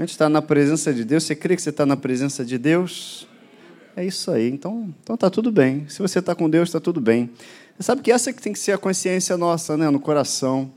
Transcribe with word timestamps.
A 0.00 0.02
gente 0.02 0.12
está 0.12 0.30
na 0.30 0.40
presença 0.40 0.94
de 0.94 1.04
Deus. 1.04 1.24
Você 1.24 1.34
crê 1.34 1.54
que 1.54 1.60
você 1.60 1.68
está 1.68 1.84
na 1.84 1.94
presença 1.94 2.42
de 2.42 2.56
Deus? 2.56 3.28
É 3.94 4.02
isso 4.02 4.30
aí. 4.30 4.48
Então, 4.48 4.94
então 5.02 5.14
tá 5.14 5.28
tudo 5.28 5.52
bem. 5.52 5.84
Se 5.90 6.00
você 6.00 6.20
está 6.20 6.34
com 6.34 6.48
Deus, 6.48 6.70
está 6.70 6.80
tudo 6.80 7.02
bem. 7.02 7.28
Você 7.76 7.82
sabe 7.82 8.00
que 8.00 8.10
essa 8.10 8.32
que 8.32 8.40
tem 8.40 8.50
que 8.50 8.58
ser 8.58 8.72
a 8.72 8.78
consciência 8.78 9.36
nossa, 9.36 9.76
né, 9.76 9.90
no 9.90 10.00
coração. 10.00 10.72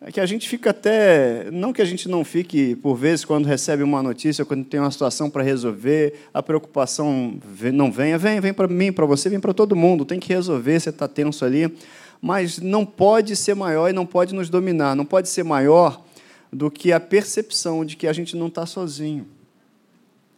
É 0.00 0.10
que 0.10 0.18
a 0.18 0.26
gente 0.26 0.48
fica 0.48 0.70
até. 0.70 1.52
Não 1.52 1.72
que 1.72 1.80
a 1.80 1.84
gente 1.84 2.08
não 2.08 2.24
fique, 2.24 2.74
por 2.74 2.96
vezes, 2.96 3.24
quando 3.24 3.46
recebe 3.46 3.84
uma 3.84 4.02
notícia, 4.02 4.44
quando 4.44 4.64
tem 4.64 4.80
uma 4.80 4.90
situação 4.90 5.30
para 5.30 5.44
resolver, 5.44 6.14
a 6.34 6.42
preocupação 6.42 7.38
não 7.72 7.92
venha, 7.92 8.18
vem, 8.18 8.40
vem 8.40 8.52
para 8.52 8.66
mim, 8.66 8.90
para 8.90 9.06
você, 9.06 9.28
vem 9.28 9.38
para 9.38 9.54
todo 9.54 9.76
mundo, 9.76 10.04
tem 10.04 10.18
que 10.18 10.32
resolver, 10.32 10.80
você 10.80 10.90
está 10.90 11.06
tenso 11.06 11.44
ali. 11.44 11.72
Mas 12.20 12.58
não 12.58 12.84
pode 12.84 13.36
ser 13.36 13.54
maior 13.54 13.88
e 13.88 13.92
não 13.92 14.04
pode 14.04 14.34
nos 14.34 14.50
dominar, 14.50 14.96
não 14.96 15.04
pode 15.04 15.28
ser 15.28 15.44
maior 15.44 16.09
do 16.52 16.70
que 16.70 16.92
a 16.92 17.00
percepção 17.00 17.84
de 17.84 17.96
que 17.96 18.06
a 18.06 18.12
gente 18.12 18.36
não 18.36 18.48
está 18.48 18.66
sozinho. 18.66 19.26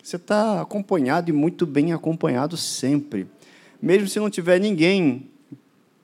Você 0.02 0.16
está 0.16 0.60
acompanhado 0.60 1.30
e 1.30 1.32
muito 1.32 1.64
bem 1.64 1.92
acompanhado 1.92 2.56
sempre. 2.56 3.26
Mesmo 3.80 4.08
se 4.08 4.18
não 4.18 4.28
tiver 4.28 4.60
ninguém 4.60 5.28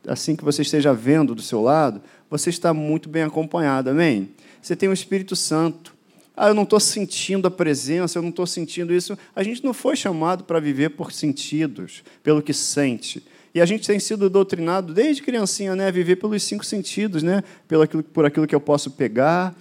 assim 0.06 0.34
que 0.34 0.44
você 0.44 0.62
esteja 0.62 0.94
vendo 0.94 1.34
do 1.34 1.42
seu 1.42 1.60
lado, 1.60 2.00
você 2.30 2.48
está 2.48 2.72
muito 2.72 3.08
bem 3.08 3.22
acompanhado, 3.22 3.90
amém? 3.90 4.30
Você 4.62 4.74
tem 4.74 4.88
o 4.88 4.92
Espírito 4.92 5.36
Santo. 5.36 5.94
Ah, 6.36 6.48
eu 6.48 6.54
não 6.54 6.62
estou 6.62 6.78
sentindo 6.78 7.48
a 7.48 7.50
presença, 7.50 8.18
eu 8.18 8.22
não 8.22 8.30
estou 8.30 8.46
sentindo 8.46 8.94
isso. 8.94 9.18
A 9.34 9.42
gente 9.42 9.64
não 9.64 9.74
foi 9.74 9.96
chamado 9.96 10.44
para 10.44 10.60
viver 10.60 10.90
por 10.90 11.10
sentidos, 11.10 12.04
pelo 12.22 12.40
que 12.40 12.54
sente. 12.54 13.24
E 13.54 13.60
a 13.60 13.66
gente 13.66 13.86
tem 13.86 13.98
sido 13.98 14.30
doutrinado 14.30 14.94
desde 14.94 15.22
criancinha, 15.22 15.74
né, 15.74 15.88
a 15.88 15.90
viver 15.90 16.16
pelos 16.16 16.42
cinco 16.44 16.64
sentidos, 16.64 17.22
né, 17.22 17.42
pelo 17.66 17.86
por 17.88 18.24
aquilo 18.24 18.46
que 18.46 18.54
eu 18.54 18.60
posso 18.60 18.92
pegar, 18.92 19.56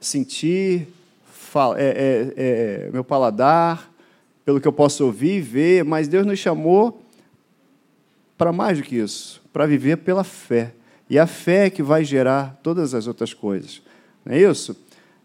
sentir, 0.00 0.88
é, 1.76 1.84
é, 1.86 2.34
é, 2.36 2.90
meu 2.92 3.02
paladar, 3.02 3.90
pelo 4.44 4.60
que 4.60 4.68
eu 4.68 4.72
posso 4.72 5.04
ouvir 5.04 5.38
e 5.38 5.40
ver. 5.40 5.84
Mas 5.84 6.08
Deus 6.08 6.26
nos 6.26 6.38
chamou 6.38 7.02
para 8.36 8.52
mais 8.52 8.78
do 8.78 8.84
que 8.84 8.96
isso, 8.96 9.42
para 9.52 9.66
viver 9.66 9.98
pela 9.98 10.24
fé. 10.24 10.72
E 11.08 11.18
a 11.18 11.26
fé 11.26 11.66
é 11.66 11.70
que 11.70 11.82
vai 11.82 12.04
gerar 12.04 12.58
todas 12.62 12.94
as 12.94 13.06
outras 13.06 13.32
coisas. 13.32 13.80
Não 14.24 14.34
é 14.34 14.40
isso? 14.40 14.76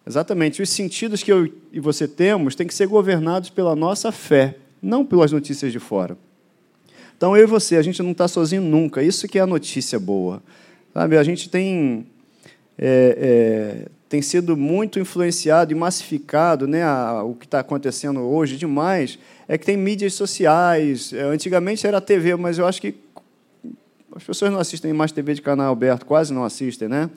Exatamente. 0.06 0.62
Os 0.62 0.70
sentidos 0.70 1.24
que 1.24 1.32
eu 1.32 1.52
e 1.72 1.80
você 1.80 2.08
temos 2.08 2.56
têm 2.56 2.68
que 2.68 2.74
ser 2.74 2.88
governados 2.88 3.50
pela 3.50 3.76
nossa 3.76 4.12
fé, 4.12 4.58
não 4.82 5.06
pelas 5.06 5.32
notícias 5.32 5.72
de 5.72 5.80
fora. 5.80 6.18
Então, 7.18 7.38
eu 7.38 7.44
e 7.44 7.48
você, 7.48 7.76
a 7.76 7.82
gente 7.82 8.02
não 8.02 8.12
está 8.12 8.28
sozinho 8.28 8.64
nunca. 8.64 9.04
Isso 9.04 9.28
que 9.28 9.38
é 9.38 9.42
a 9.42 9.48
notícia 9.48 10.00
boa. 10.00 10.42
Sabe? 10.94 11.18
A 11.18 11.24
gente 11.24 11.50
tem, 11.50 12.08
é, 12.78 13.86
é, 13.86 13.92
tem 14.12 14.22
sido 14.22 14.58
muito 14.58 15.00
influenciado 15.00 15.72
e 15.72 15.76
massificado, 15.76 16.68
né? 16.68 16.84
A, 16.84 17.24
o 17.24 17.34
que 17.34 17.46
está 17.46 17.62
acontecendo 17.62 18.20
hoje 18.20 18.58
demais 18.58 19.18
é 19.48 19.58
que 19.58 19.66
tem 19.66 19.78
mídias 19.78 20.16
sociais. 20.16 21.14
É, 21.14 21.22
antigamente 21.22 21.88
era 21.88 22.02
TV, 22.02 22.36
mas 22.36 22.58
eu 22.58 22.68
acho 22.68 22.82
que 22.82 22.94
as 24.14 24.22
pessoas 24.22 24.52
não 24.52 24.60
assistem 24.60 24.92
mais 24.92 25.14
TV 25.14 25.34
de 25.34 25.42
canal 25.42 25.72
aberto, 25.72 26.06
quase 26.06 26.34
não 26.34 26.44
assistem, 26.44 26.90
né? 26.90 27.10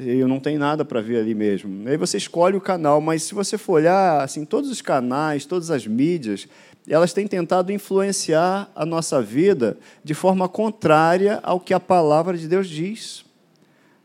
Eu 0.00 0.26
não 0.26 0.40
tenho 0.40 0.58
nada 0.58 0.86
para 0.86 1.02
ver 1.02 1.18
ali 1.18 1.34
mesmo. 1.34 1.86
Aí 1.86 1.98
você 1.98 2.16
escolhe 2.16 2.56
o 2.56 2.62
canal, 2.62 2.98
mas 2.98 3.24
se 3.24 3.34
você 3.34 3.58
for 3.58 3.74
olhar, 3.74 4.22
assim, 4.22 4.46
todos 4.46 4.70
os 4.70 4.80
canais, 4.80 5.44
todas 5.44 5.70
as 5.70 5.86
mídias, 5.86 6.48
elas 6.88 7.12
têm 7.12 7.26
tentado 7.26 7.70
influenciar 7.70 8.72
a 8.74 8.86
nossa 8.86 9.20
vida 9.20 9.76
de 10.02 10.14
forma 10.14 10.48
contrária 10.48 11.40
ao 11.42 11.60
que 11.60 11.74
a 11.74 11.78
palavra 11.78 12.38
de 12.38 12.48
Deus 12.48 12.70
diz. 12.70 13.22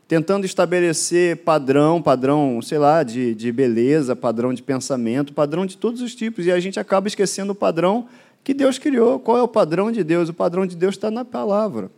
Tentando 0.08 0.46
estabelecer 0.46 1.36
padrão, 1.36 2.00
padrão, 2.00 2.62
sei 2.62 2.78
lá, 2.78 3.02
de, 3.02 3.34
de 3.34 3.52
beleza, 3.52 4.16
padrão 4.16 4.54
de 4.54 4.62
pensamento, 4.62 5.34
padrão 5.34 5.66
de 5.66 5.76
todos 5.76 6.00
os 6.00 6.14
tipos. 6.14 6.46
E 6.46 6.50
a 6.50 6.58
gente 6.58 6.80
acaba 6.80 7.06
esquecendo 7.06 7.52
o 7.52 7.54
padrão 7.54 8.08
que 8.42 8.54
Deus 8.54 8.78
criou. 8.78 9.20
Qual 9.20 9.36
é 9.36 9.42
o 9.42 9.48
padrão 9.48 9.92
de 9.92 10.02
Deus? 10.02 10.30
O 10.30 10.34
padrão 10.34 10.66
de 10.66 10.74
Deus 10.74 10.94
está 10.94 11.10
na 11.10 11.26
palavra. 11.26 11.90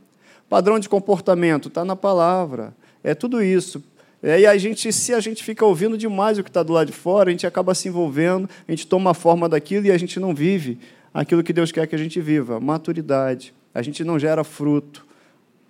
Padrão 0.48 0.80
de 0.80 0.88
comportamento 0.88 1.68
está 1.68 1.84
na 1.84 1.94
palavra. 1.94 2.74
É 3.04 3.14
tudo 3.14 3.40
isso. 3.40 3.80
E 4.20 4.44
a 4.44 4.58
gente, 4.58 4.92
se 4.92 5.14
a 5.14 5.20
gente 5.20 5.44
fica 5.44 5.64
ouvindo 5.64 5.96
demais 5.96 6.36
o 6.36 6.42
que 6.42 6.50
está 6.50 6.64
do 6.64 6.72
lado 6.72 6.88
de 6.88 6.92
fora, 6.92 7.30
a 7.30 7.32
gente 7.32 7.46
acaba 7.46 7.74
se 7.74 7.88
envolvendo, 7.88 8.50
a 8.66 8.72
gente 8.72 8.86
toma 8.88 9.12
a 9.12 9.14
forma 9.14 9.48
daquilo 9.48 9.86
e 9.86 9.92
a 9.92 9.96
gente 9.96 10.18
não 10.18 10.34
vive 10.34 10.78
aquilo 11.14 11.42
que 11.42 11.52
Deus 11.52 11.70
quer 11.70 11.86
que 11.86 11.94
a 11.94 11.98
gente 11.98 12.20
viva. 12.20 12.58
Maturidade. 12.58 13.54
A 13.72 13.82
gente 13.82 14.02
não 14.02 14.18
gera 14.18 14.42
fruto. 14.42 15.06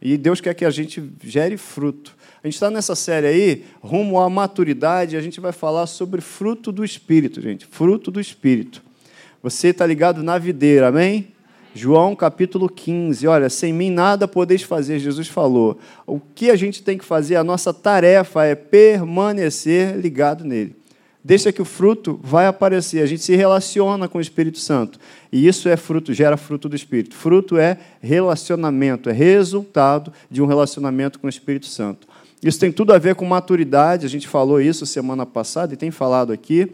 E 0.00 0.16
Deus 0.16 0.40
quer 0.40 0.54
que 0.54 0.64
a 0.64 0.70
gente 0.70 1.02
gere 1.22 1.58
fruto. 1.58 2.16
A 2.42 2.46
gente 2.46 2.54
está 2.54 2.70
nessa 2.70 2.94
série 2.94 3.26
aí, 3.26 3.64
rumo 3.82 4.18
à 4.18 4.30
maturidade, 4.30 5.16
a 5.16 5.20
gente 5.20 5.40
vai 5.40 5.52
falar 5.52 5.86
sobre 5.86 6.22
fruto 6.22 6.72
do 6.72 6.82
Espírito, 6.82 7.40
gente. 7.40 7.66
Fruto 7.66 8.10
do 8.10 8.18
Espírito. 8.18 8.82
Você 9.42 9.68
está 9.68 9.86
ligado 9.86 10.22
na 10.22 10.38
videira, 10.38 10.88
amém? 10.88 11.28
João 11.74 12.16
capítulo 12.16 12.68
15, 12.68 13.26
olha, 13.26 13.48
sem 13.50 13.72
mim 13.72 13.90
nada 13.90 14.26
podeis 14.26 14.62
fazer, 14.62 14.98
Jesus 14.98 15.28
falou. 15.28 15.78
O 16.06 16.18
que 16.18 16.50
a 16.50 16.56
gente 16.56 16.82
tem 16.82 16.96
que 16.96 17.04
fazer, 17.04 17.36
a 17.36 17.44
nossa 17.44 17.74
tarefa 17.74 18.44
é 18.44 18.54
permanecer 18.54 19.96
ligado 19.96 20.42
nele. 20.42 20.74
Deixa 21.22 21.52
que 21.52 21.60
o 21.60 21.66
fruto 21.66 22.18
vai 22.22 22.46
aparecer, 22.46 23.02
a 23.02 23.06
gente 23.06 23.22
se 23.22 23.36
relaciona 23.36 24.08
com 24.08 24.16
o 24.16 24.20
Espírito 24.22 24.58
Santo. 24.58 24.98
E 25.30 25.46
isso 25.46 25.68
é 25.68 25.76
fruto, 25.76 26.14
gera 26.14 26.38
fruto 26.38 26.68
do 26.68 26.74
Espírito. 26.74 27.14
Fruto 27.14 27.58
é 27.58 27.76
relacionamento, 28.00 29.10
é 29.10 29.12
resultado 29.12 30.10
de 30.30 30.40
um 30.40 30.46
relacionamento 30.46 31.18
com 31.18 31.26
o 31.26 31.30
Espírito 31.30 31.66
Santo. 31.66 32.08
Isso 32.42 32.58
tem 32.58 32.72
tudo 32.72 32.92
a 32.92 32.98
ver 32.98 33.14
com 33.14 33.24
maturidade, 33.24 34.06
a 34.06 34.08
gente 34.08 34.26
falou 34.26 34.60
isso 34.60 34.86
semana 34.86 35.26
passada 35.26 35.74
e 35.74 35.76
tem 35.76 35.90
falado 35.90 36.32
aqui. 36.32 36.72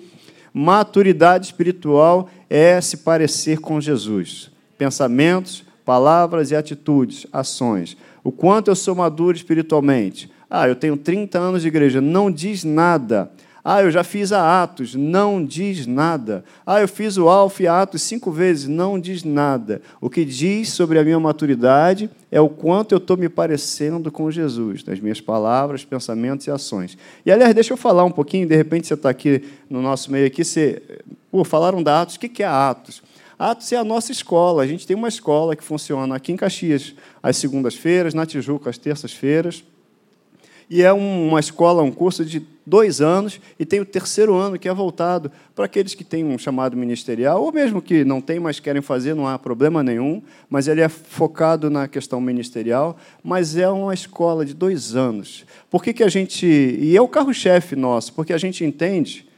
Maturidade 0.53 1.47
espiritual 1.47 2.29
é 2.49 2.81
se 2.81 2.99
parecer 2.99 3.59
com 3.59 3.81
Jesus 3.81 4.51
pensamentos, 4.77 5.65
palavras 5.85 6.51
e 6.51 6.57
atitudes, 6.57 7.27
ações. 7.33 7.97
O 8.23 8.33
quanto 8.33 8.69
eu 8.69 8.77
sou 8.77 8.95
maduro 8.95 9.37
espiritualmente. 9.37 10.31
Ah, 10.49 10.69
eu 10.69 10.77
tenho 10.77 10.97
30 10.97 11.39
anos 11.39 11.63
de 11.63 11.69
igreja, 11.69 12.01
não 12.01 12.31
diz 12.31 12.65
nada. 12.65 13.31
Ah, 13.69 13.83
eu 13.83 13.91
já 13.91 14.05
fiz 14.05 14.31
a 14.31 14.63
Atos, 14.63 14.95
não 14.95 15.45
diz 15.45 15.89
nada. 15.89 16.45
Ah, 16.65 16.81
eu 16.81 16.87
fiz 16.87 17.17
o 17.17 17.29
Alfa 17.29 17.65
e 17.65 17.67
Atos 17.67 18.01
cinco 18.03 18.31
vezes, 18.31 18.69
não 18.69 18.97
diz 18.97 19.25
nada. 19.25 19.83
O 20.01 20.09
que 20.09 20.25
diz 20.25 20.73
sobre 20.73 21.01
a 21.01 21.03
minha 21.03 21.19
maturidade 21.19 22.09
é 22.31 22.41
o 22.41 22.49
quanto 22.49 22.93
eu 22.93 22.99
estou 22.99 23.17
me 23.17 23.29
parecendo 23.29 24.13
com 24.13 24.31
Jesus, 24.31 24.85
nas 24.85 25.01
minhas 25.01 25.21
palavras, 25.21 25.85
pensamentos 25.85 26.47
e 26.47 26.51
ações. 26.53 26.97
E, 27.27 27.33
aliás, 27.33 27.53
deixa 27.57 27.73
eu 27.73 27.77
falar 27.77 28.05
um 28.05 28.11
pouquinho, 28.13 28.47
de 28.47 28.55
repente 28.55 28.87
você 28.87 28.95
está 28.95 29.11
aqui 29.11 29.43
no 29.69 29.83
nosso 29.83 30.13
meio 30.13 30.29
aqui, 30.29 30.45
você... 30.45 30.81
Pô, 31.29 31.43
falaram 31.43 31.83
da 31.83 32.03
Atos, 32.03 32.15
o 32.15 32.21
que 32.21 32.45
é 32.45 32.47
Atos? 32.47 33.03
Atos 33.37 33.73
é 33.73 33.77
a 33.77 33.83
nossa 33.83 34.13
escola. 34.13 34.63
A 34.63 34.67
gente 34.69 34.87
tem 34.87 34.97
uma 34.97 35.09
escola 35.09 35.57
que 35.57 35.65
funciona 35.65 36.15
aqui 36.15 36.31
em 36.31 36.37
Caxias, 36.37 36.95
às 37.21 37.37
segundas-feiras, 37.37 38.15
na 38.15 38.25
Tijuca, 38.27 38.71
às 38.71 38.79
terças-feiras. 38.79 39.65
E 40.69 40.83
é 40.83 40.93
uma 40.93 41.39
escola, 41.39 41.83
um 41.83 41.93
curso 41.93 42.25
de 42.25 42.45
dois 42.67 43.01
anos, 43.01 43.41
e 43.59 43.65
tem 43.65 43.79
o 43.79 43.85
terceiro 43.85 44.35
ano, 44.35 44.59
que 44.59 44.69
é 44.69 44.75
voltado 44.75 45.31
para 45.55 45.67
aqueles 45.67 45.95
que 45.95 46.03
têm 46.03 46.25
um 46.25 46.37
chamado 46.37 46.77
ministerial, 46.77 47.41
ou 47.41 47.53
mesmo 47.53 47.81
que 47.81 48.05
não 48.05 48.21
têm, 48.21 48.41
mas 48.41 48.59
querem 48.59 48.83
fazer, 48.83 49.15
não 49.15 49.29
há 49.29 49.39
problema 49.39 49.83
nenhum, 49.85 50.21
mas 50.51 50.67
ele 50.67 50.81
é 50.81 50.89
focado 50.89 51.71
na 51.71 51.87
questão 51.87 52.21
ministerial, 52.21 52.97
mas 53.23 53.57
é 53.57 53.69
uma 53.69 53.95
escola 53.95 54.45
de 54.45 54.53
dois 54.53 54.97
anos. 54.97 55.45
Por 55.71 55.83
que, 55.85 55.93
que 55.93 56.03
a 56.03 56.09
gente. 56.09 56.45
E 56.45 56.97
é 56.97 57.01
o 57.01 57.07
carro-chefe 57.07 57.77
nosso, 57.77 58.13
porque 58.13 58.33
a 58.33 58.39
gente 58.39 58.65
entende 58.65 59.29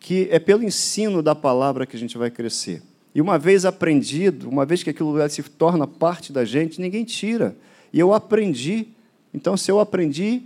que 0.00 0.26
é 0.32 0.40
pelo 0.40 0.64
ensino 0.64 1.22
da 1.22 1.34
palavra 1.34 1.86
que 1.86 1.94
a 1.94 1.98
gente 1.98 2.18
vai 2.18 2.28
crescer. 2.28 2.82
E 3.14 3.20
uma 3.20 3.38
vez 3.38 3.64
aprendido, 3.64 4.48
uma 4.48 4.66
vez 4.66 4.82
que 4.82 4.90
aquilo 4.90 5.16
se 5.28 5.42
torna 5.44 5.86
parte 5.86 6.32
da 6.32 6.44
gente, 6.44 6.80
ninguém 6.80 7.04
tira. 7.04 7.54
E 7.92 8.00
eu 8.00 8.12
aprendi. 8.12 8.88
Então, 9.32 9.56
se 9.56 9.70
eu 9.70 9.78
aprendi, 9.78 10.42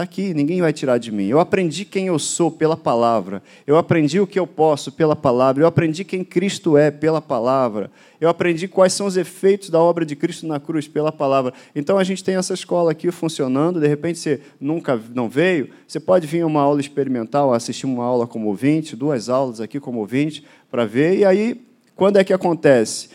está 0.00 0.02
aqui, 0.02 0.32
ninguém 0.32 0.60
vai 0.60 0.72
tirar 0.72 0.98
de 0.98 1.12
mim. 1.12 1.26
Eu 1.26 1.38
aprendi 1.38 1.84
quem 1.84 2.06
eu 2.06 2.18
sou 2.18 2.50
pela 2.50 2.76
palavra. 2.76 3.42
Eu 3.66 3.76
aprendi 3.76 4.18
o 4.18 4.26
que 4.26 4.38
eu 4.38 4.46
posso 4.46 4.90
pela 4.90 5.14
palavra. 5.14 5.62
Eu 5.62 5.66
aprendi 5.66 6.04
quem 6.04 6.24
Cristo 6.24 6.76
é 6.76 6.90
pela 6.90 7.20
palavra. 7.20 7.90
Eu 8.20 8.28
aprendi 8.28 8.66
quais 8.66 8.92
são 8.92 9.06
os 9.06 9.16
efeitos 9.16 9.68
da 9.68 9.78
obra 9.78 10.04
de 10.06 10.16
Cristo 10.16 10.46
na 10.46 10.58
cruz 10.58 10.88
pela 10.88 11.12
palavra. 11.12 11.52
Então 11.74 11.98
a 11.98 12.04
gente 12.04 12.24
tem 12.24 12.36
essa 12.36 12.54
escola 12.54 12.92
aqui 12.92 13.10
funcionando. 13.10 13.80
De 13.80 13.86
repente 13.86 14.18
você 14.18 14.40
nunca 14.58 14.98
não 15.14 15.28
veio, 15.28 15.70
você 15.86 16.00
pode 16.00 16.26
vir 16.26 16.42
a 16.42 16.46
uma 16.46 16.62
aula 16.62 16.80
experimental, 16.80 17.52
assistir 17.52 17.86
uma 17.86 18.04
aula 18.04 18.26
como 18.26 18.48
ouvinte, 18.48 18.96
duas 18.96 19.28
aulas 19.28 19.60
aqui 19.60 19.78
como 19.78 19.98
ouvinte 19.98 20.44
para 20.70 20.86
ver. 20.86 21.18
E 21.18 21.24
aí, 21.24 21.60
quando 21.94 22.16
é 22.16 22.24
que 22.24 22.32
acontece? 22.32 23.10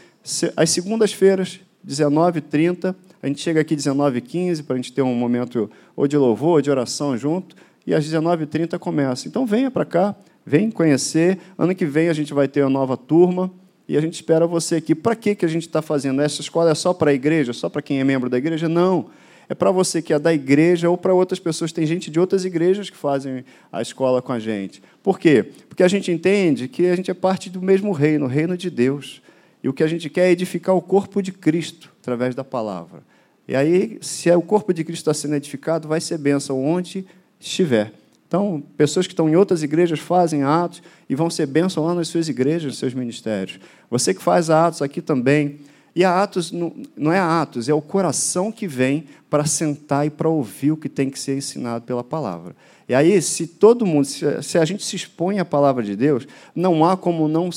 Às 0.56 0.70
segundas-feiras, 0.70 1.60
19h30, 1.88 2.96
a 3.26 3.28
gente 3.28 3.42
chega 3.42 3.60
aqui 3.60 3.76
19h15 3.76 4.64
para 4.64 4.76
a 4.76 4.78
gente 4.78 4.94
ter 4.94 5.02
um 5.02 5.16
momento 5.16 5.68
ou 5.96 6.08
de 6.08 6.16
louvor 6.16 6.58
ou 6.58 6.62
de 6.62 6.70
oração 6.70 7.18
junto, 7.18 7.56
e 7.84 7.92
às 7.92 8.06
19h30 8.06 8.78
começa. 8.78 9.28
Então 9.28 9.48
venha 9.48 9.72
para 9.72 9.84
cá, 9.84 10.16
vem 10.46 10.70
conhecer. 10.70 11.40
Ano 11.58 11.74
que 11.74 11.88
vem 11.88 12.08
a 12.08 12.14
gente 12.14 12.36
vai 12.36 12.48
ter 12.48 12.62
uma 12.62 12.70
nova 12.70 12.96
turma 12.96 13.52
e 13.90 13.98
a 13.98 14.02
gente 14.02 14.14
espera 14.14 14.46
você 14.46 14.76
aqui. 14.76 14.94
Para 14.94 15.16
que 15.16 15.44
a 15.44 15.48
gente 15.48 15.66
está 15.66 15.82
fazendo? 15.82 16.22
Essa 16.22 16.40
escola 16.40 16.70
é 16.70 16.76
só 16.76 16.94
para 16.94 17.10
a 17.10 17.14
igreja, 17.16 17.52
só 17.52 17.68
para 17.68 17.82
quem 17.82 18.00
é 18.00 18.04
membro 18.04 18.30
da 18.30 18.38
igreja? 18.38 18.70
Não. 18.70 19.08
É 19.50 19.56
para 19.56 19.72
você 19.72 20.04
que 20.04 20.14
é 20.14 20.20
da 20.20 20.32
igreja 20.32 20.88
ou 20.88 20.96
para 20.96 21.12
outras 21.12 21.40
pessoas. 21.40 21.72
Tem 21.72 21.88
gente 21.88 22.12
de 22.12 22.20
outras 22.20 22.46
igrejas 22.46 22.92
que 22.92 22.98
fazem 22.98 23.44
a 23.72 23.82
escola 23.82 24.22
com 24.22 24.34
a 24.34 24.40
gente. 24.40 24.84
Por 25.02 25.18
quê? 25.18 25.50
Porque 25.68 25.82
a 25.82 25.88
gente 25.88 26.12
entende 26.12 26.68
que 26.68 26.86
a 26.86 26.96
gente 26.96 27.10
é 27.10 27.16
parte 27.16 27.50
do 27.50 27.60
mesmo 27.60 27.92
reino, 27.92 28.26
o 28.26 28.30
reino 28.30 28.56
de 28.56 28.70
Deus. 28.70 29.20
E 29.64 29.68
o 29.68 29.74
que 29.74 29.82
a 29.82 29.88
gente 29.88 30.12
quer 30.12 30.28
é 30.28 30.32
edificar 30.32 30.76
o 30.76 30.82
corpo 30.82 31.24
de 31.24 31.32
Cristo 31.32 31.92
através 32.00 32.36
da 32.36 32.44
palavra. 32.44 33.02
E 33.48 33.56
aí, 33.56 33.98
se 34.02 34.30
é 34.30 34.36
o 34.36 34.42
corpo 34.42 34.74
de 34.74 34.84
Cristo 34.84 35.02
está 35.02 35.14
sendo 35.14 35.36
edificado, 35.36 35.88
vai 35.88 36.02
ser 36.02 36.18
bênção 36.18 36.64
onde 36.64 37.06
estiver. 37.40 37.94
Então, 38.28 38.64
pessoas 38.76 39.06
que 39.06 39.14
estão 39.14 39.30
em 39.30 39.36
outras 39.36 39.62
igrejas 39.62 40.00
fazem 40.00 40.44
atos 40.44 40.82
e 41.08 41.16
vão 41.16 41.30
ser 41.30 41.46
bênção 41.46 41.86
lá 41.86 41.94
nas 41.94 42.08
suas 42.08 42.28
igrejas, 42.28 42.64
nos 42.64 42.80
seus 42.80 42.94
ministérios. 42.94 43.60
Você 43.90 44.14
que 44.14 44.22
faz 44.22 44.50
atos 44.50 44.82
aqui 44.82 45.02
também. 45.02 45.60
E 45.96 46.04
a 46.04 46.22
atos 46.22 46.52
não 46.52 47.14
é 47.14 47.20
a 47.20 47.42
atos, 47.42 47.70
é 47.70 47.74
o 47.74 47.82
coração 47.82 48.52
que 48.52 48.68
vem 48.68 49.06
para 49.30 49.46
sentar 49.46 50.06
e 50.06 50.10
para 50.10 50.28
ouvir 50.28 50.74
o 50.74 50.78
que 50.78 50.90
tem 50.90 51.10
que 51.10 51.18
ser 51.18 51.38
ensinado 51.38 51.86
pela 51.86 52.04
palavra. 52.04 52.54
E 52.90 52.94
aí, 52.94 53.22
se 53.22 53.48
todo 53.48 53.86
mundo, 53.86 54.06
se 54.06 54.58
a 54.58 54.66
gente 54.66 54.84
se 54.84 54.98
expõe 54.98 55.40
à 55.40 55.46
palavra 55.46 55.82
de 55.82 55.96
Deus, 55.96 56.28
não 56.54 56.84
há 56.84 56.98
como 56.98 57.30
não, 57.30 57.50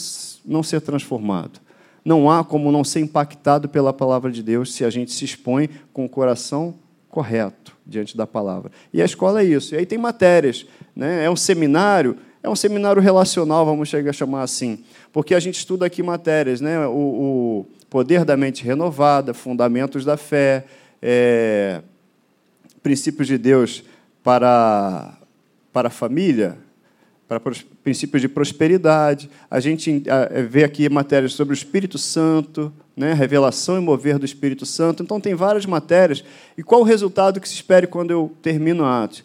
não 0.44 0.62
ser 0.62 0.80
transformado. 0.80 1.60
Não 2.08 2.30
há 2.30 2.42
como 2.42 2.72
não 2.72 2.82
ser 2.82 3.00
impactado 3.00 3.68
pela 3.68 3.92
palavra 3.92 4.32
de 4.32 4.42
Deus 4.42 4.72
se 4.72 4.82
a 4.82 4.88
gente 4.88 5.12
se 5.12 5.26
expõe 5.26 5.68
com 5.92 6.06
o 6.06 6.08
coração 6.08 6.74
correto 7.10 7.76
diante 7.86 8.16
da 8.16 8.26
palavra. 8.26 8.72
E 8.94 9.02
a 9.02 9.04
escola 9.04 9.42
é 9.42 9.44
isso. 9.44 9.74
E 9.74 9.78
aí 9.78 9.84
tem 9.84 9.98
matérias. 9.98 10.64
Né? 10.96 11.26
É 11.26 11.30
um 11.30 11.36
seminário, 11.36 12.16
é 12.42 12.48
um 12.48 12.56
seminário 12.56 13.02
relacional, 13.02 13.66
vamos 13.66 13.90
chegar 13.90 14.08
a 14.08 14.14
chamar 14.14 14.40
assim, 14.40 14.82
porque 15.12 15.34
a 15.34 15.38
gente 15.38 15.56
estuda 15.56 15.84
aqui 15.84 16.02
matérias, 16.02 16.62
né? 16.62 16.86
o, 16.86 16.92
o 16.92 17.66
poder 17.90 18.24
da 18.24 18.38
mente 18.38 18.64
renovada, 18.64 19.34
fundamentos 19.34 20.02
da 20.02 20.16
fé, 20.16 20.64
é, 21.02 21.82
princípios 22.82 23.28
de 23.28 23.36
Deus 23.36 23.84
para, 24.24 25.12
para 25.74 25.88
a 25.88 25.90
família, 25.90 26.56
para 27.28 27.38
princípios 27.88 28.20
de 28.20 28.28
prosperidade. 28.28 29.30
A 29.50 29.60
gente 29.60 30.02
vê 30.46 30.62
aqui 30.62 30.90
matérias 30.90 31.32
sobre 31.32 31.54
o 31.54 31.56
Espírito 31.56 31.96
Santo, 31.96 32.70
né? 32.94 33.14
revelação 33.14 33.78
e 33.78 33.80
mover 33.80 34.18
do 34.18 34.26
Espírito 34.26 34.66
Santo. 34.66 35.02
Então, 35.02 35.18
tem 35.18 35.34
várias 35.34 35.64
matérias. 35.64 36.22
E 36.56 36.62
qual 36.62 36.82
o 36.82 36.84
resultado 36.84 37.40
que 37.40 37.48
se 37.48 37.54
espere 37.54 37.86
quando 37.86 38.10
eu 38.10 38.36
termino 38.42 38.84
a 38.84 39.04
Atos? 39.04 39.24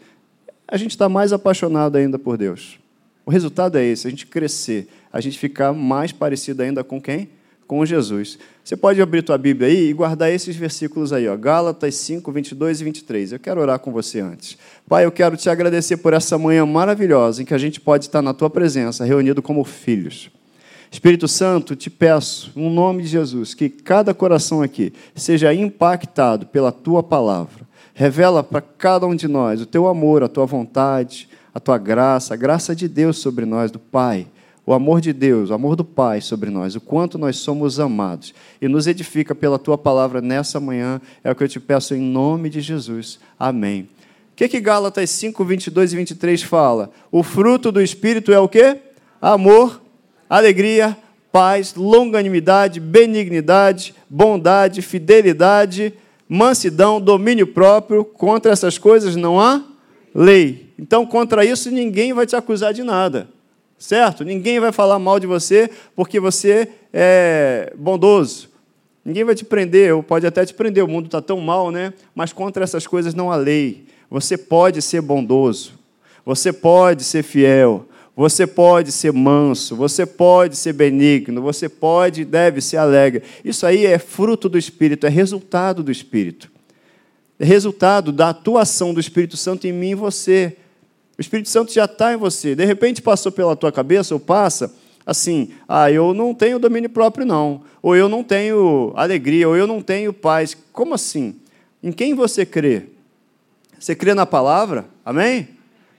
A 0.65 0.77
gente 0.77 0.91
está 0.91 1.09
mais 1.09 1.33
apaixonado 1.33 1.97
ainda 1.97 2.17
por 2.17 2.37
Deus. 2.37 2.79
O 3.25 3.31
resultado 3.31 3.77
é 3.77 3.83
esse, 3.83 4.07
a 4.07 4.09
gente 4.09 4.25
crescer, 4.25 4.87
a 5.11 5.19
gente 5.19 5.37
ficar 5.37 5.73
mais 5.73 6.13
parecido 6.13 6.63
ainda 6.63 6.85
com 6.85 7.01
quem? 7.01 7.29
com 7.73 7.85
Jesus. 7.85 8.37
Você 8.63 8.77
pode 8.77 9.01
abrir 9.01 9.23
tua 9.23 9.37
Bíblia 9.37 9.67
aí 9.67 9.89
e 9.89 9.93
guardar 9.93 10.31
esses 10.31 10.55
versículos 10.55 11.11
aí, 11.11 11.27
ó, 11.27 11.35
Gálatas 11.35 11.95
5, 11.95 12.31
22 12.31 12.79
e 12.79 12.83
23. 12.85 13.31
Eu 13.33 13.39
quero 13.39 13.59
orar 13.59 13.77
com 13.77 13.91
você 13.91 14.21
antes. 14.21 14.57
Pai, 14.87 15.03
eu 15.03 15.11
quero 15.11 15.35
te 15.35 15.49
agradecer 15.49 15.97
por 15.97 16.13
essa 16.13 16.37
manhã 16.37 16.65
maravilhosa 16.65 17.41
em 17.41 17.45
que 17.45 17.53
a 17.53 17.57
gente 17.57 17.81
pode 17.81 18.05
estar 18.05 18.21
na 18.21 18.33
tua 18.33 18.49
presença, 18.49 19.03
reunido 19.03 19.41
como 19.41 19.65
filhos. 19.65 20.31
Espírito 20.89 21.27
Santo, 21.27 21.75
te 21.75 21.89
peço, 21.89 22.53
no 22.55 22.69
nome 22.69 23.03
de 23.03 23.09
Jesus, 23.09 23.53
que 23.53 23.67
cada 23.67 24.13
coração 24.13 24.61
aqui 24.61 24.93
seja 25.13 25.53
impactado 25.53 26.45
pela 26.45 26.71
tua 26.71 27.03
palavra. 27.03 27.67
Revela 27.93 28.41
para 28.41 28.61
cada 28.61 29.05
um 29.05 29.13
de 29.13 29.27
nós 29.27 29.59
o 29.59 29.65
teu 29.65 29.87
amor, 29.87 30.23
a 30.23 30.29
tua 30.29 30.45
vontade, 30.45 31.27
a 31.53 31.59
tua 31.59 31.77
graça, 31.77 32.33
a 32.33 32.37
graça 32.37 32.73
de 32.73 32.87
Deus 32.87 33.17
sobre 33.17 33.43
nós, 33.43 33.71
do 33.71 33.79
Pai 33.79 34.25
o 34.65 34.73
amor 34.73 35.01
de 35.01 35.11
Deus, 35.11 35.49
o 35.49 35.53
amor 35.53 35.75
do 35.75 35.83
Pai 35.83 36.21
sobre 36.21 36.49
nós, 36.49 36.75
o 36.75 36.81
quanto 36.81 37.17
nós 37.17 37.37
somos 37.37 37.79
amados, 37.79 38.33
e 38.61 38.67
nos 38.67 38.87
edifica 38.87 39.35
pela 39.35 39.59
tua 39.59 39.77
palavra 39.77 40.21
nessa 40.21 40.59
manhã, 40.59 41.01
é 41.23 41.31
o 41.31 41.35
que 41.35 41.43
eu 41.43 41.49
te 41.49 41.59
peço 41.59 41.93
em 41.93 41.99
nome 41.99 42.49
de 42.49 42.61
Jesus. 42.61 43.19
Amém. 43.37 43.89
O 44.31 44.35
que, 44.35 44.47
que 44.47 44.61
Gálatas 44.61 45.09
5, 45.09 45.43
22 45.43 45.93
e 45.93 45.95
23 45.97 46.43
fala? 46.43 46.91
O 47.11 47.21
fruto 47.21 47.71
do 47.71 47.81
Espírito 47.81 48.31
é 48.31 48.39
o 48.39 48.47
quê? 48.47 48.77
Amor, 49.21 49.81
alegria, 50.29 50.97
paz, 51.31 51.75
longanimidade, 51.75 52.79
benignidade, 52.79 53.93
bondade, 54.09 54.81
fidelidade, 54.81 55.93
mansidão, 56.27 57.01
domínio 57.01 57.47
próprio. 57.47 58.03
Contra 58.03 58.51
essas 58.51 58.77
coisas 58.77 59.15
não 59.15 59.39
há 59.39 59.61
lei. 60.15 60.73
Então, 60.79 61.05
contra 61.05 61.45
isso, 61.45 61.69
ninguém 61.69 62.13
vai 62.13 62.25
te 62.25 62.35
acusar 62.35 62.73
de 62.73 62.81
nada 62.81 63.32
certo? 63.83 64.23
Ninguém 64.23 64.61
vai 64.61 64.71
falar 64.71 64.97
mal 64.97 65.19
de 65.19 65.27
você 65.27 65.69
porque 65.93 66.17
você 66.17 66.69
é 66.93 67.73
bondoso. 67.77 68.47
Ninguém 69.03 69.25
vai 69.25 69.35
te 69.35 69.43
prender, 69.43 69.93
ou 69.93 70.01
pode 70.01 70.25
até 70.25 70.45
te 70.45 70.53
prender, 70.53 70.81
o 70.81 70.87
mundo 70.87 71.07
está 71.07 71.21
tão 71.21 71.41
mal, 71.41 71.69
né? 71.69 71.93
Mas 72.15 72.31
contra 72.31 72.63
essas 72.63 72.87
coisas 72.87 73.13
não 73.13 73.29
há 73.29 73.35
lei. 73.35 73.83
Você 74.09 74.37
pode 74.37 74.81
ser 74.81 75.01
bondoso, 75.01 75.73
você 76.25 76.53
pode 76.53 77.03
ser 77.03 77.23
fiel, 77.23 77.85
você 78.15 78.47
pode 78.47 78.89
ser 78.89 79.11
manso, 79.11 79.75
você 79.75 80.05
pode 80.05 80.55
ser 80.55 80.71
benigno, 80.71 81.41
você 81.41 81.67
pode 81.67 82.21
e 82.21 82.25
deve 82.25 82.61
ser 82.61 82.77
alegre. 82.77 83.23
Isso 83.43 83.65
aí 83.65 83.85
é 83.85 83.99
fruto 83.99 84.47
do 84.47 84.57
Espírito, 84.57 85.05
é 85.05 85.09
resultado 85.09 85.83
do 85.83 85.91
Espírito. 85.91 86.49
É 87.37 87.43
resultado 87.43 88.13
da 88.13 88.29
atuação 88.29 88.93
do 88.93 88.99
Espírito 89.01 89.35
Santo 89.35 89.67
em 89.67 89.73
mim 89.73 89.89
e 89.89 89.95
você. 89.95 90.55
O 91.17 91.21
Espírito 91.21 91.49
Santo 91.49 91.71
já 91.71 91.85
está 91.85 92.13
em 92.13 92.17
você. 92.17 92.55
De 92.55 92.65
repente 92.65 93.01
passou 93.01 93.31
pela 93.31 93.55
tua 93.55 93.71
cabeça 93.71 94.13
ou 94.13 94.19
passa 94.19 94.73
assim: 95.05 95.51
ah, 95.67 95.91
eu 95.91 96.13
não 96.13 96.33
tenho 96.33 96.59
domínio 96.59 96.89
próprio, 96.89 97.25
não. 97.25 97.63
Ou 97.81 97.95
eu 97.95 98.09
não 98.09 98.23
tenho 98.23 98.91
alegria, 98.95 99.47
ou 99.47 99.55
eu 99.55 99.67
não 99.67 99.81
tenho 99.81 100.13
paz. 100.13 100.57
Como 100.71 100.93
assim? 100.93 101.35
Em 101.81 101.91
quem 101.91 102.13
você 102.13 102.45
crê? 102.45 102.83
Você 103.79 103.95
crê 103.95 104.13
na 104.13 104.25
palavra? 104.25 104.85
Amém? 105.03 105.49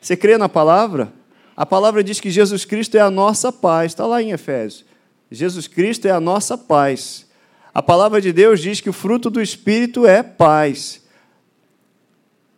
Você 0.01 0.17
crê 0.17 0.39
na 0.39 0.49
palavra? 0.49 1.13
A 1.57 1.65
palavra 1.65 2.03
diz 2.03 2.19
que 2.19 2.31
Jesus 2.31 2.65
Cristo 2.65 2.97
é 2.97 3.01
a 3.01 3.11
nossa 3.11 3.53
paz. 3.53 3.93
Está 3.93 4.07
lá 4.07 4.23
em 4.23 4.33
Efésios. 4.33 4.85
Jesus 5.31 5.69
Cristo 5.69 6.07
é 6.07 6.11
a 6.11 6.21
nossa 6.21 6.57
paz. 6.57 7.27
A 7.73 7.83
palavra 7.83 8.21
de 8.21 8.33
Deus 8.33 8.61
diz 8.61 8.81
que 8.81 8.89
o 8.89 8.93
fruto 8.93 9.29
do 9.29 9.41
Espírito 9.41 10.07
é 10.07 10.23
paz. 10.23 11.03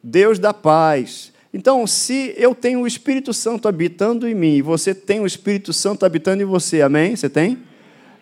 Deus 0.03 0.39
dá 0.39 0.55
paz. 0.55 1.33
Então, 1.57 1.87
se 1.87 2.35
eu 2.37 2.55
tenho 2.55 2.83
o 2.83 2.87
Espírito 2.87 3.33
Santo 3.33 3.67
habitando 3.67 4.29
em 4.29 4.35
mim 4.35 4.57
e 4.57 4.61
você 4.61 4.95
tem 4.95 5.21
o 5.21 5.27
Espírito 5.27 5.73
Santo 5.73 6.05
habitando 6.05 6.43
em 6.43 6.45
você, 6.45 6.83
amém? 6.83 7.17
Você 7.17 7.31
tem? 7.31 7.57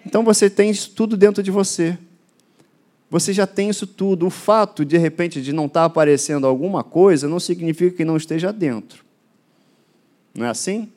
Então 0.06 0.22
você 0.22 0.48
tem 0.48 0.70
isso 0.70 0.92
tudo 0.94 1.16
dentro 1.16 1.42
de 1.42 1.50
você. 1.50 1.98
Você 3.10 3.32
já 3.32 3.44
tem 3.44 3.68
isso 3.68 3.88
tudo. 3.88 4.24
O 4.24 4.30
fato, 4.30 4.84
de 4.84 4.96
repente, 4.96 5.42
de 5.42 5.52
não 5.52 5.66
estar 5.66 5.84
aparecendo 5.84 6.46
alguma 6.46 6.84
coisa 6.84 7.26
não 7.26 7.40
significa 7.40 7.96
que 7.96 8.04
não 8.04 8.16
esteja 8.16 8.52
dentro. 8.52 9.04
Não 10.32 10.46
é 10.46 10.50
assim? 10.50 10.88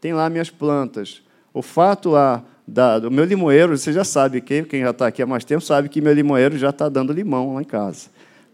Tem 0.00 0.12
lá 0.12 0.30
minhas 0.30 0.48
plantas. 0.48 1.20
O 1.52 1.60
fato 1.60 2.10
lá 2.10 2.44
da, 2.64 3.00
do 3.00 3.10
meu 3.10 3.24
limoeiro, 3.24 3.76
você 3.76 3.92
já 3.92 4.04
sabe, 4.04 4.40
que, 4.40 4.62
quem 4.62 4.82
já 4.82 4.90
está 4.90 5.08
aqui 5.08 5.22
há 5.22 5.26
mais 5.26 5.44
tempo 5.44 5.60
sabe 5.60 5.88
que 5.88 6.00
meu 6.00 6.12
limoeiro 6.12 6.56
já 6.56 6.70
está 6.70 6.88
dando 6.88 7.12
limão 7.12 7.54
lá 7.54 7.62
em 7.62 7.64
casa. 7.64 8.10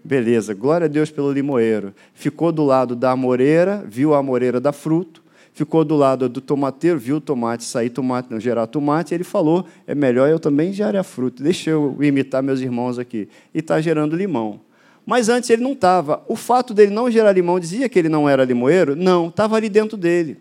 Beleza, 0.06 0.54
glória 0.54 0.84
a 0.84 0.88
Deus 0.88 1.10
pelo 1.10 1.32
limoeiro. 1.32 1.92
Ficou 2.14 2.52
do 2.52 2.64
lado 2.64 2.94
da 2.94 3.10
amoreira, 3.10 3.84
viu 3.88 4.14
a 4.14 4.18
amoreira 4.18 4.60
dar 4.60 4.72
fruto. 4.72 5.20
Ficou 5.52 5.84
do 5.84 5.96
lado 5.96 6.28
do 6.28 6.40
tomateiro, 6.40 6.96
viu 6.96 7.16
o 7.16 7.20
tomate 7.20 7.64
sair 7.64 7.90
tomate, 7.90 8.30
não 8.30 8.38
gerar 8.38 8.68
tomate. 8.68 9.12
E 9.12 9.16
ele 9.16 9.24
falou: 9.24 9.66
é 9.84 9.96
melhor 9.96 10.28
eu 10.28 10.38
também 10.38 10.72
gerar 10.72 11.02
fruto. 11.02 11.42
Deixa 11.42 11.70
eu 11.70 11.96
imitar 12.00 12.40
meus 12.40 12.60
irmãos 12.60 13.00
aqui. 13.00 13.28
E 13.52 13.58
está 13.58 13.80
gerando 13.80 14.14
limão. 14.14 14.60
Mas 15.04 15.28
antes 15.28 15.50
ele 15.50 15.64
não 15.64 15.72
estava. 15.72 16.22
O 16.28 16.36
fato 16.36 16.72
dele 16.72 16.94
não 16.94 17.10
gerar 17.10 17.32
limão 17.32 17.58
dizia 17.58 17.88
que 17.88 17.98
ele 17.98 18.08
não 18.08 18.28
era 18.28 18.44
limoeiro? 18.44 18.94
Não, 18.94 19.26
estava 19.26 19.56
ali 19.56 19.68
dentro 19.68 19.96
dele. 19.96 20.36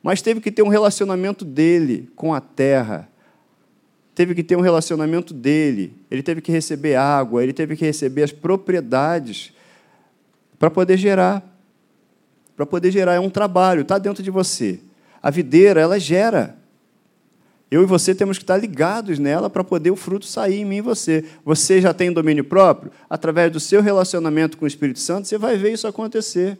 Mas 0.00 0.22
teve 0.22 0.40
que 0.40 0.52
ter 0.52 0.62
um 0.62 0.68
relacionamento 0.68 1.44
dele 1.44 2.08
com 2.14 2.32
a 2.32 2.40
terra 2.40 3.08
teve 4.18 4.34
que 4.34 4.42
ter 4.42 4.56
um 4.56 4.60
relacionamento 4.60 5.32
dele, 5.32 5.92
ele 6.10 6.24
teve 6.24 6.40
que 6.40 6.50
receber 6.50 6.96
água, 6.96 7.40
ele 7.40 7.52
teve 7.52 7.76
que 7.76 7.84
receber 7.84 8.24
as 8.24 8.32
propriedades 8.32 9.52
para 10.58 10.68
poder 10.68 10.96
gerar. 10.96 11.40
Para 12.56 12.66
poder 12.66 12.90
gerar 12.90 13.14
é 13.14 13.20
um 13.20 13.30
trabalho, 13.30 13.82
está 13.82 13.96
dentro 13.96 14.20
de 14.20 14.28
você. 14.28 14.80
A 15.22 15.30
videira, 15.30 15.80
ela 15.80 16.00
gera. 16.00 16.56
Eu 17.70 17.80
e 17.84 17.86
você 17.86 18.12
temos 18.12 18.38
que 18.38 18.42
estar 18.42 18.56
ligados 18.56 19.20
nela 19.20 19.48
para 19.48 19.62
poder 19.62 19.92
o 19.92 19.96
fruto 19.96 20.26
sair 20.26 20.62
em 20.62 20.64
mim 20.64 20.78
e 20.78 20.80
você. 20.80 21.24
Você 21.44 21.80
já 21.80 21.94
tem 21.94 22.12
domínio 22.12 22.42
próprio? 22.42 22.90
Através 23.08 23.52
do 23.52 23.60
seu 23.60 23.80
relacionamento 23.80 24.58
com 24.58 24.64
o 24.64 24.68
Espírito 24.68 24.98
Santo, 24.98 25.28
você 25.28 25.38
vai 25.38 25.56
ver 25.56 25.74
isso 25.74 25.86
acontecer. 25.86 26.58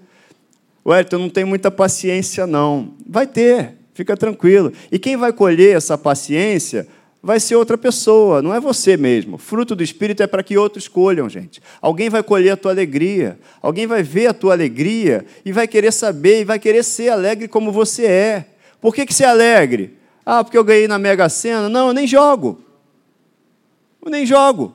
Eu 1.11 1.19
não 1.19 1.29
tenho 1.29 1.49
muita 1.49 1.73
paciência, 1.73 2.47
não. 2.47 2.95
Vai 3.05 3.27
ter, 3.27 3.75
fica 3.95 4.17
tranquilo. 4.17 4.73
E 4.93 4.99
quem 5.00 5.17
vai 5.17 5.33
colher 5.33 5.77
essa 5.77 5.99
paciência 5.99 6.87
vai 7.23 7.41
ser 7.41 7.57
outra 7.57 7.77
pessoa, 7.77 8.41
não 8.41 8.55
é 8.55 8.61
você 8.61 8.97
mesmo. 8.97 9.39
Fruto 9.39 9.75
do 9.75 9.83
Espírito 9.83 10.23
é 10.23 10.27
para 10.27 10.43
que 10.43 10.57
outros 10.57 10.85
escolham, 10.85 11.29
gente. 11.29 11.61
Alguém 11.81 12.09
vai 12.09 12.23
colher 12.23 12.53
a 12.53 12.57
tua 12.57 12.71
alegria, 12.71 13.39
alguém 13.61 13.87
vai 13.87 14.03
ver 14.03 14.29
a 14.29 14.35
tua 14.35 14.53
alegria 14.53 15.27
e 15.45 15.53
vai 15.53 15.67
querer 15.67 15.93
saber 15.93 16.41
e 16.41 16.45
vai 16.45 16.59
querer 16.59 16.83
ser 16.85 17.11
alegre 17.11 17.49
como 17.49 17.73
você 17.73 18.07
é. 18.07 18.47
Por 18.81 18.95
que, 18.95 19.05
que 19.05 19.15
ser 19.15 19.25
alegre? 19.25 19.97
Ah, 20.25 20.45
porque 20.45 20.57
eu 20.57 20.65
ganhei 20.65 20.87
na 20.87 20.99
Mega 20.99 21.29
Sena? 21.29 21.69
Não, 21.69 21.89
eu 21.89 21.95
nem 21.95 22.07
jogo. 22.07 22.63
Eu 24.05 24.11
nem 24.11 24.25
jogo. 24.25 24.75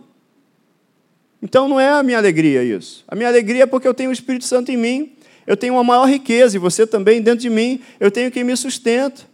Então 1.42 1.68
não 1.68 1.80
é 1.80 1.90
a 1.90 2.04
minha 2.04 2.18
alegria 2.18 2.64
isso. 2.64 3.04
A 3.08 3.16
minha 3.16 3.28
alegria 3.28 3.64
é 3.64 3.66
porque 3.66 3.88
eu 3.88 3.94
tenho 3.94 4.10
o 4.10 4.14
Espírito 4.14 4.46
Santo 4.46 4.72
em 4.72 4.78
mim, 4.78 5.14
eu 5.46 5.58
tenho 5.58 5.74
uma 5.74 5.84
maior 5.84 6.06
riqueza, 6.06 6.56
e 6.56 6.60
você 6.60 6.88
também 6.88 7.22
dentro 7.22 7.42
de 7.42 7.50
mim, 7.50 7.82
eu 8.00 8.10
tenho 8.10 8.32
quem 8.32 8.44
me 8.44 8.56
sustenta. 8.56 9.33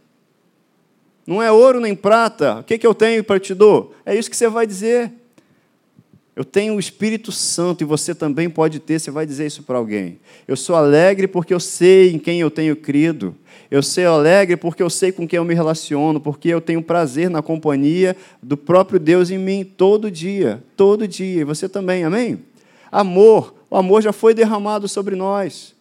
Não 1.29 1.43
é 1.43 1.51
ouro 1.51 1.79
nem 1.79 1.93
prata, 1.93 2.61
o 2.61 2.63
que, 2.63 2.75
que 2.75 2.87
eu 2.87 2.95
tenho 2.95 3.23
para 3.23 3.39
te 3.39 3.53
dar? 3.53 3.83
É 4.03 4.15
isso 4.15 4.31
que 4.31 4.35
você 4.35 4.47
vai 4.49 4.65
dizer. 4.65 5.11
Eu 6.35 6.43
tenho 6.43 6.73
o 6.73 6.79
Espírito 6.79 7.31
Santo 7.31 7.83
e 7.83 7.85
você 7.85 8.15
também 8.15 8.49
pode 8.49 8.79
ter, 8.79 8.97
você 8.97 9.11
vai 9.11 9.27
dizer 9.27 9.45
isso 9.45 9.61
para 9.61 9.77
alguém. 9.77 10.19
Eu 10.47 10.57
sou 10.57 10.75
alegre 10.75 11.27
porque 11.27 11.53
eu 11.53 11.59
sei 11.59 12.11
em 12.11 12.17
quem 12.17 12.39
eu 12.39 12.49
tenho 12.49 12.75
crido. 12.75 13.35
Eu 13.69 13.83
sou 13.83 14.07
alegre 14.07 14.57
porque 14.57 14.81
eu 14.81 14.89
sei 14.89 15.11
com 15.11 15.27
quem 15.27 15.37
eu 15.37 15.45
me 15.45 15.53
relaciono, 15.53 16.19
porque 16.19 16.49
eu 16.49 16.59
tenho 16.59 16.81
prazer 16.81 17.29
na 17.29 17.43
companhia 17.43 18.17
do 18.41 18.57
próprio 18.57 18.99
Deus 18.99 19.29
em 19.29 19.37
mim 19.37 19.63
todo 19.63 20.09
dia, 20.09 20.63
todo 20.75 21.07
dia. 21.07 21.41
E 21.41 21.43
você 21.43 21.69
também, 21.69 22.05
amém? 22.05 22.39
Amor, 22.91 23.53
o 23.69 23.77
amor 23.77 24.01
já 24.01 24.11
foi 24.11 24.33
derramado 24.33 24.87
sobre 24.87 25.15
nós. 25.15 25.75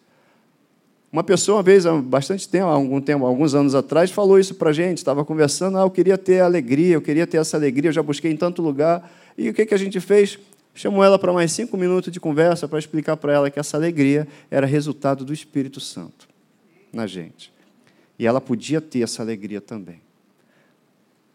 Uma 1.11 1.23
pessoa, 1.23 1.57
uma 1.57 1.63
vez, 1.63 1.87
há 1.87 1.93
bastante 1.99 2.47
tempo, 2.47 2.67
há 2.67 2.73
algum 2.73 3.01
tempo, 3.01 3.25
alguns 3.25 3.55
anos 3.55 3.73
atrás, 3.73 4.11
falou 4.11 4.39
isso 4.39 4.53
para 4.55 4.69
a 4.69 4.73
gente, 4.73 4.99
estava 4.99 5.25
conversando, 5.25 5.77
ah, 5.77 5.81
eu 5.81 5.89
queria 5.89 6.17
ter 6.17 6.41
alegria, 6.41 6.93
eu 6.93 7.01
queria 7.01 7.25
ter 7.25 7.37
essa 7.37 7.57
alegria, 7.57 7.89
eu 7.89 7.93
já 7.93 8.03
busquei 8.03 8.31
em 8.31 8.37
tanto 8.37 8.61
lugar. 8.61 9.11
E 9.35 9.49
o 9.49 9.53
que, 9.53 9.65
que 9.65 9.73
a 9.73 9.77
gente 9.77 9.99
fez? 9.99 10.37
Chamou 10.73 11.03
ela 11.03 11.17
para 11.17 11.33
mais 11.33 11.51
cinco 11.51 11.75
minutos 11.75 12.11
de 12.11 12.19
conversa 12.19 12.67
para 12.67 12.77
explicar 12.77 13.17
para 13.17 13.33
ela 13.33 13.49
que 13.49 13.59
essa 13.59 13.75
alegria 13.75 14.27
era 14.51 14.67
resultado 14.67 15.25
do 15.25 15.33
Espírito 15.33 15.79
Santo 15.79 16.27
na 16.93 17.07
gente. 17.07 17.51
E 18.17 18.27
ela 18.27 18.39
podia 18.39 18.79
ter 18.79 19.01
essa 19.01 19.23
alegria 19.23 19.59
também. 19.59 20.01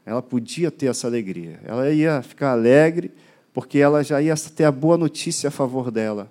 Ela 0.06 0.22
podia 0.22 0.70
ter 0.70 0.86
essa 0.86 1.06
alegria. 1.06 1.58
Ela 1.64 1.90
ia 1.90 2.22
ficar 2.22 2.52
alegre 2.52 3.10
porque 3.52 3.78
ela 3.78 4.04
já 4.04 4.22
ia 4.22 4.34
ter 4.36 4.64
a 4.64 4.72
boa 4.72 4.96
notícia 4.96 5.48
a 5.48 5.50
favor 5.50 5.90
dela. 5.90 6.30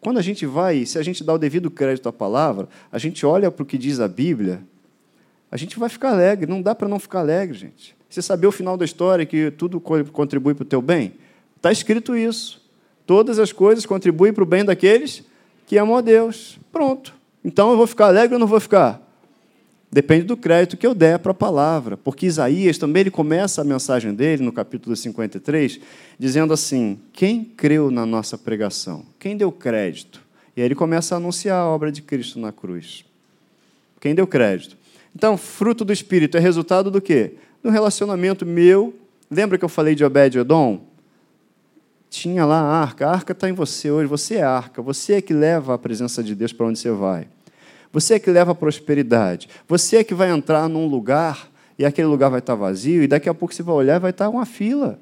Quando 0.00 0.18
a 0.18 0.22
gente 0.22 0.46
vai, 0.46 0.86
se 0.86 0.98
a 0.98 1.02
gente 1.02 1.22
dá 1.22 1.34
o 1.34 1.38
devido 1.38 1.70
crédito 1.70 2.08
à 2.08 2.12
palavra, 2.12 2.68
a 2.90 2.98
gente 2.98 3.26
olha 3.26 3.50
para 3.50 3.62
o 3.62 3.66
que 3.66 3.76
diz 3.76 4.00
a 4.00 4.08
Bíblia, 4.08 4.62
a 5.50 5.56
gente 5.56 5.78
vai 5.78 5.88
ficar 5.88 6.12
alegre. 6.12 6.46
Não 6.46 6.62
dá 6.62 6.74
para 6.74 6.88
não 6.88 6.98
ficar 6.98 7.20
alegre, 7.20 7.56
gente. 7.56 7.96
Você 8.08 8.22
saber 8.22 8.46
o 8.46 8.52
final 8.52 8.76
da 8.76 8.84
história, 8.84 9.26
que 9.26 9.50
tudo 9.50 9.80
contribui 9.80 10.54
para 10.54 10.62
o 10.62 10.66
teu 10.66 10.80
bem? 10.80 11.14
Está 11.56 11.70
escrito 11.70 12.16
isso. 12.16 12.60
Todas 13.06 13.38
as 13.38 13.52
coisas 13.52 13.84
contribuem 13.84 14.32
para 14.32 14.42
o 14.42 14.46
bem 14.46 14.64
daqueles 14.64 15.22
que 15.66 15.76
amam 15.76 15.96
a 15.96 16.00
Deus. 16.00 16.58
Pronto. 16.72 17.14
Então 17.44 17.70
eu 17.70 17.76
vou 17.76 17.86
ficar 17.86 18.06
alegre 18.06 18.34
ou 18.34 18.40
não 18.40 18.46
vou 18.46 18.60
ficar? 18.60 19.00
Depende 19.92 20.24
do 20.24 20.36
crédito 20.36 20.76
que 20.76 20.86
eu 20.86 20.94
der 20.94 21.18
para 21.18 21.32
a 21.32 21.34
palavra. 21.34 21.96
Porque 21.96 22.26
Isaías 22.26 22.78
também 22.78 23.00
ele 23.00 23.10
começa 23.10 23.60
a 23.60 23.64
mensagem 23.64 24.14
dele, 24.14 24.42
no 24.42 24.52
capítulo 24.52 24.94
53, 24.94 25.80
dizendo 26.18 26.52
assim: 26.52 27.00
Quem 27.12 27.42
creu 27.44 27.90
na 27.90 28.06
nossa 28.06 28.38
pregação? 28.38 29.04
Quem 29.18 29.36
deu 29.36 29.50
crédito? 29.50 30.22
E 30.56 30.60
aí 30.60 30.66
ele 30.66 30.76
começa 30.76 31.14
a 31.14 31.18
anunciar 31.18 31.58
a 31.58 31.66
obra 31.66 31.90
de 31.90 32.02
Cristo 32.02 32.38
na 32.38 32.52
cruz. 32.52 33.04
Quem 34.00 34.14
deu 34.14 34.26
crédito? 34.26 34.76
Então, 35.14 35.36
fruto 35.36 35.84
do 35.84 35.92
Espírito 35.92 36.36
é 36.36 36.40
resultado 36.40 36.90
do 36.90 37.00
quê? 37.00 37.34
Do 37.62 37.70
relacionamento 37.70 38.46
meu. 38.46 38.94
Lembra 39.28 39.58
que 39.58 39.64
eu 39.64 39.68
falei 39.68 39.96
de 39.96 40.04
Obed-Edom? 40.04 40.80
Tinha 42.08 42.44
lá 42.44 42.60
a 42.60 42.80
arca. 42.80 43.06
A 43.08 43.12
arca 43.12 43.32
está 43.32 43.48
em 43.48 43.52
você 43.52 43.90
hoje. 43.90 44.06
Você 44.06 44.36
é 44.36 44.42
a 44.42 44.50
arca. 44.50 44.80
Você 44.82 45.14
é 45.14 45.20
que 45.20 45.32
leva 45.32 45.74
a 45.74 45.78
presença 45.78 46.22
de 46.22 46.34
Deus 46.34 46.52
para 46.52 46.66
onde 46.66 46.78
você 46.78 46.90
vai. 46.90 47.26
Você 47.92 48.14
é 48.14 48.18
que 48.18 48.30
leva 48.30 48.52
a 48.52 48.54
prosperidade. 48.54 49.48
Você 49.66 49.98
é 49.98 50.04
que 50.04 50.14
vai 50.14 50.30
entrar 50.30 50.68
num 50.68 50.86
lugar 50.86 51.50
e 51.78 51.84
aquele 51.84 52.08
lugar 52.08 52.30
vai 52.30 52.40
estar 52.40 52.54
vazio 52.54 53.02
e 53.02 53.08
daqui 53.08 53.28
a 53.28 53.34
pouco 53.34 53.54
você 53.54 53.62
vai 53.62 53.74
olhar 53.74 53.96
e 53.96 54.00
vai 54.00 54.10
estar 54.10 54.28
uma 54.28 54.46
fila. 54.46 54.98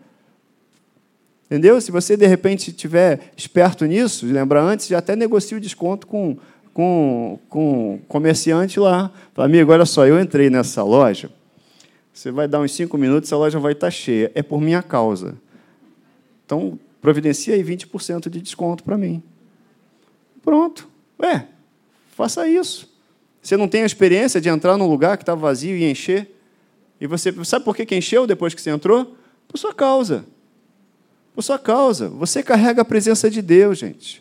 Entendeu? 1.46 1.80
Se 1.80 1.90
você 1.90 2.16
de 2.16 2.26
repente 2.26 2.70
estiver 2.70 3.32
esperto 3.36 3.84
nisso, 3.84 4.26
lembra 4.26 4.62
antes, 4.62 4.86
já 4.86 4.98
até 4.98 5.16
negocia 5.16 5.56
o 5.56 5.60
desconto 5.60 6.06
com 6.06 6.36
com, 6.78 7.40
com 7.48 7.98
comerciante 8.06 8.78
lá. 8.78 9.10
Fala, 9.34 9.46
amigo, 9.46 9.72
olha 9.72 9.84
só, 9.84 10.06
eu 10.06 10.20
entrei 10.20 10.48
nessa 10.48 10.80
loja. 10.84 11.28
Você 12.14 12.30
vai 12.30 12.46
dar 12.46 12.60
uns 12.60 12.70
cinco 12.70 12.96
minutos, 12.96 13.32
a 13.32 13.36
loja 13.36 13.58
vai 13.58 13.72
estar 13.72 13.90
cheia. 13.90 14.30
É 14.32 14.44
por 14.44 14.60
minha 14.60 14.80
causa. 14.80 15.34
Então, 16.46 16.78
providencia 17.00 17.56
aí 17.56 17.64
20% 17.64 18.28
de 18.28 18.40
desconto 18.40 18.84
para 18.84 18.96
mim. 18.96 19.20
Pronto. 20.40 20.88
Ué, 21.20 21.48
faça 22.18 22.48
isso. 22.48 22.92
Você 23.40 23.56
não 23.56 23.68
tem 23.68 23.84
a 23.84 23.86
experiência 23.86 24.40
de 24.40 24.48
entrar 24.48 24.76
num 24.76 24.88
lugar 24.88 25.16
que 25.16 25.22
está 25.22 25.36
vazio 25.36 25.76
e 25.76 25.88
encher? 25.88 26.28
E 27.00 27.06
você 27.06 27.32
sabe 27.44 27.64
por 27.64 27.76
que 27.76 27.94
encheu 27.94 28.26
depois 28.26 28.52
que 28.54 28.60
você 28.60 28.70
entrou? 28.70 29.16
Por 29.46 29.56
sua 29.56 29.72
causa. 29.72 30.24
Por 31.32 31.42
sua 31.42 31.60
causa. 31.60 32.08
Você 32.08 32.42
carrega 32.42 32.82
a 32.82 32.84
presença 32.84 33.30
de 33.30 33.40
Deus, 33.40 33.78
gente. 33.78 34.20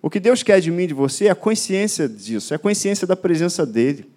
O 0.00 0.08
que 0.08 0.20
Deus 0.20 0.44
quer 0.44 0.60
de 0.60 0.70
mim 0.70 0.86
de 0.86 0.94
você 0.94 1.26
é 1.26 1.30
a 1.30 1.34
consciência 1.34 2.08
disso, 2.08 2.54
é 2.54 2.56
a 2.56 2.58
consciência 2.58 3.04
da 3.04 3.16
presença 3.16 3.66
dEle. 3.66 4.08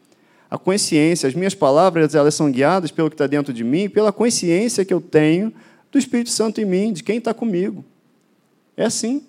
A 0.48 0.58
consciência, 0.58 1.28
as 1.28 1.34
minhas 1.34 1.56
palavras, 1.56 2.14
elas 2.14 2.36
são 2.36 2.52
guiadas 2.52 2.92
pelo 2.92 3.10
que 3.10 3.16
está 3.16 3.26
dentro 3.26 3.52
de 3.52 3.64
mim, 3.64 3.90
pela 3.90 4.12
consciência 4.14 4.86
que 4.86 4.94
eu 4.94 5.02
tenho 5.02 5.52
do 5.92 5.98
Espírito 5.98 6.30
Santo 6.30 6.62
em 6.62 6.66
mim, 6.66 6.94
de 6.94 7.04
quem 7.04 7.18
está 7.18 7.34
comigo. 7.34 7.84
É 8.78 8.86
assim. 8.86 9.24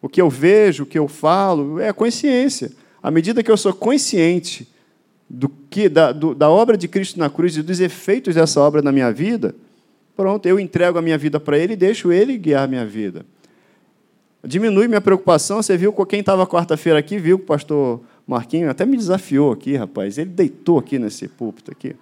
O 0.00 0.08
que 0.08 0.22
eu 0.22 0.30
vejo, 0.30 0.84
o 0.84 0.86
que 0.86 0.98
eu 0.98 1.08
falo, 1.08 1.80
é 1.80 1.88
a 1.88 1.92
consciência. 1.92 2.70
À 3.02 3.10
medida 3.10 3.42
que 3.42 3.50
eu 3.50 3.56
sou 3.56 3.72
consciente 3.72 4.68
do 5.28 5.48
que 5.48 5.88
da, 5.88 6.12
do, 6.12 6.34
da 6.34 6.48
obra 6.50 6.76
de 6.76 6.86
Cristo 6.86 7.18
na 7.18 7.28
cruz 7.28 7.56
e 7.56 7.62
dos 7.62 7.80
efeitos 7.80 8.34
dessa 8.34 8.60
obra 8.60 8.82
na 8.82 8.92
minha 8.92 9.10
vida, 9.10 9.54
pronto, 10.16 10.46
eu 10.46 10.60
entrego 10.60 10.98
a 10.98 11.02
minha 11.02 11.18
vida 11.18 11.40
para 11.40 11.58
Ele 11.58 11.72
e 11.72 11.76
deixo 11.76 12.12
Ele 12.12 12.36
guiar 12.36 12.64
a 12.64 12.66
minha 12.66 12.86
vida. 12.86 13.24
Diminui 14.44 14.88
minha 14.88 15.00
preocupação. 15.00 15.62
Você 15.62 15.76
viu 15.76 15.92
quem 16.04 16.20
estava 16.20 16.46
quarta-feira 16.46 16.98
aqui, 16.98 17.18
viu 17.18 17.38
que 17.38 17.44
o 17.44 17.46
pastor 17.46 18.00
Marquinho 18.26 18.70
até 18.70 18.84
me 18.84 18.96
desafiou 18.96 19.52
aqui, 19.52 19.76
rapaz. 19.76 20.18
Ele 20.18 20.30
deitou 20.30 20.78
aqui 20.78 20.98
nesse 20.98 21.28
púlpito 21.28 21.70
aqui. 21.70 21.94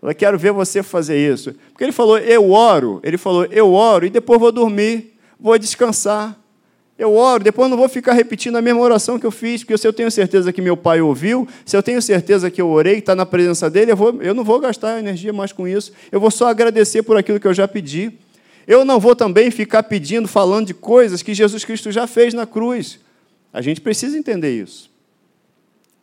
Eu 0.00 0.14
quero 0.14 0.38
ver 0.38 0.52
você 0.52 0.82
fazer 0.82 1.18
isso. 1.18 1.54
Porque 1.70 1.84
ele 1.84 1.92
falou, 1.92 2.18
eu 2.18 2.50
oro. 2.50 3.00
Ele 3.02 3.18
falou, 3.18 3.44
eu 3.46 3.72
oro 3.72 4.06
e 4.06 4.10
depois 4.10 4.38
vou 4.38 4.52
dormir, 4.52 5.14
vou 5.40 5.58
descansar. 5.58 6.38
Eu 6.98 7.14
oro, 7.14 7.44
depois 7.44 7.70
não 7.70 7.76
vou 7.76 7.88
ficar 7.88 8.12
repetindo 8.12 8.56
a 8.56 8.62
mesma 8.62 8.80
oração 8.80 9.20
que 9.20 9.24
eu 9.24 9.30
fiz, 9.30 9.62
porque 9.62 9.78
se 9.78 9.86
eu 9.86 9.92
tenho 9.92 10.10
certeza 10.10 10.52
que 10.52 10.60
meu 10.60 10.76
pai 10.76 11.00
ouviu, 11.00 11.46
se 11.64 11.76
eu 11.76 11.82
tenho 11.82 12.02
certeza 12.02 12.50
que 12.50 12.60
eu 12.60 12.68
orei, 12.68 12.98
está 12.98 13.14
na 13.14 13.24
presença 13.24 13.70
dele, 13.70 13.92
eu, 13.92 13.96
vou, 13.96 14.20
eu 14.20 14.34
não 14.34 14.42
vou 14.42 14.58
gastar 14.58 14.98
energia 14.98 15.32
mais 15.32 15.52
com 15.52 15.68
isso. 15.68 15.92
Eu 16.10 16.18
vou 16.18 16.30
só 16.30 16.48
agradecer 16.48 17.04
por 17.04 17.16
aquilo 17.16 17.38
que 17.38 17.46
eu 17.46 17.54
já 17.54 17.68
pedi. 17.68 18.12
Eu 18.66 18.84
não 18.84 18.98
vou 18.98 19.14
também 19.14 19.48
ficar 19.48 19.84
pedindo, 19.84 20.26
falando 20.26 20.66
de 20.66 20.74
coisas 20.74 21.22
que 21.22 21.32
Jesus 21.32 21.64
Cristo 21.64 21.92
já 21.92 22.08
fez 22.08 22.34
na 22.34 22.44
cruz. 22.44 22.98
A 23.52 23.62
gente 23.62 23.80
precisa 23.80 24.18
entender 24.18 24.60
isso. 24.60 24.90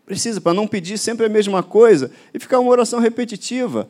Precisa, 0.06 0.40
para 0.40 0.54
não 0.54 0.66
pedir 0.66 0.98
sempre 0.98 1.26
a 1.26 1.30
mesma 1.30 1.62
coisa 1.62 2.10
e 2.34 2.40
ficar 2.40 2.60
uma 2.60 2.72
oração 2.72 3.02
repetitiva. 3.02 3.90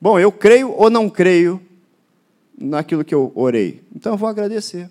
Bom, 0.00 0.18
eu 0.18 0.32
creio 0.32 0.72
ou 0.72 0.90
não 0.90 1.08
creio 1.08 1.62
naquilo 2.58 3.04
que 3.04 3.14
eu 3.14 3.30
orei. 3.36 3.82
Então 3.94 4.12
eu 4.12 4.18
vou 4.18 4.28
agradecer. 4.28 4.90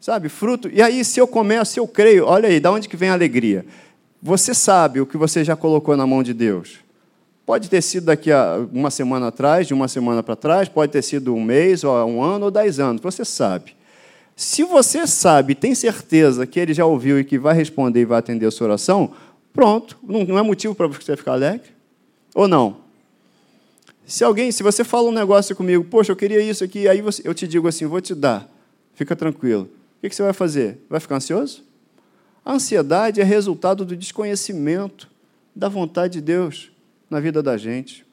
Sabe, 0.00 0.30
fruto. 0.30 0.68
E 0.72 0.80
aí, 0.80 1.04
se 1.04 1.20
eu 1.20 1.26
começo, 1.26 1.72
se 1.72 1.80
eu 1.80 1.86
creio, 1.86 2.24
olha 2.24 2.48
aí, 2.48 2.58
da 2.58 2.72
onde 2.72 2.88
que 2.88 2.96
vem 2.96 3.10
a 3.10 3.12
alegria? 3.12 3.66
Você 4.22 4.54
sabe 4.54 5.00
o 5.00 5.06
que 5.06 5.16
você 5.16 5.44
já 5.44 5.54
colocou 5.54 5.96
na 5.96 6.06
mão 6.06 6.22
de 6.22 6.32
Deus. 6.32 6.78
Pode 7.44 7.68
ter 7.68 7.82
sido 7.82 8.04
daqui 8.04 8.32
a 8.32 8.66
uma 8.72 8.90
semana 8.90 9.28
atrás, 9.28 9.66
de 9.66 9.74
uma 9.74 9.88
semana 9.88 10.22
para 10.22 10.36
trás, 10.36 10.68
pode 10.68 10.92
ter 10.92 11.02
sido 11.02 11.34
um 11.34 11.42
mês, 11.42 11.84
ou 11.84 11.92
um 12.06 12.22
ano, 12.22 12.46
ou 12.46 12.50
dez 12.50 12.78
anos, 12.80 13.02
você 13.02 13.24
sabe. 13.24 13.74
Se 14.36 14.64
você 14.64 15.06
sabe, 15.06 15.54
tem 15.54 15.74
certeza 15.74 16.46
que 16.46 16.58
ele 16.58 16.72
já 16.72 16.86
ouviu 16.86 17.20
e 17.20 17.24
que 17.24 17.38
vai 17.38 17.54
responder 17.54 18.00
e 18.00 18.04
vai 18.06 18.18
atender 18.18 18.46
a 18.46 18.50
sua 18.50 18.68
oração, 18.68 19.12
pronto, 19.52 19.98
não 20.02 20.38
é 20.38 20.42
motivo 20.42 20.74
para 20.74 20.86
você 20.86 21.14
ficar 21.16 21.32
alegre? 21.32 21.68
Ou 22.34 22.48
não? 22.48 22.76
Se 24.06 24.24
alguém, 24.24 24.50
se 24.50 24.62
você 24.62 24.82
fala 24.82 25.08
um 25.08 25.12
negócio 25.12 25.54
comigo, 25.54 25.84
poxa, 25.84 26.12
eu 26.12 26.16
queria 26.16 26.40
isso 26.40 26.64
aqui, 26.64 26.88
aí 26.88 27.02
você, 27.02 27.20
eu 27.24 27.34
te 27.34 27.46
digo 27.46 27.68
assim, 27.68 27.84
vou 27.84 28.00
te 28.00 28.14
dar, 28.14 28.48
fica 28.94 29.14
tranquilo. 29.14 29.68
O 30.02 30.08
que 30.08 30.14
você 30.14 30.22
vai 30.22 30.32
fazer? 30.32 30.78
Vai 30.88 30.98
ficar 30.98 31.16
ansioso? 31.16 31.62
A 32.44 32.54
ansiedade 32.54 33.20
é 33.20 33.24
resultado 33.24 33.84
do 33.84 33.94
desconhecimento 33.94 35.08
da 35.54 35.68
vontade 35.68 36.14
de 36.14 36.20
Deus 36.22 36.70
na 37.08 37.20
vida 37.20 37.42
da 37.42 37.56
gente. 37.56 38.06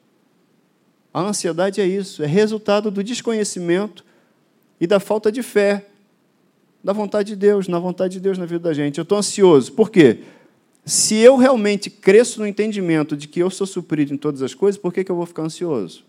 A 1.12 1.20
ansiedade 1.22 1.80
é 1.80 1.86
isso, 1.86 2.22
é 2.22 2.26
resultado 2.26 2.90
do 2.90 3.02
desconhecimento 3.02 4.04
e 4.80 4.86
da 4.86 5.00
falta 5.00 5.32
de 5.32 5.42
fé 5.42 5.86
da 6.84 6.92
vontade 6.92 7.30
de 7.30 7.36
Deus, 7.36 7.66
na 7.66 7.78
vontade 7.78 8.14
de 8.14 8.20
Deus 8.20 8.38
na 8.38 8.44
vida 8.44 8.60
da 8.60 8.74
gente. 8.74 8.98
Eu 8.98 9.02
estou 9.02 9.18
ansioso. 9.18 9.72
Por 9.72 9.90
quê? 9.90 10.20
Se 10.84 11.16
eu 11.16 11.36
realmente 11.36 11.90
cresço 11.90 12.40
no 12.40 12.46
entendimento 12.46 13.16
de 13.16 13.26
que 13.26 13.40
eu 13.40 13.50
sou 13.50 13.66
suprido 13.66 14.14
em 14.14 14.16
todas 14.16 14.42
as 14.42 14.54
coisas, 14.54 14.80
por 14.80 14.92
que, 14.92 15.04
que 15.04 15.10
eu 15.10 15.16
vou 15.16 15.26
ficar 15.26 15.42
ansioso? 15.42 16.04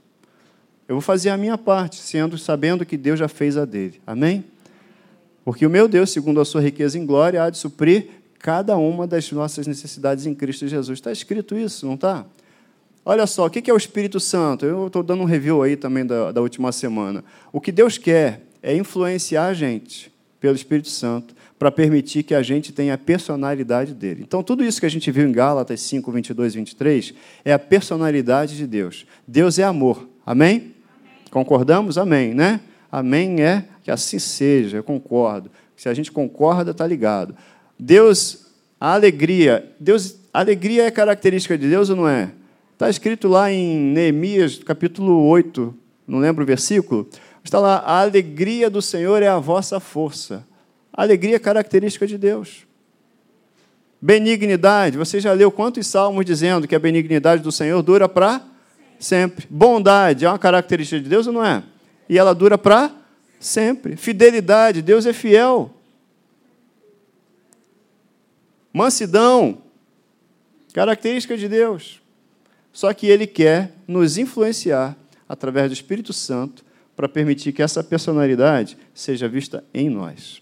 Eu 0.88 0.96
vou 0.96 1.02
fazer 1.02 1.30
a 1.30 1.38
minha 1.38 1.58
parte, 1.58 1.98
sendo 1.98 2.38
sabendo 2.38 2.86
que 2.86 2.98
Deus 2.98 3.20
já 3.20 3.28
fez 3.28 3.58
a 3.58 3.66
dele. 3.66 4.02
Amém? 4.06 4.44
Porque 5.44 5.66
o 5.66 5.70
meu 5.70 5.88
Deus, 5.88 6.12
segundo 6.12 6.40
a 6.40 6.46
sua 6.46 6.62
riqueza 6.62 6.98
em 6.98 7.06
glória, 7.06 7.44
há 7.44 7.50
de 7.50 7.58
suprir 7.58 8.08
cada 8.40 8.78
uma 8.78 9.06
das 9.06 9.32
nossas 9.32 9.68
necessidades 9.68 10.26
em 10.26 10.34
Cristo 10.34 10.68
Jesus. 10.68 10.98
Está 10.98 11.12
escrito 11.12 11.58
isso, 11.58 11.86
não 11.86 11.96
está? 11.96 12.26
Olha 13.06 13.26
só, 13.26 13.46
o 13.46 13.50
que 13.50 13.70
é 13.70 13.74
o 13.74 13.78
Espírito 13.78 14.20
Santo? 14.20 14.66
Eu 14.66 14.88
estou 14.88 15.02
dando 15.02 15.24
um 15.24 15.26
review 15.26 15.64
aí 15.64 15.76
também 15.76 16.06
da, 16.06 16.32
da 16.32 16.42
última 16.42 16.72
semana. 16.72 17.24
O 17.52 17.60
que 17.60 17.72
Deus 17.72 17.98
quer 17.98 18.44
é 18.62 18.76
influenciar 18.76 19.48
a 19.48 19.54
gente 19.54 20.12
pelo 20.40 20.56
Espírito 20.56 20.90
Santo 20.90 21.34
para 21.58 21.72
permitir 21.72 22.24
que 22.24 22.34
a 22.34 22.42
gente 22.42 22.72
tenha 22.72 22.94
a 22.94 22.98
personalidade 22.98 23.94
dele. 23.94 24.24
Então, 24.26 24.42
tudo 24.42 24.64
isso 24.64 24.80
que 24.80 24.86
a 24.86 24.90
gente 24.90 25.12
viu 25.12 25.28
em 25.28 25.32
Gálatas 25.32 25.82
5, 25.82 26.10
22 26.10 26.54
e 26.54 26.58
23 26.58 27.14
é 27.44 27.52
a 27.52 27.60
personalidade 27.60 28.56
de 28.56 28.66
Deus. 28.66 29.06
Deus 29.28 29.60
é 29.60 29.64
amor. 29.64 30.08
Amém? 30.26 30.50
Amém. 30.50 30.74
Concordamos? 31.30 31.98
Amém, 31.98 32.34
né? 32.34 32.62
Amém 32.92 33.42
é 33.42 33.66
que 33.90 33.92
assim 33.92 34.20
seja, 34.20 34.78
eu 34.78 34.84
concordo. 34.84 35.50
Se 35.76 35.90
a 35.90 35.94
gente 35.96 36.12
concorda, 36.12 36.70
está 36.70 36.86
ligado. 36.86 37.36
Deus, 37.78 38.46
a 38.80 38.94
alegria, 38.94 39.68
Deus, 39.80 40.16
a 40.32 40.42
alegria 40.42 40.86
é 40.86 40.92
característica 40.92 41.58
de 41.58 41.68
Deus 41.68 41.90
ou 41.90 41.96
não 41.96 42.08
é? 42.08 42.32
Está 42.74 42.88
escrito 42.88 43.28
lá 43.28 43.52
em 43.52 43.76
Neemias, 43.76 44.60
capítulo 44.64 45.26
8, 45.26 45.74
não 46.08 46.20
lembro 46.20 46.44
o 46.44 46.46
versículo, 46.46 47.10
está 47.44 47.60
lá, 47.60 47.78
a 47.78 48.02
alegria 48.02 48.70
do 48.70 48.80
Senhor 48.80 49.24
é 49.24 49.28
a 49.28 49.40
vossa 49.40 49.80
força. 49.80 50.46
A 50.94 51.02
alegria 51.02 51.38
é 51.38 51.40
característica 51.40 52.06
de 52.06 52.18
Deus. 52.18 52.68
Benignidade, 54.00 55.00
você 55.00 55.20
já 55.20 55.34
leu 55.34 55.52
quantos 55.52 55.88
salmos 55.88 56.24
dizendo 56.24 56.68
que 56.68 56.76
a 56.76 56.80
benignidade 56.80 57.42
do 57.42 57.52
Senhor 57.52 57.82
dura 57.82 58.08
para 58.08 58.40
sempre. 59.00 59.48
Bondade 59.50 60.26
é 60.26 60.30
uma 60.30 60.38
característica 60.38 61.02
de 61.02 61.10
Deus 61.10 61.26
ou 61.26 61.34
não 61.34 61.44
é? 61.44 61.64
E 62.08 62.20
ela 62.20 62.36
dura 62.36 62.56
para 62.56 62.99
sempre. 63.40 63.96
Fidelidade, 63.96 64.82
Deus 64.82 65.06
é 65.06 65.14
fiel. 65.14 65.74
Mansidão, 68.74 69.60
característica 70.74 71.38
de 71.38 71.48
Deus. 71.48 72.02
Só 72.72 72.94
que 72.94 73.08
Ele 73.08 73.26
quer 73.26 73.74
nos 73.88 74.18
influenciar 74.18 74.96
através 75.28 75.70
do 75.70 75.74
Espírito 75.74 76.14
Santo 76.14 76.64
para 76.96 77.08
permitir 77.08 77.54
que 77.54 77.62
essa 77.62 77.84
personalidade 77.84 78.78
seja 78.94 79.28
vista 79.28 79.64
em 79.74 79.90
nós. 79.90 80.42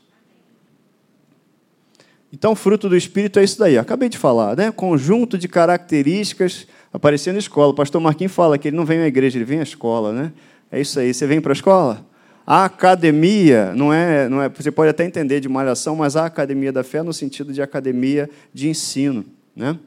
Então, 2.33 2.55
fruto 2.55 2.89
do 2.89 2.97
Espírito 2.97 3.39
é 3.39 3.43
isso 3.43 3.57
daí. 3.57 3.77
acabei 3.77 4.09
de 4.09 4.17
falar, 4.17 4.57
né? 4.57 4.71
Conjunto 4.71 5.37
de 5.37 5.47
características 5.47 6.67
aparecendo 6.91 7.33
na 7.33 7.39
escola. 7.39 7.71
O 7.71 7.75
pastor 7.75 8.01
Marquinhos 8.01 8.33
fala 8.33 8.57
que 8.57 8.67
ele 8.67 8.77
não 8.77 8.85
vem 8.85 8.99
à 8.99 9.07
igreja, 9.07 9.37
ele 9.37 9.45
vem 9.45 9.59
à 9.59 9.63
escola, 9.63 10.11
né? 10.11 10.33
É 10.71 10.81
isso 10.81 10.99
aí. 10.99 11.13
Você 11.13 11.25
vem 11.25 11.39
para 11.39 11.51
a 11.51 11.55
escola? 11.55 12.05
A 12.49 12.63
academia 12.63 13.73
não 13.75 13.91
é, 13.91 14.29
não 14.29 14.41
é. 14.41 14.47
Você 14.47 14.71
pode 14.71 14.89
até 14.89 15.03
entender 15.03 15.41
de 15.41 15.49
malhação, 15.49 15.97
mas 15.97 16.15
a 16.15 16.25
academia 16.25 16.71
da 16.71 16.81
fé 16.81 17.03
no 17.03 17.11
sentido 17.11 17.51
de 17.51 17.61
academia 17.61 18.29
de 18.53 18.69
ensino, 18.69 19.25
né? 19.53 19.77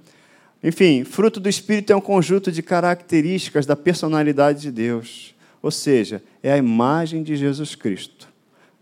Enfim, 0.62 1.02
fruto 1.04 1.40
do 1.40 1.48
Espírito 1.48 1.90
é 1.90 1.96
um 1.96 2.02
conjunto 2.02 2.52
de 2.52 2.62
características 2.62 3.64
da 3.64 3.74
personalidade 3.74 4.60
de 4.60 4.70
Deus. 4.70 5.34
Ou 5.62 5.70
seja, 5.70 6.22
é 6.42 6.52
a 6.52 6.58
imagem 6.58 7.22
de 7.22 7.34
Jesus 7.34 7.74
Cristo. 7.74 8.28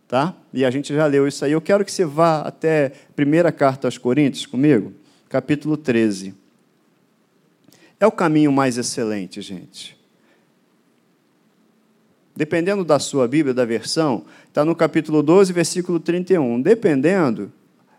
Tá? 0.08 0.34
E 0.52 0.64
a 0.64 0.70
gente 0.70 0.92
já 0.92 1.06
leu 1.06 1.28
isso 1.28 1.44
aí. 1.44 1.52
Eu 1.52 1.60
quero 1.60 1.84
que 1.84 1.92
você 1.92 2.04
vá 2.04 2.40
até 2.40 2.90
primeira 3.14 3.52
carta 3.52 3.86
aos 3.86 3.96
Coríntios 3.96 4.44
comigo, 4.44 4.92
capítulo 5.28 5.76
13. 5.76 6.34
É 8.00 8.06
o 8.06 8.12
caminho 8.12 8.50
mais 8.50 8.76
excelente, 8.76 9.40
gente. 9.40 9.97
Dependendo 12.38 12.84
da 12.84 13.00
sua 13.00 13.26
Bíblia, 13.26 13.52
da 13.52 13.64
versão, 13.64 14.24
está 14.46 14.64
no 14.64 14.72
capítulo 14.76 15.24
12, 15.24 15.52
versículo 15.52 15.98
31. 15.98 16.62
Dependendo, 16.62 17.50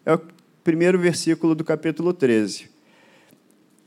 é 0.06 0.14
o 0.14 0.22
primeiro 0.64 0.98
versículo 0.98 1.54
do 1.54 1.66
capítulo 1.66 2.14
13 2.14 2.70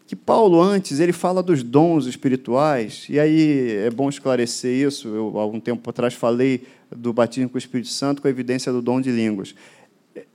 que 0.04 0.14
Paulo 0.16 0.60
antes 0.60 1.00
ele 1.00 1.10
fala 1.10 1.42
dos 1.42 1.62
dons 1.62 2.04
espirituais, 2.04 3.06
e 3.08 3.18
aí 3.18 3.70
é 3.78 3.88
bom 3.88 4.10
esclarecer 4.10 4.86
isso. 4.86 5.08
Eu, 5.08 5.38
há 5.38 5.40
algum 5.40 5.58
tempo 5.58 5.88
atrás, 5.88 6.12
falei 6.12 6.64
do 6.94 7.14
batismo 7.14 7.48
com 7.48 7.54
o 7.54 7.58
Espírito 7.58 7.88
Santo 7.88 8.20
com 8.20 8.28
a 8.28 8.30
evidência 8.30 8.70
do 8.70 8.82
dom 8.82 9.00
de 9.00 9.10
línguas. 9.10 9.54
É, 10.14 10.26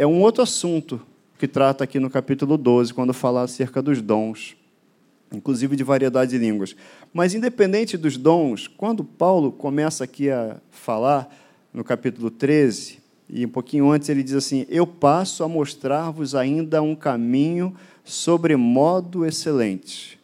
é 0.00 0.06
um 0.06 0.20
outro 0.20 0.42
assunto 0.42 1.00
que 1.38 1.48
trata 1.48 1.82
aqui 1.82 1.98
no 1.98 2.10
capítulo 2.10 2.58
12, 2.58 2.92
quando 2.92 3.14
fala 3.14 3.40
acerca 3.40 3.80
dos 3.80 4.02
dons, 4.02 4.54
inclusive 5.32 5.76
de 5.76 5.84
variedade 5.84 6.32
de 6.32 6.38
línguas. 6.38 6.76
Mas, 7.12 7.34
independente 7.34 7.96
dos 7.96 8.16
dons, 8.16 8.66
quando 8.66 9.04
Paulo 9.04 9.52
começa 9.52 10.04
aqui 10.04 10.30
a 10.30 10.60
falar, 10.70 11.34
no 11.72 11.82
capítulo 11.82 12.30
13, 12.30 13.00
e 13.28 13.46
um 13.46 13.48
pouquinho 13.48 13.90
antes, 13.90 14.08
ele 14.08 14.22
diz 14.22 14.34
assim: 14.34 14.66
Eu 14.68 14.86
passo 14.86 15.42
a 15.42 15.48
mostrar-vos 15.48 16.34
ainda 16.34 16.82
um 16.82 16.94
caminho 16.94 17.74
sobremodo 18.04 19.24
excelente. 19.24 20.20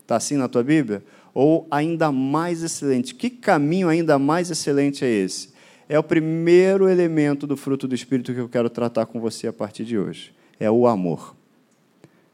Está 0.00 0.16
assim 0.16 0.36
na 0.36 0.48
tua 0.48 0.62
Bíblia? 0.62 1.02
Ou 1.34 1.66
ainda 1.70 2.12
mais 2.12 2.62
excelente. 2.62 3.14
Que 3.14 3.28
caminho 3.28 3.88
ainda 3.88 4.18
mais 4.18 4.50
excelente 4.50 5.04
é 5.04 5.10
esse? 5.10 5.54
É 5.88 5.98
o 5.98 6.02
primeiro 6.02 6.88
elemento 6.88 7.46
do 7.46 7.56
fruto 7.56 7.88
do 7.88 7.94
Espírito 7.94 8.32
que 8.32 8.40
eu 8.40 8.48
quero 8.48 8.70
tratar 8.70 9.06
com 9.06 9.20
você 9.20 9.48
a 9.48 9.52
partir 9.52 9.84
de 9.84 9.98
hoje. 9.98 10.32
É 10.58 10.70
o 10.70 10.86
amor. 10.86 11.34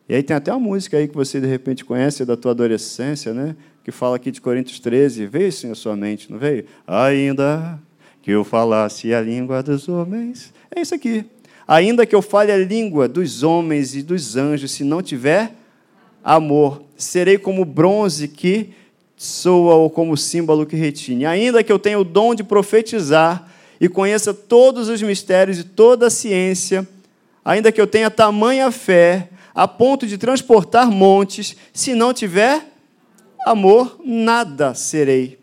E 0.08 0.14
aí 0.14 0.22
tem 0.22 0.36
até 0.36 0.52
uma 0.52 0.60
música 0.60 0.96
aí 0.96 1.08
que 1.08 1.14
você 1.14 1.40
de 1.40 1.46
repente 1.46 1.84
conhece 1.84 2.24
da 2.24 2.36
tua 2.36 2.50
adolescência, 2.50 3.32
né? 3.32 3.56
Que 3.84 3.90
fala 3.90 4.16
aqui 4.16 4.30
de 4.30 4.40
Coríntios 4.40 4.78
13. 4.80 5.26
Veio 5.26 5.48
isso 5.48 5.66
na 5.66 5.74
sua 5.74 5.96
mente, 5.96 6.30
não 6.30 6.38
veio? 6.38 6.64
Ainda 6.86 7.78
que 8.20 8.30
eu 8.30 8.44
falasse 8.44 9.12
a 9.12 9.20
língua 9.20 9.62
dos 9.62 9.88
homens. 9.88 10.52
É 10.74 10.80
isso 10.80 10.94
aqui. 10.94 11.24
Ainda 11.66 12.04
que 12.04 12.14
eu 12.14 12.22
fale 12.22 12.52
a 12.52 12.56
língua 12.56 13.08
dos 13.08 13.42
homens 13.42 13.94
e 13.94 14.02
dos 14.02 14.36
anjos, 14.36 14.72
se 14.72 14.84
não 14.84 15.02
tiver 15.02 15.52
amor, 16.22 16.82
serei 16.96 17.38
como 17.38 17.64
bronze 17.64 18.28
que 18.28 18.70
soa 19.16 19.74
ou 19.74 19.88
como 19.88 20.16
símbolo 20.16 20.66
que 20.66 20.76
retine. 20.76 21.24
Ainda 21.26 21.62
que 21.62 21.72
eu 21.72 21.78
tenha 21.78 21.98
o 21.98 22.04
dom 22.04 22.34
de 22.34 22.42
profetizar 22.42 23.48
e 23.80 23.88
conheça 23.88 24.34
todos 24.34 24.88
os 24.88 25.00
mistérios 25.02 25.58
e 25.58 25.64
toda 25.64 26.06
a 26.06 26.10
ciência, 26.10 26.86
ainda 27.44 27.72
que 27.72 27.80
eu 27.80 27.86
tenha 27.86 28.10
tamanha 28.10 28.70
fé 28.70 29.28
a 29.54 29.68
ponto 29.68 30.06
de 30.06 30.16
transportar 30.18 30.90
montes, 30.90 31.56
se 31.72 31.94
não 31.94 32.12
tiver 32.12 32.66
amor, 33.46 34.00
nada 34.04 34.74
serei 34.74 35.42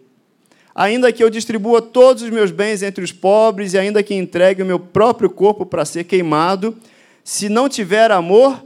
ainda 0.79 1.11
que 1.11 1.21
eu 1.21 1.29
distribua 1.29 1.81
todos 1.81 2.23
os 2.23 2.29
meus 2.29 2.51
bens 2.51 2.81
entre 2.81 3.03
os 3.03 3.11
pobres 3.11 3.73
e 3.73 3.77
ainda 3.77 4.01
que 4.01 4.15
entregue 4.15 4.63
o 4.63 4.65
meu 4.65 4.79
próprio 4.79 5.29
corpo 5.29 5.65
para 5.65 5.83
ser 5.83 6.05
queimado, 6.05 6.73
se 7.21 7.49
não 7.49 7.67
tiver 7.67 8.11
amor, 8.11 8.63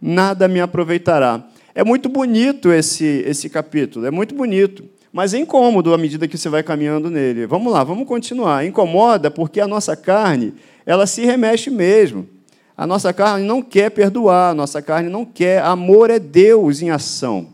nada 0.00 0.46
me 0.46 0.60
aproveitará. 0.60 1.44
É 1.74 1.82
muito 1.82 2.08
bonito 2.08 2.70
esse, 2.70 3.24
esse 3.26 3.50
capítulo, 3.50 4.06
é 4.06 4.12
muito 4.12 4.32
bonito, 4.32 4.84
mas 5.12 5.34
é 5.34 5.38
incômodo 5.38 5.92
à 5.92 5.98
medida 5.98 6.28
que 6.28 6.38
você 6.38 6.48
vai 6.48 6.62
caminhando 6.62 7.10
nele. 7.10 7.46
Vamos 7.46 7.72
lá, 7.72 7.82
vamos 7.82 8.06
continuar. 8.06 8.64
Incomoda 8.64 9.28
porque 9.28 9.60
a 9.60 9.66
nossa 9.66 9.96
carne, 9.96 10.54
ela 10.86 11.04
se 11.04 11.24
remexe 11.24 11.68
mesmo. 11.68 12.28
A 12.76 12.86
nossa 12.86 13.12
carne 13.12 13.46
não 13.46 13.62
quer 13.62 13.90
perdoar, 13.90 14.50
a 14.50 14.54
nossa 14.54 14.82
carne 14.82 15.08
não 15.08 15.24
quer. 15.24 15.62
Amor 15.62 16.10
é 16.10 16.18
Deus 16.18 16.82
em 16.82 16.90
ação. 16.90 17.48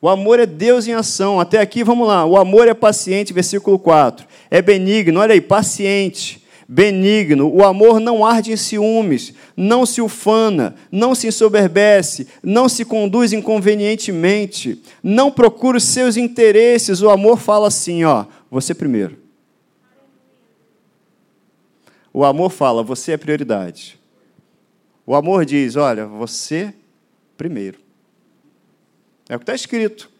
O 0.00 0.08
amor 0.08 0.40
é 0.40 0.46
Deus 0.46 0.88
em 0.88 0.94
ação. 0.94 1.38
Até 1.38 1.58
aqui, 1.58 1.84
vamos 1.84 2.08
lá. 2.08 2.24
O 2.24 2.38
amor 2.38 2.66
é 2.66 2.72
paciente, 2.72 3.34
versículo 3.34 3.78
4. 3.78 4.26
É 4.50 4.62
benigno, 4.62 5.20
olha 5.20 5.34
aí, 5.34 5.40
paciente, 5.40 6.42
benigno. 6.66 7.52
O 7.54 7.62
amor 7.62 8.00
não 8.00 8.24
arde 8.24 8.52
em 8.52 8.56
ciúmes, 8.56 9.34
não 9.54 9.84
se 9.84 10.00
ufana, 10.00 10.74
não 10.90 11.14
se 11.14 11.26
ensoberbece, 11.26 12.26
não 12.42 12.70
se 12.70 12.86
conduz 12.86 13.34
inconvenientemente, 13.34 14.82
não 15.02 15.30
procura 15.30 15.76
os 15.76 15.84
seus 15.84 16.16
interesses. 16.16 17.02
O 17.02 17.10
amor 17.10 17.38
fala 17.38 17.68
assim, 17.68 18.02
ó, 18.04 18.24
você 18.50 18.72
primeiro. 18.72 19.18
O 22.12 22.24
amor 22.24 22.50
fala, 22.50 22.82
você 22.82 23.12
é 23.12 23.16
prioridade. 23.16 23.98
O 25.06 25.14
amor 25.14 25.44
diz, 25.44 25.76
olha, 25.76 26.06
você 26.06 26.74
primeiro. 27.36 27.78
É 29.28 29.36
o 29.36 29.38
que 29.38 29.44
está 29.44 29.54
escrito. 29.54 30.10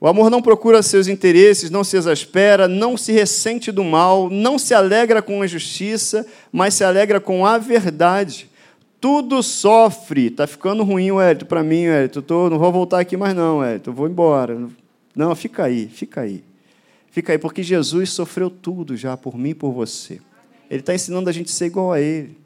O 0.00 0.08
amor 0.08 0.30
não 0.30 0.42
procura 0.42 0.82
seus 0.82 1.06
interesses, 1.06 1.70
não 1.70 1.84
se 1.84 1.96
exaspera, 1.96 2.66
não 2.66 2.96
se 2.96 3.12
ressente 3.12 3.70
do 3.70 3.84
mal, 3.84 4.28
não 4.30 4.58
se 4.58 4.74
alegra 4.74 5.22
com 5.22 5.42
a 5.42 5.46
justiça, 5.46 6.26
mas 6.50 6.74
se 6.74 6.82
alegra 6.82 7.20
com 7.20 7.46
a 7.46 7.58
verdade. 7.58 8.50
Tudo 9.00 9.42
sofre. 9.42 10.26
Está 10.26 10.46
ficando 10.46 10.82
ruim, 10.82 11.10
Wellington, 11.10 11.46
para 11.46 11.62
mim, 11.62 11.88
Wellington. 11.88 12.22
Tô, 12.22 12.48
não 12.48 12.58
vou 12.58 12.72
voltar 12.72 13.00
aqui 13.00 13.16
mais, 13.16 13.34
não, 13.34 13.58
Wellington. 13.58 13.92
Vou 13.92 14.08
embora. 14.08 14.68
Não, 15.14 15.36
fica 15.36 15.64
aí, 15.64 15.86
fica 15.86 16.22
aí. 16.22 16.42
Fica 17.12 17.30
aí, 17.30 17.38
porque 17.38 17.62
Jesus 17.62 18.08
sofreu 18.08 18.48
tudo 18.48 18.96
já 18.96 19.18
por 19.18 19.36
mim 19.36 19.50
e 19.50 19.54
por 19.54 19.70
você. 19.70 20.18
Ele 20.70 20.80
está 20.80 20.94
ensinando 20.94 21.28
a 21.28 21.32
gente 21.32 21.50
a 21.50 21.54
ser 21.54 21.66
igual 21.66 21.92
a 21.92 22.00
Ele, 22.00 22.38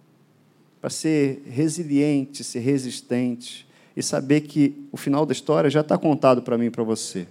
para 0.80 0.90
ser 0.90 1.40
resiliente, 1.48 2.42
ser 2.42 2.58
resistente 2.58 3.64
e 3.96 4.02
saber 4.02 4.40
que 4.40 4.84
o 4.90 4.96
final 4.96 5.24
da 5.24 5.32
história 5.32 5.70
já 5.70 5.82
está 5.82 5.96
contado 5.96 6.42
para 6.42 6.58
mim 6.58 6.66
e 6.66 6.70
para 6.70 6.82
você. 6.82 7.28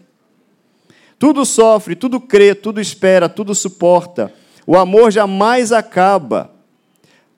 Tudo 1.19 1.45
sofre, 1.45 1.93
tudo 1.93 2.21
crê, 2.21 2.55
tudo 2.55 2.79
espera, 2.79 3.27
tudo 3.27 3.53
suporta. 3.53 4.33
O 4.65 4.77
amor 4.77 5.11
jamais 5.11 5.73
acaba. 5.73 6.51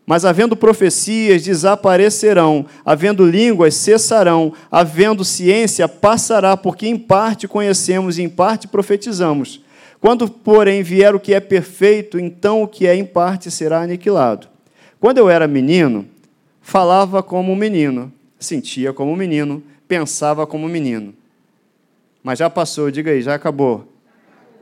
Mas 0.06 0.26
havendo 0.26 0.56
profecias, 0.56 1.42
desaparecerão, 1.42 2.68
havendo 2.86 3.26
línguas, 3.26 3.74
cessarão, 3.74 4.54
havendo 4.70 5.26
ciência, 5.26 5.88
passará, 5.88 6.56
porque 6.56 6.88
em 6.88 7.00
parte 7.00 7.48
conhecemos 7.48 8.20
e 8.20 8.22
em 8.22 8.30
parte 8.30 8.68
profetizamos. 8.68 9.66
Quando, 10.00 10.30
porém, 10.30 10.84
vier 10.84 11.16
o 11.16 11.20
que 11.20 11.34
é 11.34 11.40
perfeito, 11.40 12.20
então 12.20 12.62
o 12.62 12.68
que 12.68 12.86
é 12.86 12.96
em 12.96 13.06
parte 13.06 13.50
será 13.50 13.82
aniquilado. 13.82 14.48
Quando 15.00 15.18
eu 15.18 15.30
era 15.30 15.48
menino, 15.48 16.08
falava 16.62 17.24
como 17.24 17.52
um 17.52 17.56
menino, 17.56 18.12
sentia 18.40 18.94
como 18.94 19.12
um 19.12 19.16
menino, 19.16 19.64
pensava 19.88 20.46
como 20.46 20.66
um 20.66 20.70
menino. 20.70 21.14
Mas 22.24 22.40
já 22.40 22.50
passou, 22.50 22.92
diga 22.92 23.12
aí, 23.12 23.22
já 23.22 23.34
acabou. 23.34 23.88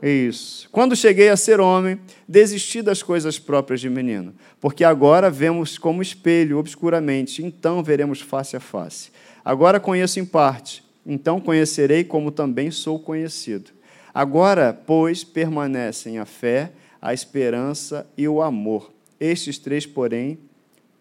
Isso. 0.02 0.68
Quando 0.70 0.94
cheguei 0.94 1.30
a 1.30 1.36
ser 1.36 1.58
homem, 1.58 1.98
desisti 2.28 2.82
das 2.82 3.02
coisas 3.02 3.38
próprias 3.38 3.80
de 3.80 3.88
menino, 3.88 4.34
porque 4.60 4.84
agora 4.84 5.30
vemos 5.30 5.78
como 5.78 6.02
espelho, 6.02 6.58
obscuramente, 6.58 7.42
então 7.42 7.82
veremos 7.82 8.20
face 8.20 8.56
a 8.56 8.60
face. 8.60 9.10
Agora 9.44 9.80
conheço 9.80 10.20
em 10.20 10.24
parte, 10.24 10.84
então 11.04 11.40
conhecerei 11.40 12.04
como 12.04 12.30
também 12.30 12.70
sou 12.70 12.98
conhecido. 12.98 13.70
Agora, 14.16 14.72
pois, 14.72 15.22
permanecem 15.22 16.18
a 16.18 16.24
fé, 16.24 16.72
a 17.02 17.12
esperança 17.12 18.06
e 18.16 18.26
o 18.26 18.40
amor. 18.40 18.90
Estes 19.20 19.58
três, 19.58 19.84
porém, 19.84 20.38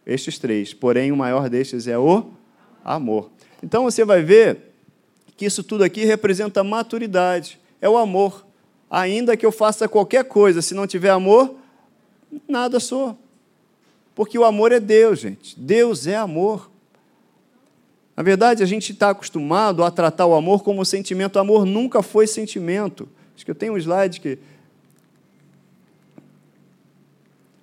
estes 0.06 0.38
três, 0.38 0.74
porém 0.74 1.14
o 1.14 1.16
maior 1.16 1.48
destes 1.48 1.88
é 1.88 1.98
o 1.98 2.32
amor. 2.84 3.32
Então 3.64 3.84
você 3.84 4.04
vai 4.04 4.22
ver 4.22 4.74
que 5.38 5.46
isso 5.46 5.64
tudo 5.64 5.86
aqui 5.86 6.04
representa 6.04 6.62
maturidade, 6.62 7.58
é 7.80 7.88
o 7.88 7.96
amor. 7.96 8.46
Ainda 8.92 9.38
que 9.38 9.46
eu 9.46 9.52
faça 9.52 9.88
qualquer 9.88 10.26
coisa, 10.26 10.62
se 10.62 10.74
não 10.74 10.86
tiver 10.86 11.12
amor, 11.12 11.56
nada 12.46 12.82
sou. 12.82 13.18
Porque 14.14 14.38
o 14.38 14.44
amor 14.44 14.74
é 14.74 14.80
Deus, 14.82 15.20
gente. 15.20 15.58
Deus 15.58 16.06
é 16.06 16.18
amor. 16.18 16.70
Na 18.16 18.24
verdade, 18.24 18.64
a 18.64 18.66
gente 18.66 18.94
está 18.94 19.10
acostumado 19.10 19.84
a 19.84 19.92
tratar 19.92 20.26
o 20.26 20.34
amor 20.34 20.64
como 20.64 20.86
sentimento. 20.86 21.36
O 21.36 21.40
amor 21.40 21.66
nunca 21.66 22.02
foi 22.02 22.26
sentimento. 22.26 23.10
Acho 23.36 23.44
que 23.44 23.52
eu 23.52 23.56
tenho 23.56 23.74
um 23.74 23.78
slide 23.78 24.22
que. 24.22 24.38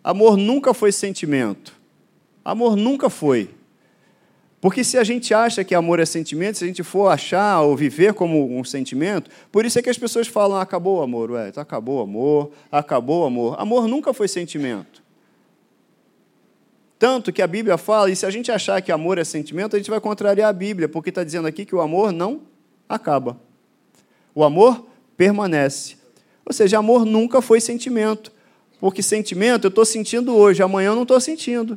Amor 0.05 0.37
nunca 0.37 0.75
foi 0.75 0.93
sentimento. 0.93 1.75
Amor 2.45 2.77
nunca 2.77 3.09
foi. 3.09 3.49
Porque 4.61 4.85
se 4.85 4.97
a 4.97 5.03
gente 5.03 5.35
acha 5.35 5.65
que 5.65 5.75
amor 5.75 5.99
é 5.99 6.05
sentimento, 6.05 6.59
se 6.59 6.65
a 6.65 6.67
gente 6.69 6.85
for 6.85 7.09
achar 7.09 7.63
ou 7.63 7.77
viver 7.77 8.15
como 8.15 8.57
um 8.57 8.63
sentimento, 8.63 9.29
por 9.51 9.65
isso 9.65 9.77
é 9.79 9.83
que 9.83 9.91
as 9.91 9.99
pessoas 9.99 10.29
falam: 10.29 10.57
ah, 10.57 10.63
acabou 10.63 10.99
o 10.99 11.03
amor, 11.03 11.33
ué, 11.33 11.49
então 11.49 11.61
acabou 11.61 11.99
o 11.99 12.03
amor, 12.03 12.53
acabou 12.71 13.23
o 13.23 13.27
amor. 13.27 13.61
Amor 13.61 13.89
nunca 13.89 14.13
foi 14.13 14.29
sentimento. 14.29 15.03
Tanto 17.03 17.33
que 17.33 17.43
a 17.43 17.49
Bíblia 17.49 17.77
fala, 17.77 18.13
e 18.13 18.15
se 18.15 18.25
a 18.25 18.31
gente 18.31 18.53
achar 18.53 18.81
que 18.81 18.93
amor 18.93 19.19
é 19.19 19.25
sentimento, 19.25 19.75
a 19.75 19.79
gente 19.81 19.91
vai 19.91 20.01
contrariar 20.01 20.49
a 20.49 20.53
Bíblia, 20.53 20.89
porque 20.89 21.09
está 21.09 21.25
dizendo 21.25 21.49
aqui 21.49 21.65
que 21.65 21.75
o 21.75 21.81
amor 21.81 22.13
não 22.13 22.43
acaba. 22.89 23.41
O 24.33 24.45
amor 24.45 24.87
permanece. 25.17 25.97
Ou 26.47 26.53
seja, 26.53 26.79
amor 26.79 27.05
nunca 27.05 27.43
foi 27.43 27.61
sentimento. 27.61 28.31
Porque 28.79 29.03
sentimento 29.03 29.65
eu 29.65 29.69
estou 29.69 29.85
sentindo 29.85 30.33
hoje, 30.33 30.63
amanhã 30.63 30.91
eu 30.91 30.95
não 30.95 31.03
estou 31.03 31.21
sentindo. 31.21 31.77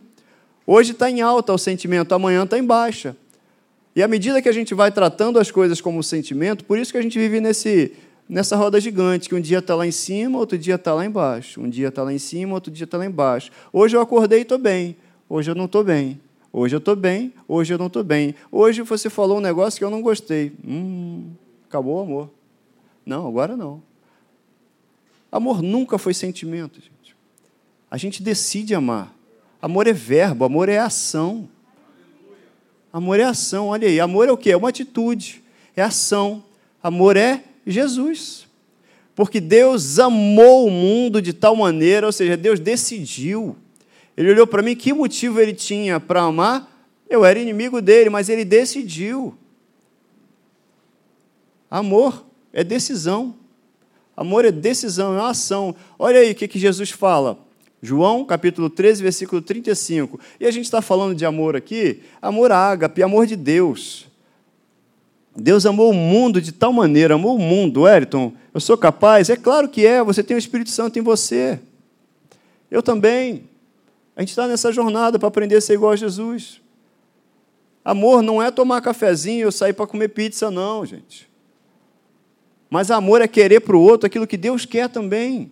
Hoje 0.63 0.91
está 0.91 1.09
em 1.09 1.21
alta 1.21 1.51
o 1.53 1.57
sentimento, 1.57 2.13
amanhã 2.13 2.43
está 2.43 2.59
em 2.59 2.63
baixa. 2.63 3.17
E 3.95 4.03
à 4.03 4.07
medida 4.07 4.39
que 4.43 4.49
a 4.49 4.53
gente 4.53 4.75
vai 4.75 4.91
tratando 4.91 5.39
as 5.39 5.49
coisas 5.49 5.81
como 5.81 6.03
sentimento, 6.03 6.63
por 6.65 6.77
isso 6.77 6.91
que 6.91 6.99
a 6.99 7.01
gente 7.01 7.17
vive 7.17 7.41
nesse, 7.41 7.93
nessa 8.29 8.55
roda 8.55 8.79
gigante, 8.79 9.27
que 9.27 9.33
um 9.33 9.41
dia 9.41 9.57
está 9.57 9.73
lá 9.73 9.87
em 9.87 9.91
cima, 9.91 10.37
outro 10.37 10.55
dia 10.55 10.75
está 10.75 10.93
lá 10.93 11.03
embaixo. 11.03 11.59
Um 11.59 11.67
dia 11.67 11.87
está 11.87 12.03
lá 12.03 12.13
em 12.13 12.19
cima, 12.19 12.53
outro 12.53 12.71
dia 12.71 12.83
está 12.83 12.95
lá 12.95 13.07
embaixo. 13.07 13.49
Hoje 13.73 13.97
eu 13.97 14.01
acordei 14.01 14.37
e 14.37 14.41
estou 14.43 14.59
bem, 14.59 14.95
hoje 15.29 15.51
eu 15.51 15.55
não 15.55 15.65
estou 15.65 15.83
bem. 15.83 16.19
Hoje 16.51 16.73
eu 16.73 16.79
estou 16.79 16.95
bem, 16.95 17.33
hoje 17.47 17.73
eu 17.73 17.77
não 17.77 17.87
estou 17.87 18.03
bem. 18.03 18.33
Hoje 18.49 18.81
você 18.81 19.09
falou 19.09 19.39
um 19.39 19.41
negócio 19.41 19.77
que 19.77 19.83
eu 19.83 19.89
não 19.89 20.01
gostei. 20.01 20.53
Hum, 20.65 21.31
acabou 21.67 21.97
o 21.97 22.01
amor. 22.01 22.29
Não, 23.05 23.27
agora 23.27 23.57
não. 23.57 23.83
Amor 25.29 25.61
nunca 25.61 25.97
foi 25.97 26.13
sentimento, 26.13 26.79
gente. 26.79 27.13
A 27.91 27.97
gente 27.97 28.23
decide 28.23 28.73
amar. 28.73 29.13
Amor 29.61 29.85
é 29.85 29.91
verbo, 29.91 30.45
amor 30.45 30.69
é 30.69 30.77
ação. 30.77 31.49
Amor 32.91 33.19
é 33.19 33.23
ação, 33.23 33.67
olha 33.67 33.87
aí. 33.87 33.99
Amor 33.99 34.29
é 34.29 34.31
o 34.31 34.37
quê? 34.37 34.51
É 34.51 34.57
uma 34.57 34.69
atitude, 34.69 35.43
é 35.75 35.81
ação. 35.81 36.41
Amor 36.81 37.17
é 37.17 37.43
Jesus. 37.67 38.47
Porque 39.13 39.41
Deus 39.41 39.99
amou 39.99 40.67
o 40.67 40.71
mundo 40.71 41.21
de 41.21 41.33
tal 41.33 41.55
maneira, 41.55 42.05
ou 42.05 42.13
seja, 42.13 42.37
Deus 42.37 42.61
decidiu. 42.61 43.57
Ele 44.17 44.31
olhou 44.31 44.47
para 44.47 44.61
mim, 44.61 44.75
que 44.75 44.93
motivo 44.93 45.39
ele 45.39 45.53
tinha 45.53 45.99
para 45.99 46.21
amar? 46.21 46.71
Eu 47.09 47.25
era 47.25 47.37
inimigo 47.37 47.81
dele, 47.81 48.09
mas 48.09 48.29
ele 48.29 48.45
decidiu. 48.45 49.37
Amor 51.69 52.25
é 52.53 52.63
decisão. 52.63 53.35
Amor 54.15 54.45
é 54.45 54.51
decisão, 54.51 55.13
é 55.13 55.19
uma 55.19 55.29
ação. 55.29 55.75
Olha 55.99 56.19
aí 56.19 56.31
o 56.31 56.35
que, 56.35 56.47
que 56.47 56.57
Jesus 56.57 56.89
fala. 56.89 57.37
João, 57.81 58.25
capítulo 58.25 58.69
13, 58.69 59.03
versículo 59.03 59.41
35. 59.41 60.19
E 60.39 60.45
a 60.45 60.51
gente 60.51 60.65
está 60.65 60.81
falando 60.81 61.13
de 61.13 61.25
amor 61.25 61.55
aqui, 61.55 62.01
amor 62.21 62.51
ágape, 62.51 63.03
amor 63.03 63.27
de 63.27 63.35
Deus. 63.35 64.07
Deus 65.35 65.65
amou 65.65 65.91
o 65.91 65.93
mundo 65.93 66.41
de 66.41 66.53
tal 66.53 66.71
maneira, 66.71 67.15
amou 67.15 67.35
o 67.35 67.39
mundo, 67.39 67.81
Wellington, 67.81 68.33
eu 68.53 68.61
sou 68.61 68.77
capaz? 68.77 69.29
É 69.29 69.35
claro 69.35 69.67
que 69.67 69.85
é, 69.85 70.01
você 70.01 70.23
tem 70.23 70.35
o 70.35 70.39
Espírito 70.39 70.69
Santo 70.69 70.97
em 70.97 71.01
você. 71.01 71.59
Eu 72.71 72.81
também. 72.81 73.43
A 74.15 74.21
gente 74.21 74.29
está 74.29 74.47
nessa 74.47 74.71
jornada 74.71 75.19
para 75.19 75.27
aprender 75.27 75.57
a 75.57 75.61
ser 75.61 75.73
igual 75.73 75.91
a 75.91 75.95
Jesus. 75.95 76.61
Amor 77.83 78.21
não 78.21 78.41
é 78.41 78.49
tomar 78.49 78.81
cafezinho 78.81 79.45
ou 79.45 79.51
sair 79.51 79.73
para 79.73 79.85
comer 79.85 80.09
pizza, 80.09 80.49
não, 80.49 80.85
gente. 80.85 81.29
Mas 82.69 82.89
amor 82.89 83.21
é 83.21 83.27
querer 83.27 83.59
para 83.59 83.75
o 83.75 83.81
outro 83.81 84.07
aquilo 84.07 84.25
que 84.25 84.37
Deus 84.37 84.65
quer 84.65 84.89
também. 84.89 85.51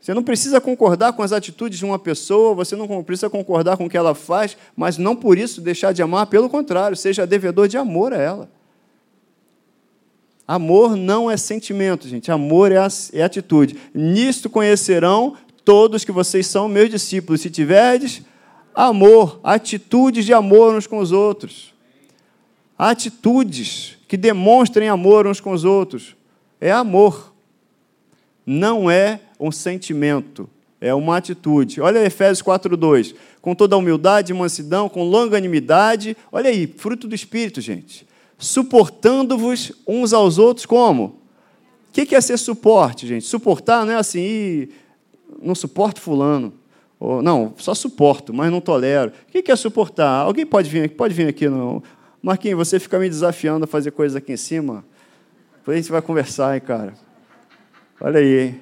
Você 0.00 0.14
não 0.14 0.22
precisa 0.22 0.60
concordar 0.60 1.12
com 1.12 1.22
as 1.22 1.32
atitudes 1.32 1.78
de 1.78 1.84
uma 1.84 1.98
pessoa, 1.98 2.54
você 2.54 2.74
não 2.74 3.04
precisa 3.04 3.28
concordar 3.28 3.76
com 3.76 3.84
o 3.84 3.90
que 3.90 3.96
ela 3.96 4.14
faz, 4.14 4.56
mas 4.74 4.96
não 4.96 5.14
por 5.14 5.36
isso 5.36 5.60
deixar 5.60 5.92
de 5.92 6.02
amar, 6.02 6.26
pelo 6.26 6.48
contrário, 6.48 6.96
seja 6.96 7.26
devedor 7.26 7.68
de 7.68 7.76
amor 7.76 8.14
a 8.14 8.16
ela. 8.16 8.50
Amor 10.46 10.96
não 10.96 11.30
é 11.30 11.36
sentimento, 11.36 12.08
gente, 12.08 12.32
amor 12.32 12.72
é, 12.72 12.78
é 13.12 13.22
atitude. 13.22 13.78
Nisto 13.92 14.48
conhecerão 14.48 15.36
todos 15.68 16.02
que 16.02 16.10
vocês 16.10 16.46
são 16.46 16.66
meus 16.66 16.88
discípulos, 16.88 17.42
se 17.42 17.50
tiverdes 17.50 18.22
amor, 18.74 19.38
atitudes 19.44 20.24
de 20.24 20.32
amor 20.32 20.74
uns 20.74 20.86
com 20.86 20.96
os 20.96 21.12
outros. 21.12 21.74
Atitudes 22.78 23.98
que 24.08 24.16
demonstrem 24.16 24.88
amor 24.88 25.26
uns 25.26 25.42
com 25.42 25.52
os 25.52 25.66
outros. 25.66 26.16
É 26.58 26.72
amor. 26.72 27.34
Não 28.46 28.90
é 28.90 29.20
um 29.38 29.52
sentimento, 29.52 30.48
é 30.80 30.94
uma 30.94 31.18
atitude. 31.18 31.82
Olha 31.82 32.02
Efésios 32.02 32.40
4:2. 32.40 33.14
Com 33.42 33.54
toda 33.54 33.76
humildade 33.76 34.32
e 34.32 34.34
mansidão, 34.34 34.88
com 34.88 35.04
longanimidade, 35.04 36.16
olha 36.32 36.48
aí, 36.48 36.66
fruto 36.66 37.06
do 37.06 37.14
espírito, 37.14 37.60
gente. 37.60 38.06
Suportando-vos 38.38 39.72
uns 39.86 40.14
aos 40.14 40.38
outros 40.38 40.64
como? 40.64 41.18
O 41.90 41.92
que 41.92 42.14
é 42.14 42.20
ser 42.22 42.38
suporte, 42.38 43.06
gente? 43.06 43.26
Suportar 43.26 43.84
não 43.84 43.92
é 43.92 43.96
assim, 43.96 44.68
não 45.40 45.54
suporto 45.54 46.00
fulano. 46.00 46.52
Ou, 47.00 47.22
não, 47.22 47.54
só 47.56 47.74
suporto, 47.74 48.34
mas 48.34 48.50
não 48.50 48.60
tolero. 48.60 49.12
O 49.28 49.42
que 49.42 49.50
é 49.50 49.56
suportar? 49.56 50.22
Alguém 50.22 50.44
pode 50.44 50.68
vir 50.68 50.84
aqui? 50.84 50.94
Pode 50.94 51.14
vir 51.14 51.28
aqui. 51.28 51.48
Não. 51.48 51.82
Marquinhos, 52.22 52.58
você 52.58 52.80
fica 52.80 52.98
me 52.98 53.08
desafiando 53.08 53.64
a 53.64 53.68
fazer 53.68 53.92
coisas 53.92 54.16
aqui 54.16 54.32
em 54.32 54.36
cima. 54.36 54.84
Depois 55.58 55.76
a 55.76 55.80
gente 55.80 55.90
vai 55.90 56.02
conversar, 56.02 56.54
hein, 56.54 56.60
cara. 56.60 56.94
Olha 58.00 58.18
aí, 58.18 58.40
hein? 58.40 58.60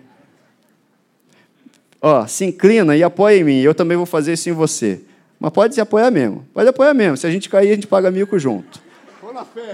Ó, 2.00 2.26
se 2.26 2.44
inclina 2.44 2.96
e 2.96 3.02
apoia 3.02 3.38
em 3.38 3.44
mim. 3.44 3.60
Eu 3.60 3.74
também 3.74 3.96
vou 3.96 4.06
fazer 4.06 4.34
isso 4.34 4.48
em 4.50 4.52
você. 4.52 5.00
Mas 5.40 5.50
pode 5.52 5.74
se 5.74 5.80
apoiar 5.80 6.10
mesmo. 6.10 6.46
Pode 6.52 6.68
apoiar 6.68 6.92
mesmo. 6.94 7.16
Se 7.16 7.26
a 7.26 7.30
gente 7.30 7.48
cair, 7.48 7.70
a 7.70 7.74
gente 7.74 7.86
paga 7.86 8.10
mico 8.10 8.38
junto. 8.38 8.80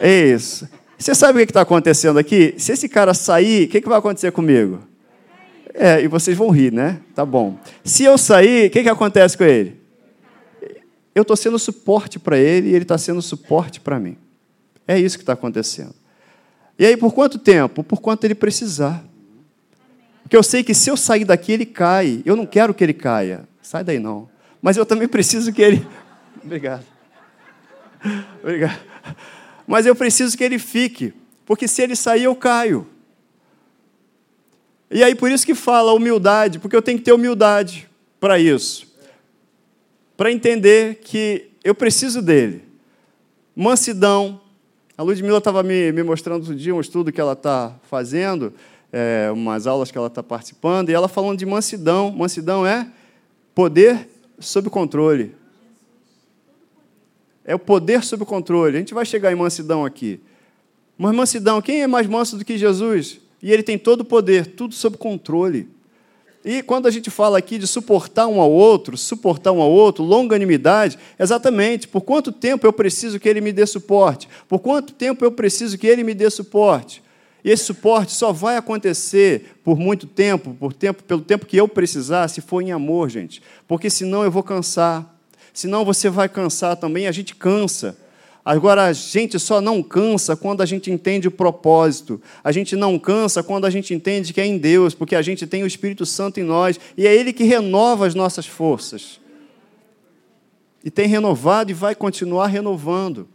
É 0.00 0.26
isso. 0.26 0.68
Você 0.96 1.14
sabe 1.14 1.42
o 1.42 1.44
que 1.44 1.50
está 1.50 1.62
acontecendo 1.62 2.18
aqui? 2.18 2.54
Se 2.58 2.72
esse 2.72 2.88
cara 2.88 3.12
sair, 3.12 3.66
o 3.66 3.68
que, 3.68 3.80
que 3.80 3.88
vai 3.88 3.98
acontecer 3.98 4.30
comigo? 4.30 4.80
É, 5.74 6.02
e 6.02 6.08
vocês 6.08 6.36
vão 6.36 6.50
rir, 6.50 6.72
né? 6.72 7.00
Tá 7.14 7.24
bom. 7.24 7.58
Se 7.84 8.04
eu 8.04 8.18
sair, 8.18 8.68
o 8.68 8.70
que, 8.70 8.82
que 8.82 8.88
acontece 8.88 9.36
com 9.36 9.44
ele? 9.44 9.80
Eu 11.14 11.22
estou 11.22 11.36
sendo 11.36 11.58
suporte 11.58 12.18
para 12.18 12.38
ele 12.38 12.70
e 12.70 12.74
ele 12.74 12.84
está 12.84 12.96
sendo 12.96 13.20
suporte 13.20 13.80
para 13.80 13.98
mim. 13.98 14.16
É 14.86 14.98
isso 14.98 15.16
que 15.16 15.22
está 15.22 15.34
acontecendo. 15.34 15.94
E 16.78 16.86
aí, 16.86 16.96
por 16.96 17.12
quanto 17.12 17.38
tempo? 17.38 17.84
Por 17.84 18.00
quanto 18.00 18.24
ele 18.24 18.34
precisar. 18.34 19.04
Porque 20.22 20.36
eu 20.36 20.42
sei 20.42 20.64
que 20.64 20.74
se 20.74 20.90
eu 20.90 20.96
sair 20.96 21.24
daqui, 21.24 21.52
ele 21.52 21.66
cai. 21.66 22.22
Eu 22.24 22.34
não 22.34 22.46
quero 22.46 22.72
que 22.72 22.82
ele 22.82 22.94
caia. 22.94 23.46
Sai 23.60 23.84
daí 23.84 23.98
não. 23.98 24.28
Mas 24.60 24.76
eu 24.76 24.86
também 24.86 25.06
preciso 25.06 25.52
que 25.52 25.60
ele. 25.60 25.86
Obrigado. 26.42 26.84
Obrigado. 28.42 28.80
Mas 29.66 29.86
eu 29.86 29.94
preciso 29.94 30.36
que 30.36 30.42
ele 30.42 30.58
fique. 30.58 31.12
Porque 31.44 31.68
se 31.68 31.82
ele 31.82 31.94
sair, 31.94 32.24
eu 32.24 32.34
caio. 32.34 32.86
E 34.92 35.02
aí, 35.02 35.14
por 35.14 35.30
isso 35.30 35.46
que 35.46 35.54
fala 35.54 35.94
humildade, 35.94 36.58
porque 36.58 36.76
eu 36.76 36.82
tenho 36.82 36.98
que 36.98 37.04
ter 37.04 37.12
humildade 37.12 37.88
para 38.20 38.38
isso. 38.38 38.86
Para 40.16 40.30
entender 40.30 40.96
que 40.96 41.50
eu 41.64 41.74
preciso 41.74 42.20
dele. 42.20 42.62
Mansidão, 43.56 44.38
A 44.96 45.02
Ludmilla 45.02 45.38
estava 45.38 45.62
me, 45.62 45.90
me 45.92 46.02
mostrando 46.02 46.42
outro 46.42 46.54
dia 46.54 46.74
um 46.74 46.80
estudo 46.80 47.10
que 47.10 47.20
ela 47.20 47.32
está 47.32 47.74
fazendo, 47.88 48.52
é, 48.92 49.30
umas 49.32 49.66
aulas 49.66 49.90
que 49.90 49.96
ela 49.96 50.08
está 50.08 50.22
participando, 50.22 50.90
e 50.90 50.92
ela 50.92 51.08
falando 51.08 51.38
de 51.38 51.46
mansidão. 51.46 52.10
Mansidão 52.12 52.66
é 52.66 52.86
poder 53.54 54.06
sob 54.38 54.68
controle. 54.68 55.34
É 57.44 57.54
o 57.54 57.58
poder 57.58 58.04
sob 58.04 58.26
controle. 58.26 58.76
A 58.76 58.80
gente 58.80 58.92
vai 58.92 59.06
chegar 59.06 59.32
em 59.32 59.36
mansidão 59.36 59.86
aqui. 59.86 60.20
Mas 60.98 61.14
mansidão, 61.14 61.62
quem 61.62 61.82
é 61.82 61.86
mais 61.86 62.06
manso 62.06 62.36
do 62.36 62.44
que 62.44 62.58
Jesus? 62.58 63.21
E 63.42 63.52
ele 63.52 63.62
tem 63.62 63.76
todo 63.76 64.02
o 64.02 64.04
poder, 64.04 64.46
tudo 64.46 64.74
sob 64.74 64.96
controle. 64.96 65.68
E 66.44 66.62
quando 66.62 66.86
a 66.86 66.90
gente 66.90 67.08
fala 67.10 67.38
aqui 67.38 67.56
de 67.56 67.66
suportar 67.66 68.26
um 68.26 68.40
ao 68.40 68.50
outro, 68.50 68.96
suportar 68.96 69.52
um 69.52 69.60
ao 69.60 69.70
outro, 69.70 70.02
longanimidade, 70.02 70.98
exatamente, 71.18 71.86
por 71.86 72.00
quanto 72.00 72.32
tempo 72.32 72.66
eu 72.66 72.72
preciso 72.72 73.20
que 73.20 73.28
ele 73.28 73.40
me 73.40 73.52
dê 73.52 73.64
suporte? 73.64 74.28
Por 74.48 74.58
quanto 74.58 74.92
tempo 74.92 75.24
eu 75.24 75.30
preciso 75.30 75.78
que 75.78 75.86
ele 75.86 76.02
me 76.02 76.14
dê 76.14 76.28
suporte? 76.30 77.02
E 77.44 77.50
esse 77.50 77.64
suporte 77.64 78.12
só 78.12 78.32
vai 78.32 78.56
acontecer 78.56 79.56
por 79.64 79.78
muito 79.78 80.06
tempo, 80.06 80.54
por 80.58 80.72
tempo, 80.72 81.02
pelo 81.02 81.20
tempo 81.20 81.46
que 81.46 81.56
eu 81.56 81.68
precisar, 81.68 82.28
se 82.28 82.40
for 82.40 82.60
em 82.60 82.72
amor, 82.72 83.08
gente. 83.08 83.42
Porque 83.66 83.90
senão 83.90 84.24
eu 84.24 84.30
vou 84.30 84.42
cansar. 84.42 85.08
Senão 85.52 85.84
você 85.84 86.08
vai 86.08 86.28
cansar 86.28 86.76
também, 86.76 87.06
a 87.06 87.12
gente 87.12 87.34
cansa. 87.34 87.96
Agora, 88.44 88.86
a 88.86 88.92
gente 88.92 89.38
só 89.38 89.60
não 89.60 89.82
cansa 89.82 90.34
quando 90.34 90.62
a 90.62 90.66
gente 90.66 90.90
entende 90.90 91.28
o 91.28 91.30
propósito. 91.30 92.20
A 92.42 92.50
gente 92.50 92.74
não 92.74 92.98
cansa 92.98 93.42
quando 93.42 93.66
a 93.66 93.70
gente 93.70 93.94
entende 93.94 94.32
que 94.32 94.40
é 94.40 94.46
em 94.46 94.58
Deus, 94.58 94.94
porque 94.94 95.14
a 95.14 95.22
gente 95.22 95.46
tem 95.46 95.62
o 95.62 95.66
Espírito 95.66 96.04
Santo 96.04 96.40
em 96.40 96.42
nós 96.42 96.78
e 96.96 97.06
é 97.06 97.14
Ele 97.14 97.32
que 97.32 97.44
renova 97.44 98.06
as 98.06 98.14
nossas 98.16 98.46
forças. 98.46 99.20
E 100.84 100.90
tem 100.90 101.06
renovado 101.06 101.70
e 101.70 101.74
vai 101.74 101.94
continuar 101.94 102.48
renovando. 102.48 103.28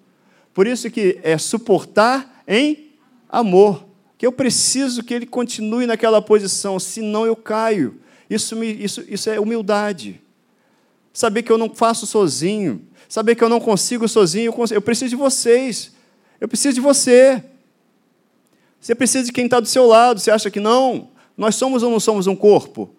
Por 0.54 0.68
isso 0.68 0.92
que 0.92 1.18
é 1.24 1.38
suportar 1.38 2.44
em 2.46 2.92
amor. 3.30 3.86
Que 4.18 4.26
eu 4.26 4.32
preciso 4.32 5.04
que 5.04 5.14
ele 5.14 5.28
continue 5.28 5.86
naquela 5.86 6.22
posição, 6.22 6.80
senão 6.80 7.26
eu 7.26 7.36
caio. 7.36 8.02
Isso, 8.30 8.56
me, 8.56 8.74
isso, 8.74 9.06
isso 9.08 9.30
é 9.30 9.40
humildade. 9.40 10.20
Saber 11.14 11.44
que 11.44 11.52
eu 11.52 11.58
não 11.58 11.74
faço 11.74 12.06
sozinho 12.06 12.82
saber 13.08 13.36
que 13.36 13.44
eu 13.44 13.50
não 13.50 13.60
consigo 13.60 14.08
sozinho, 14.08 14.54
eu 14.72 14.82
preciso 14.82 15.10
de 15.10 15.16
vocês, 15.16 15.94
eu 16.40 16.48
preciso 16.48 16.76
de 16.76 16.82
você. 16.82 17.44
Você 18.80 18.94
precisa 18.94 19.26
de 19.26 19.32
quem 19.32 19.46
está 19.46 19.60
do 19.60 19.68
seu 19.68 19.88
lado, 19.88 20.20
você 20.20 20.32
acha 20.32 20.52
que 20.52 20.60
não? 20.60 21.10
Nós 21.36 21.56
somos 21.56 21.84
ou 21.84 21.90
não 21.90 22.00
somos 22.00 22.28
um 22.28 22.36
corpo? 22.36 22.90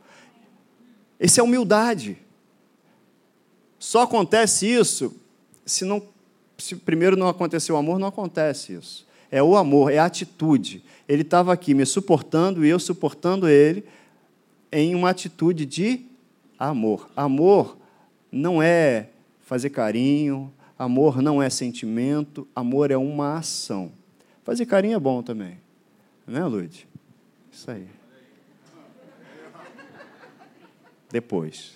Isso 1.20 1.40
é 1.40 1.42
humildade. 1.42 2.18
Só 3.78 4.02
acontece 4.02 4.66
isso 4.66 5.14
se 5.64 5.84
não 5.84 6.02
se 6.56 6.74
primeiro 6.74 7.16
não 7.16 7.28
aconteceu 7.28 7.76
o 7.76 7.78
amor, 7.78 8.00
não 8.00 8.08
acontece 8.08 8.72
isso. 8.72 9.06
É 9.30 9.40
o 9.40 9.56
amor, 9.56 9.92
é 9.92 9.98
a 9.98 10.06
atitude. 10.06 10.82
Ele 11.08 11.22
estava 11.22 11.52
aqui 11.52 11.72
me 11.72 11.86
suportando 11.86 12.66
e 12.66 12.68
eu 12.68 12.80
suportando 12.80 13.48
ele 13.48 13.84
em 14.72 14.94
uma 14.94 15.10
atitude 15.10 15.64
de 15.64 16.04
amor. 16.58 17.08
Amor 17.14 17.76
não 18.32 18.60
é 18.60 19.08
Fazer 19.48 19.70
carinho, 19.70 20.52
amor 20.78 21.22
não 21.22 21.42
é 21.42 21.48
sentimento, 21.48 22.46
amor 22.54 22.90
é 22.90 22.98
uma 22.98 23.38
ação. 23.38 23.90
Fazer 24.44 24.66
carinho 24.66 24.94
é 24.94 25.00
bom 25.00 25.22
também. 25.22 25.58
Não 26.26 26.38
é, 26.38 26.44
Lud? 26.44 26.86
Isso 27.50 27.70
aí. 27.70 27.88
Depois. 31.10 31.72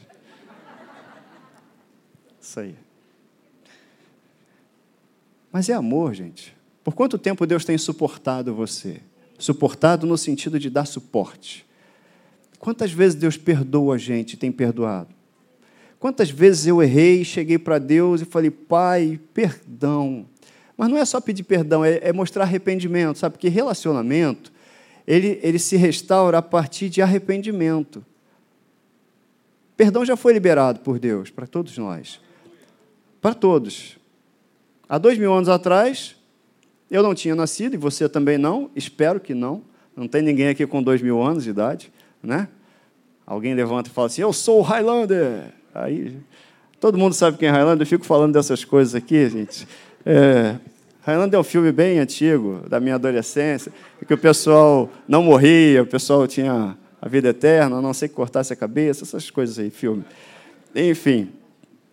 Isso 2.38 2.60
aí. 2.60 2.76
Mas 5.50 5.70
é 5.70 5.72
amor, 5.72 6.12
gente. 6.12 6.54
Por 6.84 6.94
quanto 6.94 7.16
tempo 7.16 7.46
Deus 7.46 7.64
tem 7.64 7.78
suportado 7.78 8.54
você? 8.54 9.00
Suportado 9.38 10.06
no 10.06 10.18
sentido 10.18 10.58
de 10.58 10.68
dar 10.68 10.84
suporte. 10.84 11.64
Quantas 12.58 12.92
vezes 12.92 13.14
Deus 13.14 13.38
perdoa 13.38 13.94
a 13.94 13.98
gente, 13.98 14.36
tem 14.36 14.52
perdoado? 14.52 15.21
Quantas 16.02 16.30
vezes 16.30 16.66
eu 16.66 16.82
errei, 16.82 17.24
cheguei 17.24 17.56
para 17.56 17.78
Deus 17.78 18.22
e 18.22 18.24
falei, 18.24 18.50
Pai, 18.50 19.20
perdão. 19.32 20.26
Mas 20.76 20.88
não 20.88 20.98
é 20.98 21.04
só 21.04 21.20
pedir 21.20 21.44
perdão, 21.44 21.84
é, 21.84 22.00
é 22.02 22.12
mostrar 22.12 22.42
arrependimento, 22.42 23.20
sabe? 23.20 23.34
Porque 23.34 23.48
relacionamento, 23.48 24.50
ele, 25.06 25.38
ele 25.44 25.60
se 25.60 25.76
restaura 25.76 26.38
a 26.38 26.42
partir 26.42 26.88
de 26.88 27.00
arrependimento. 27.00 28.04
Perdão 29.76 30.04
já 30.04 30.16
foi 30.16 30.32
liberado 30.32 30.80
por 30.80 30.98
Deus 30.98 31.30
para 31.30 31.46
todos 31.46 31.78
nós. 31.78 32.20
Para 33.20 33.32
todos. 33.32 33.96
Há 34.88 34.98
dois 34.98 35.16
mil 35.16 35.32
anos 35.32 35.48
atrás, 35.48 36.16
eu 36.90 37.04
não 37.04 37.14
tinha 37.14 37.36
nascido, 37.36 37.74
e 37.74 37.78
você 37.78 38.08
também 38.08 38.38
não, 38.38 38.72
espero 38.74 39.20
que 39.20 39.34
não. 39.34 39.62
Não 39.94 40.08
tem 40.08 40.20
ninguém 40.20 40.48
aqui 40.48 40.66
com 40.66 40.82
dois 40.82 41.00
mil 41.00 41.22
anos 41.22 41.44
de 41.44 41.50
idade, 41.50 41.92
né? 42.20 42.48
Alguém 43.24 43.54
levanta 43.54 43.88
e 43.88 43.92
fala 43.92 44.08
assim: 44.08 44.22
Eu 44.22 44.32
sou 44.32 44.58
o 44.58 44.62
Highlander. 44.62 45.61
Aí, 45.74 46.16
todo 46.78 46.98
mundo 46.98 47.14
sabe 47.14 47.38
quem 47.38 47.48
é 47.48 47.50
Highlander, 47.50 47.82
eu 47.82 47.86
fico 47.86 48.04
falando 48.04 48.34
dessas 48.34 48.64
coisas 48.64 48.94
aqui, 48.94 49.28
gente. 49.30 49.66
É, 50.04 50.56
Highlander 51.00 51.38
é 51.38 51.40
um 51.40 51.44
filme 51.44 51.72
bem 51.72 51.98
antigo, 51.98 52.62
da 52.68 52.78
minha 52.78 52.96
adolescência, 52.96 53.72
que 54.06 54.12
o 54.12 54.18
pessoal 54.18 54.90
não 55.08 55.22
morria, 55.22 55.82
o 55.82 55.86
pessoal 55.86 56.26
tinha 56.26 56.76
a 57.00 57.08
vida 57.08 57.30
eterna, 57.30 57.76
a 57.76 57.80
não 57.80 57.94
sei 57.94 58.08
que 58.08 58.14
cortasse 58.14 58.52
a 58.52 58.56
cabeça, 58.56 59.04
essas 59.04 59.30
coisas 59.30 59.58
aí, 59.58 59.70
filme. 59.70 60.04
Enfim. 60.74 61.30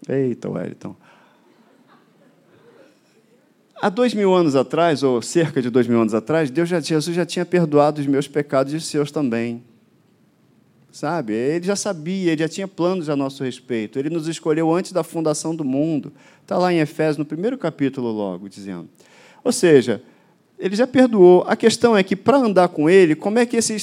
Eita, 0.07 0.49
Wellington. 0.49 0.95
Há 3.81 3.89
dois 3.89 4.13
mil 4.13 4.33
anos 4.33 4.57
atrás, 4.57 5.03
ou 5.03 5.21
cerca 5.21 5.61
de 5.61 5.69
dois 5.69 5.87
mil 5.87 6.01
anos 6.01 6.13
atrás, 6.13 6.51
Deus 6.51 6.67
já, 6.67 6.81
Jesus 6.81 7.15
já 7.15 7.25
tinha 7.25 7.45
perdoado 7.45 8.01
os 8.01 8.07
meus 8.07 8.27
pecados 8.27 8.73
e 8.73 8.75
os 8.75 8.85
seus 8.85 9.09
também 9.09 9.63
sabe? 10.91 11.33
Ele 11.33 11.65
já 11.65 11.75
sabia, 11.75 12.31
ele 12.31 12.41
já 12.41 12.49
tinha 12.49 12.67
planos 12.67 13.09
a 13.09 13.15
nosso 13.15 13.43
respeito. 13.43 13.99
Ele 13.99 14.09
nos 14.09 14.27
escolheu 14.27 14.73
antes 14.73 14.91
da 14.91 15.03
fundação 15.03 15.55
do 15.55 15.63
mundo. 15.63 16.11
Está 16.41 16.57
lá 16.57 16.73
em 16.73 16.79
Efésios, 16.79 17.17
no 17.17 17.25
primeiro 17.25 17.57
capítulo, 17.57 18.11
logo, 18.11 18.49
dizendo. 18.49 18.89
Ou 19.43 19.51
seja, 19.51 20.01
ele 20.59 20.75
já 20.75 20.85
perdoou. 20.85 21.43
A 21.47 21.55
questão 21.55 21.95
é 21.95 22.03
que, 22.03 22.15
para 22.15 22.37
andar 22.37 22.67
com 22.67 22.89
ele, 22.89 23.15
como 23.15 23.39
é 23.39 23.45
que 23.45 23.61
se 23.61 23.75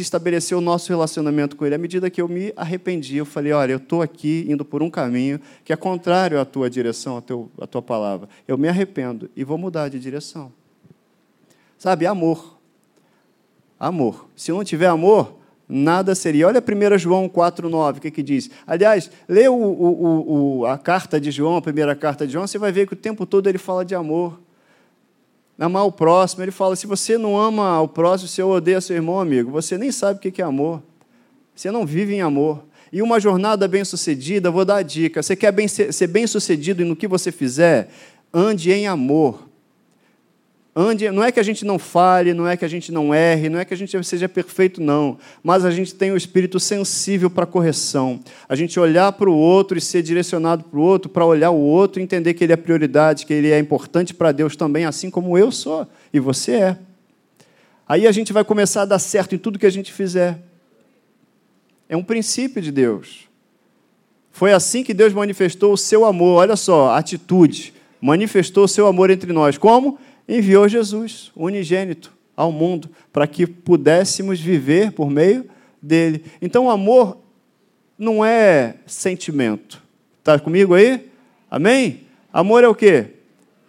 estabeleceu 0.00 0.58
o 0.58 0.60
nosso 0.60 0.88
relacionamento 0.88 1.56
com 1.56 1.66
ele? 1.66 1.74
À 1.74 1.78
medida 1.78 2.08
que 2.08 2.22
eu 2.22 2.28
me 2.28 2.52
arrependi, 2.56 3.16
eu 3.16 3.26
falei: 3.26 3.52
olha, 3.52 3.72
eu 3.72 3.78
estou 3.78 4.00
aqui 4.00 4.46
indo 4.48 4.64
por 4.64 4.82
um 4.82 4.88
caminho 4.88 5.40
que 5.64 5.72
é 5.72 5.76
contrário 5.76 6.38
à 6.38 6.44
tua 6.44 6.70
direção, 6.70 7.16
à, 7.16 7.20
teu, 7.20 7.50
à 7.60 7.66
tua 7.66 7.82
palavra. 7.82 8.28
Eu 8.46 8.56
me 8.56 8.68
arrependo 8.68 9.28
e 9.34 9.42
vou 9.42 9.58
mudar 9.58 9.88
de 9.88 9.98
direção. 9.98 10.52
Sabe, 11.76 12.06
amor. 12.06 12.58
Amor. 13.78 14.28
Se 14.36 14.52
não 14.52 14.62
tiver 14.62 14.86
amor, 14.86 15.36
nada 15.68 16.14
seria. 16.14 16.46
Olha 16.46 16.62
1 16.62 16.98
João 16.98 17.28
4,9, 17.28 17.98
o 17.98 18.00
que, 18.00 18.10
que 18.10 18.22
diz? 18.22 18.50
Aliás, 18.66 19.10
lê 19.28 19.48
o, 19.48 19.54
o, 19.54 20.58
o, 20.60 20.66
a 20.66 20.78
carta 20.78 21.20
de 21.20 21.30
João, 21.30 21.56
a 21.56 21.62
primeira 21.62 21.94
carta 21.94 22.26
de 22.26 22.32
João, 22.32 22.46
você 22.46 22.58
vai 22.58 22.72
ver 22.72 22.86
que 22.86 22.94
o 22.94 22.96
tempo 22.96 23.26
todo 23.26 23.48
ele 23.48 23.58
fala 23.58 23.84
de 23.84 23.94
amor. 23.94 24.40
Amar 25.58 25.86
o 25.86 25.92
próximo, 25.92 26.42
ele 26.42 26.50
fala: 26.50 26.74
se 26.74 26.86
você 26.86 27.16
não 27.16 27.38
ama 27.38 27.80
o 27.80 27.88
próximo, 27.88 28.28
se 28.28 28.42
odeia 28.42 28.80
seu 28.80 28.96
irmão, 28.96 29.20
amigo, 29.20 29.50
você 29.50 29.78
nem 29.78 29.92
sabe 29.92 30.18
o 30.18 30.32
que 30.32 30.42
é 30.42 30.44
amor. 30.44 30.82
Você 31.54 31.70
não 31.70 31.86
vive 31.86 32.14
em 32.14 32.20
amor. 32.20 32.64
E 32.92 33.00
uma 33.00 33.20
jornada 33.20 33.66
bem-sucedida, 33.68 34.50
vou 34.50 34.64
dar 34.64 34.76
a 34.76 34.82
dica: 34.82 35.22
você 35.22 35.36
quer 35.36 35.52
bem, 35.52 35.68
ser 35.68 36.06
bem-sucedido 36.08 36.84
no 36.84 36.96
que 36.96 37.06
você 37.06 37.30
fizer? 37.30 37.88
Ande 38.32 38.72
em 38.72 38.88
amor. 38.88 39.43
Ande, 40.76 41.08
não 41.10 41.22
é 41.22 41.30
que 41.30 41.38
a 41.38 41.42
gente 41.42 41.64
não 41.64 41.78
fale, 41.78 42.34
não 42.34 42.48
é 42.48 42.56
que 42.56 42.64
a 42.64 42.68
gente 42.68 42.90
não 42.90 43.14
erre, 43.14 43.48
não 43.48 43.60
é 43.60 43.64
que 43.64 43.72
a 43.72 43.76
gente 43.76 44.02
seja 44.02 44.28
perfeito, 44.28 44.80
não. 44.80 45.16
Mas 45.40 45.64
a 45.64 45.70
gente 45.70 45.94
tem 45.94 46.10
o 46.10 46.14
um 46.14 46.16
espírito 46.16 46.58
sensível 46.58 47.30
para 47.30 47.46
correção. 47.46 48.18
A 48.48 48.56
gente 48.56 48.80
olhar 48.80 49.12
para 49.12 49.30
o 49.30 49.36
outro 49.36 49.78
e 49.78 49.80
ser 49.80 50.02
direcionado 50.02 50.64
para 50.64 50.78
o 50.78 50.82
outro, 50.82 51.08
para 51.08 51.24
olhar 51.24 51.50
o 51.50 51.60
outro 51.60 52.00
e 52.00 52.02
entender 52.02 52.34
que 52.34 52.42
ele 52.42 52.52
é 52.52 52.56
prioridade, 52.56 53.24
que 53.24 53.32
ele 53.32 53.52
é 53.52 53.58
importante 53.58 54.12
para 54.12 54.32
Deus 54.32 54.56
também, 54.56 54.84
assim 54.84 55.10
como 55.10 55.38
eu 55.38 55.52
sou 55.52 55.86
e 56.12 56.18
você 56.18 56.52
é. 56.52 56.78
Aí 57.88 58.06
a 58.08 58.12
gente 58.12 58.32
vai 58.32 58.42
começar 58.42 58.82
a 58.82 58.86
dar 58.86 58.98
certo 58.98 59.34
em 59.36 59.38
tudo 59.38 59.60
que 59.60 59.66
a 59.66 59.70
gente 59.70 59.92
fizer. 59.92 60.40
É 61.88 61.96
um 61.96 62.02
princípio 62.02 62.60
de 62.60 62.72
Deus. 62.72 63.28
Foi 64.32 64.52
assim 64.52 64.82
que 64.82 64.92
Deus 64.92 65.12
manifestou 65.12 65.72
o 65.72 65.76
seu 65.76 66.04
amor. 66.04 66.38
Olha 66.38 66.56
só, 66.56 66.96
atitude. 66.96 67.72
Manifestou 68.00 68.64
o 68.64 68.68
seu 68.68 68.88
amor 68.88 69.10
entre 69.10 69.32
nós. 69.32 69.56
Como? 69.56 69.98
Enviou 70.28 70.68
Jesus, 70.68 71.30
unigênito, 71.36 72.12
ao 72.36 72.50
mundo, 72.50 72.90
para 73.12 73.26
que 73.26 73.46
pudéssemos 73.46 74.40
viver 74.40 74.92
por 74.92 75.08
meio 75.08 75.46
dele. 75.80 76.24
Então, 76.42 76.66
o 76.66 76.70
amor 76.70 77.18
não 77.98 78.24
é 78.24 78.76
sentimento. 78.86 79.82
Está 80.18 80.38
comigo 80.38 80.74
aí? 80.74 81.08
Amém? 81.50 82.00
Amor 82.32 82.64
é 82.64 82.68
o 82.68 82.74
quê? 82.74 83.06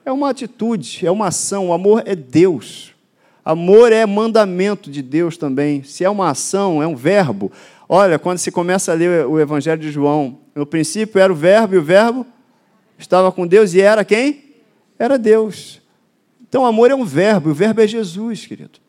É 0.04 0.12
uma 0.12 0.30
atitude, 0.30 1.06
é 1.06 1.12
uma 1.12 1.28
ação. 1.28 1.68
O 1.68 1.74
amor 1.74 2.04
é 2.06 2.16
Deus. 2.16 2.94
Amor 3.44 3.92
é 3.92 4.06
mandamento 4.06 4.90
de 4.90 5.02
Deus 5.02 5.38
também. 5.38 5.84
Se 5.84 6.04
é 6.04 6.10
uma 6.10 6.32
ação, 6.32 6.82
é 6.82 6.88
um 6.88 6.96
verbo. 6.96 7.52
Olha, 7.88 8.18
quando 8.18 8.40
se 8.40 8.52
começa 8.52 8.92
a 8.92 8.96
ler 8.96 9.28
o 9.28 9.40
Evangelho 9.40 9.80
de 9.80 9.92
João, 9.92 10.40
no 10.56 10.66
princípio 10.66 11.20
era 11.20 11.32
o 11.32 11.36
verbo 11.36 11.76
e 11.76 11.78
o 11.78 11.84
verbo 11.84 12.26
estava 12.98 13.32
com 13.32 13.46
Deus 13.46 13.74
e 13.76 13.82
era 13.82 14.04
quem? 14.04 14.56
Era 14.98 15.20
Deus. 15.20 15.82
Então, 16.48 16.66
amor 16.66 16.92
é 16.92 16.96
um 16.96 17.06
verbo, 17.06 17.50
e 17.50 17.52
o 17.52 17.56
verbo 17.56 17.82
é 17.82 17.88
Jesus, 17.88 18.46
querido. 18.46 18.80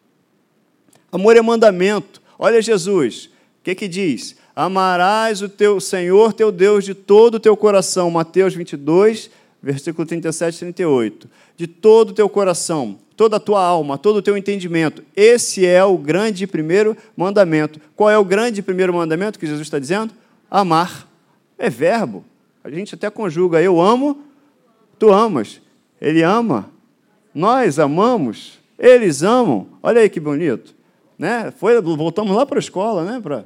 Amor 1.11 1.37
é 1.37 1.43
mandamento. 1.43 2.21
Olha 2.39 2.61
Jesus, 2.61 3.31
o 3.61 3.65
que, 3.65 3.75
que 3.75 3.89
diz? 3.89 4.37
Amarás 4.55 5.43
o 5.43 5.49
teu 5.49 5.81
Senhor, 5.81 6.33
teu 6.33 6.53
Deus, 6.53 6.85
de 6.85 6.95
todo 6.95 7.37
o 7.37 7.41
teu 7.41 7.57
coração. 7.57 8.11
Mateus 8.11 8.55
22, 8.55 9.31
versículo 9.63 10.07
37 10.07 10.55
e 10.55 10.59
38. 10.59 11.29
De 11.57 11.67
todo 11.67 12.11
o 12.11 12.13
teu 12.13 12.29
coração, 12.29 12.99
toda 13.17 13.37
a 13.37 13.41
tua 13.41 13.63
alma, 13.63 13.99
todo 13.99 14.17
o 14.17 14.23
teu 14.23 14.37
entendimento. 14.37 15.03
Esse 15.15 15.67
é 15.67 15.85
o 15.85 15.97
grande 15.97 16.47
primeiro 16.47 16.97
mandamento. 17.17 17.81
Qual 17.95 18.11
é 18.11 18.19
o 18.19 18.25
grande 18.25 18.63
primeiro 18.63 18.95
mandamento 18.95 19.39
que 19.39 19.47
Jesus 19.47 19.67
está 19.67 19.79
dizendo? 19.79 20.13
Amar. 20.51 21.09
É 21.59 21.71
verbo. 21.71 22.25
A 22.63 22.71
gente 22.71 22.95
até 22.95 23.09
conjuga. 23.09 23.63
Eu 23.63 23.81
amo, 23.81 24.23
tu 24.99 25.11
amas. 25.11 25.61
Ele 26.01 26.23
ama. 26.23 26.71
Nós 27.37 27.79
amamos. 27.79 28.59
Eles 28.79 29.23
amam. 29.23 29.67
Olha 29.83 30.01
aí 30.01 30.09
que 30.09 30.19
bonito. 30.19 30.75
Né? 31.19 31.53
Foi, 31.59 31.79
voltamos 31.83 32.35
lá 32.35 32.47
para 32.47 32.57
a 32.57 32.61
escola, 32.61 33.05
né? 33.05 33.21
Para 33.21 33.45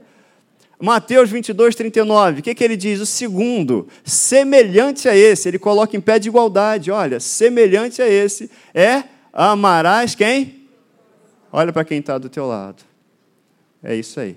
Mateus 0.81 1.29
22, 1.29 1.74
39, 1.74 2.38
o 2.38 2.42
que, 2.42 2.55
que 2.55 2.62
ele 2.62 2.76
diz? 2.76 3.00
O 3.00 3.07
segundo, 3.07 3.88
semelhante 4.05 5.09
a 5.09 5.16
esse, 5.16 5.48
ele 5.48 5.59
coloca 5.59 5.96
em 5.96 6.00
pé 6.00 6.20
de 6.20 6.29
igualdade, 6.29 6.90
olha, 6.90 7.20
semelhante 7.20 8.00
a 8.00 8.09
esse, 8.09 8.50
é 8.72 9.03
amarás 9.31 10.14
quem? 10.14 10.68
Olha 11.53 11.72
para 11.72 11.85
quem 11.85 11.98
está 11.98 12.16
do 12.16 12.31
teu 12.31 12.46
lado. 12.46 12.83
É 13.83 13.94
isso 13.94 14.20
aí. 14.20 14.37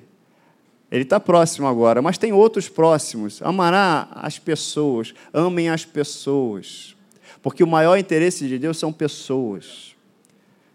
Ele 0.91 1.03
está 1.03 1.19
próximo 1.19 1.67
agora, 1.67 2.01
mas 2.01 2.17
tem 2.17 2.33
outros 2.33 2.67
próximos. 2.67 3.41
Amará 3.41 4.09
as 4.15 4.37
pessoas, 4.37 5.13
amem 5.31 5.69
as 5.69 5.85
pessoas, 5.85 6.95
porque 7.43 7.63
o 7.63 7.67
maior 7.67 7.97
interesse 7.97 8.47
de 8.47 8.57
Deus 8.57 8.77
são 8.77 8.93
pessoas. 8.93 9.93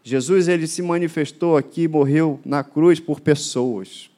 Jesus 0.04 0.46
ele 0.48 0.66
se 0.66 0.82
manifestou 0.82 1.56
aqui, 1.56 1.88
morreu 1.88 2.38
na 2.44 2.62
cruz 2.62 3.00
por 3.00 3.20
pessoas. 3.20 4.10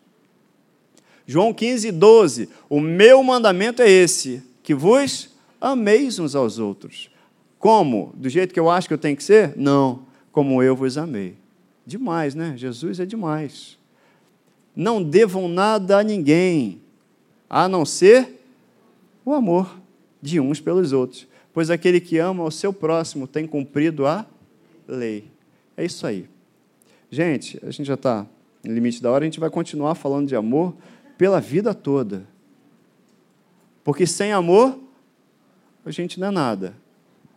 João 1.27 1.55
15, 1.55 1.93
12. 1.93 2.49
O 2.69 2.81
meu 2.81 3.23
mandamento 3.23 3.81
é 3.81 3.89
esse: 3.89 4.43
que 4.65 4.75
vos 4.75 5.31
ameis 5.61 6.19
uns 6.19 6.35
aos 6.35 6.59
outros. 6.59 7.09
Como? 7.57 8.13
Do 8.17 8.29
jeito 8.29 8.53
que 8.53 8.59
eu 8.59 8.69
acho 8.69 8.89
que 8.89 8.95
eu 8.95 8.99
tenho 8.99 9.17
que 9.17 9.23
ser? 9.23 9.55
Não. 9.57 10.05
Como 10.33 10.61
eu 10.63 10.75
vos 10.75 10.99
amei. 10.99 11.37
Demais, 11.87 12.35
né? 12.35 12.55
Jesus 12.57 12.99
é 12.99 13.07
demais. 13.07 13.79
Não 14.75 15.03
devam 15.03 15.49
nada 15.49 15.99
a 15.99 16.03
ninguém, 16.03 16.81
a 17.49 17.69
não 17.69 17.85
ser 17.85 18.41
o 19.25 19.35
amor 19.35 19.79
de 20.23 20.41
uns 20.41 20.61
pelos 20.61 20.93
outros. 20.93 21.30
Pois 21.53 21.71
aquele 21.71 22.01
que 22.01 22.19
ama 22.19 22.45
o 22.45 22.51
seu 22.51 22.73
próximo 22.73 23.27
tem 23.27 23.47
cumprido 23.47 24.07
a 24.07 24.25
lei. 24.87 25.31
É 25.77 25.85
isso 25.85 26.07
aí. 26.07 26.29
Gente, 27.11 27.59
a 27.63 27.71
gente 27.71 27.87
já 27.87 27.95
está 27.95 28.27
no 28.63 28.73
limite 28.73 29.03
da 29.03 29.11
hora, 29.11 29.25
a 29.25 29.27
gente 29.27 29.41
vai 29.41 29.51
continuar 29.51 29.95
falando 29.95 30.29
de 30.29 30.37
amor 30.37 30.75
pela 31.19 31.41
vida 31.41 31.75
toda. 31.75 32.25
Porque 33.83 34.07
sem 34.07 34.33
amor, 34.33 34.79
a 35.85 35.91
gente 35.91 36.21
não 36.21 36.29
é 36.29 36.31
nada. 36.31 36.75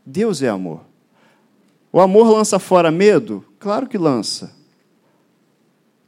Deus 0.06 0.41
é 0.41 0.49
amor. 0.49 0.82
O 1.91 1.99
amor 1.99 2.30
lança 2.30 2.60
fora 2.60 2.91
medo? 2.91 3.45
Claro 3.60 3.88
que 3.88 3.97
lança. 3.97 4.54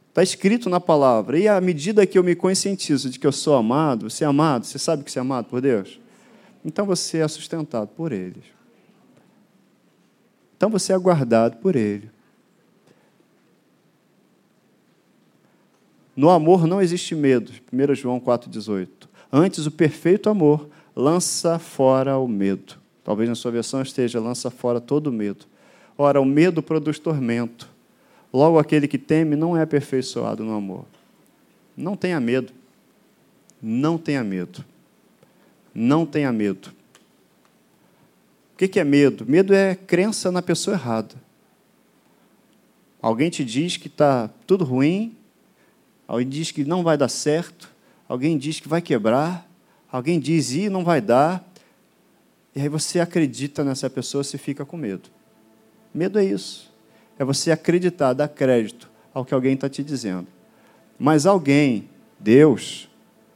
Está 0.08 0.22
escrito 0.22 0.68
na 0.68 0.80
palavra. 0.80 1.38
E 1.38 1.48
à 1.48 1.60
medida 1.60 2.06
que 2.06 2.18
eu 2.18 2.24
me 2.24 2.34
conscientizo 2.34 3.10
de 3.10 3.18
que 3.18 3.26
eu 3.26 3.32
sou 3.32 3.54
amado, 3.54 4.08
você 4.08 4.24
é 4.24 4.26
amado, 4.26 4.64
você 4.64 4.78
sabe 4.78 5.04
que 5.04 5.10
você 5.10 5.18
é 5.18 5.22
amado 5.22 5.46
por 5.46 5.60
Deus? 5.60 6.00
Então 6.66 6.84
você 6.84 7.18
é 7.18 7.28
sustentado 7.28 7.86
por 7.86 8.10
Ele. 8.10 8.42
Então 10.56 10.68
você 10.68 10.92
é 10.92 10.98
guardado 10.98 11.58
por 11.58 11.76
Ele. 11.76 12.10
No 16.16 16.28
amor 16.28 16.66
não 16.66 16.82
existe 16.82 17.14
medo. 17.14 17.52
1 17.72 17.94
João 17.94 18.18
4,18. 18.18 18.88
Antes, 19.32 19.64
o 19.64 19.70
perfeito 19.70 20.28
amor 20.28 20.68
lança 20.96 21.56
fora 21.60 22.18
o 22.18 22.26
medo. 22.26 22.74
Talvez 23.04 23.28
na 23.28 23.36
sua 23.36 23.52
versão 23.52 23.80
esteja 23.80 24.18
lança 24.18 24.50
fora 24.50 24.80
todo 24.80 25.06
o 25.06 25.12
medo. 25.12 25.46
Ora, 25.96 26.20
o 26.20 26.24
medo 26.24 26.60
produz 26.64 26.98
tormento. 26.98 27.68
Logo, 28.32 28.58
aquele 28.58 28.88
que 28.88 28.98
teme 28.98 29.36
não 29.36 29.56
é 29.56 29.62
aperfeiçoado 29.62 30.42
no 30.42 30.56
amor. 30.56 30.84
Não 31.76 31.94
tenha 31.94 32.18
medo. 32.18 32.52
Não 33.62 33.96
tenha 33.96 34.24
medo. 34.24 34.64
Não 35.78 36.06
tenha 36.06 36.32
medo. 36.32 36.72
O 38.54 38.56
que 38.56 38.80
é 38.80 38.84
medo? 38.84 39.26
Medo 39.28 39.54
é 39.54 39.74
crença 39.74 40.32
na 40.32 40.40
pessoa 40.40 40.74
errada. 40.74 41.14
Alguém 43.02 43.28
te 43.28 43.44
diz 43.44 43.76
que 43.76 43.88
está 43.88 44.28
tudo 44.46 44.64
ruim 44.64 45.16
alguém 46.06 46.28
diz 46.28 46.50
que 46.50 46.64
não 46.64 46.82
vai 46.82 46.96
dar 46.96 47.08
certo, 47.08 47.72
alguém 48.08 48.38
diz 48.38 48.60
que 48.60 48.68
vai 48.68 48.80
quebrar, 48.80 49.48
alguém 49.90 50.20
diz 50.20 50.52
e 50.52 50.68
não 50.68 50.84
vai 50.84 51.00
dar, 51.00 51.44
e 52.54 52.60
aí 52.60 52.68
você 52.68 53.00
acredita 53.00 53.64
nessa 53.64 53.90
pessoa, 53.90 54.24
você 54.24 54.38
fica 54.38 54.64
com 54.64 54.76
medo. 54.76 55.10
Medo 55.92 56.18
é 56.18 56.24
isso, 56.24 56.72
é 57.18 57.24
você 57.24 57.50
acreditar, 57.50 58.12
dar 58.12 58.28
crédito 58.28 58.90
ao 59.12 59.24
que 59.24 59.34
alguém 59.34 59.54
está 59.54 59.68
te 59.68 59.82
dizendo. 59.82 60.26
Mas 60.98 61.26
alguém, 61.26 61.88
Deus, 62.18 62.88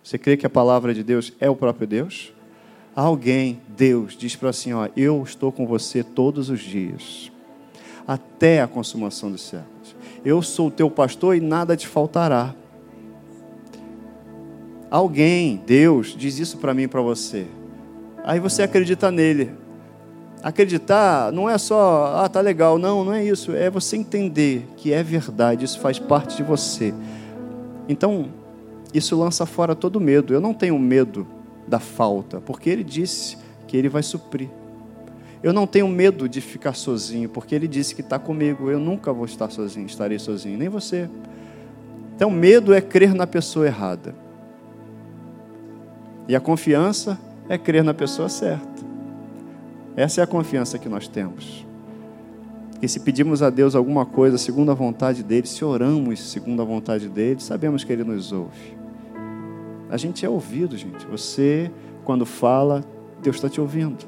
você 0.03 0.19
crê 0.19 0.37
que 0.37 0.47
a 0.47 0.51
palavra 0.51 0.95
de 0.95 1.03
Deus 1.03 1.33
é 1.41 1.49
o 1.49 1.57
próprio 1.57 1.87
Deus? 1.87 2.33
Alguém, 2.95 3.61
Deus, 3.69 4.17
diz 4.17 4.35
para 4.35 4.51
assim: 4.51 4.73
ó, 4.73 4.89
eu 4.97 5.23
estou 5.23 5.53
com 5.53 5.67
você 5.67 6.03
todos 6.03 6.51
os 6.51 6.61
dias, 6.61 7.31
até 8.07 8.61
a 8.61 8.67
consumação 8.67 9.31
dos 9.31 9.43
séculos. 9.43 9.95
Eu 10.25 10.43
sou 10.43 10.69
o 10.69 10.71
teu 10.71 10.91
pastor 10.91 11.37
e 11.37 11.41
nada 11.41 11.77
te 11.77 11.87
faltará. 11.87 12.55
Alguém, 14.91 15.63
Deus, 15.65 16.17
diz 16.19 16.39
isso 16.39 16.59
para 16.59 16.75
mim 16.75 16.83
e 16.83 16.89
para 16.89 17.01
você. 17.01 17.47
Aí 18.25 18.41
você 18.41 18.63
acredita 18.63 19.11
nele. 19.11 19.53
Acreditar 20.43 21.31
não 21.33 21.49
é 21.49 21.57
só, 21.59 22.17
ah, 22.17 22.29
tá 22.29 22.41
legal. 22.41 22.79
Não, 22.79 23.05
não 23.05 23.13
é 23.13 23.25
isso. 23.25 23.55
É 23.55 23.71
você 23.71 23.97
entender 23.97 24.67
que 24.77 24.93
é 24.93 25.03
verdade, 25.03 25.65
isso 25.65 25.79
faz 25.79 25.99
parte 25.99 26.37
de 26.37 26.43
você. 26.43 26.93
Então, 27.89 28.29
isso 28.93 29.19
lança 29.19 29.47
fora 29.47 29.75
todo 29.75 30.01
medo. 30.01 30.33
Eu 30.33 30.41
não 30.41 30.53
tenho 30.53 30.79
medo 30.79 31.27
da 31.67 31.79
falta, 31.79 32.41
porque 32.41 32.69
ele 32.69 32.83
disse 32.85 33.37
que 33.67 33.77
ele 33.77 33.89
vai 33.89 34.03
suprir. 34.03 34.49
Eu 35.43 35.53
não 35.53 35.67
tenho 35.67 35.89
medo 35.89 36.29
de 36.29 36.41
ficar 36.41 36.75
sozinho, 36.75 37.29
porque 37.29 37.55
ele 37.55 37.67
disse 37.67 37.95
que 37.95 38.03
está 38.03 38.19
comigo. 38.19 38.71
Eu 38.71 38.79
nunca 38.79 39.13
vou 39.13 39.25
estar 39.25 39.51
sozinho, 39.51 39.87
estarei 39.87 40.19
sozinho, 40.19 40.59
nem 40.59 40.69
você. 40.69 41.09
Então, 42.15 42.31
medo 42.31 42.75
é 42.75 42.81
crer 42.81 43.15
na 43.15 43.27
pessoa 43.27 43.67
errada. 43.67 44.15
E 46.29 46.37
a 46.37 46.41
confiança 46.41 47.19
é 47.49 47.57
crer 47.57 47.83
na 47.83 47.95
pessoa 47.95 48.29
certa. 48.29 48.69
Essa 49.97 50.21
é 50.21 50.25
a 50.25 50.27
confiança 50.27 50.79
que 50.79 50.89
nós 50.89 51.09
temos. 51.09 51.67
E 52.83 52.89
se 52.89 53.01
pedimos 53.01 53.43
a 53.43 53.51
Deus 53.51 53.75
alguma 53.75 54.07
coisa 54.07 54.39
segundo 54.39 54.71
a 54.71 54.75
vontade 54.75 55.23
dele, 55.23 55.47
se 55.47 55.65
oramos 55.65 56.31
segundo 56.31 56.63
a 56.63 56.65
vontade 56.65 57.09
dele, 57.09 57.41
sabemos 57.41 57.85
que 57.85 57.93
ele 57.93 58.05
nos 58.05 58.33
ouve. 58.33 58.77
A 59.91 59.97
gente 59.97 60.25
é 60.25 60.29
ouvido, 60.29 60.77
gente. 60.77 61.07
Você, 61.07 61.71
quando 62.05 62.25
fala, 62.25 62.83
Deus 63.23 63.37
está 63.37 63.49
te 63.49 63.61
ouvindo. 63.61 64.07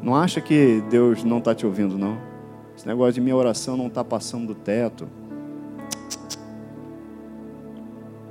Não 0.00 0.14
acha 0.14 0.40
que 0.40 0.82
Deus 0.88 1.24
não 1.24 1.38
está 1.38 1.54
te 1.54 1.66
ouvindo, 1.66 1.98
não. 1.98 2.16
Esse 2.76 2.86
negócio 2.86 3.14
de 3.14 3.20
minha 3.20 3.36
oração 3.36 3.76
não 3.76 3.86
está 3.88 4.04
passando 4.04 4.48
do 4.48 4.54
teto. 4.54 5.08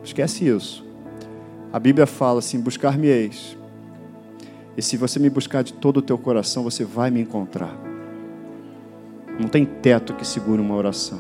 Esquece 0.04 0.48
isso. 0.48 0.86
A 1.72 1.80
Bíblia 1.80 2.06
fala 2.06 2.40
assim: 2.40 2.60
buscar-me-eis. 2.60 3.58
E 4.78 4.82
se 4.82 4.96
você 4.96 5.20
me 5.20 5.30
buscar 5.30 5.64
de 5.64 5.74
todo 5.74 5.98
o 5.98 6.02
teu 6.02 6.18
coração, 6.18 6.64
você 6.64 6.84
vai 6.86 7.12
me 7.12 7.22
encontrar. 7.22 7.91
Não 9.42 9.48
tem 9.48 9.66
teto 9.66 10.14
que 10.14 10.26
segure 10.26 10.62
uma 10.62 10.76
oração. 10.76 11.20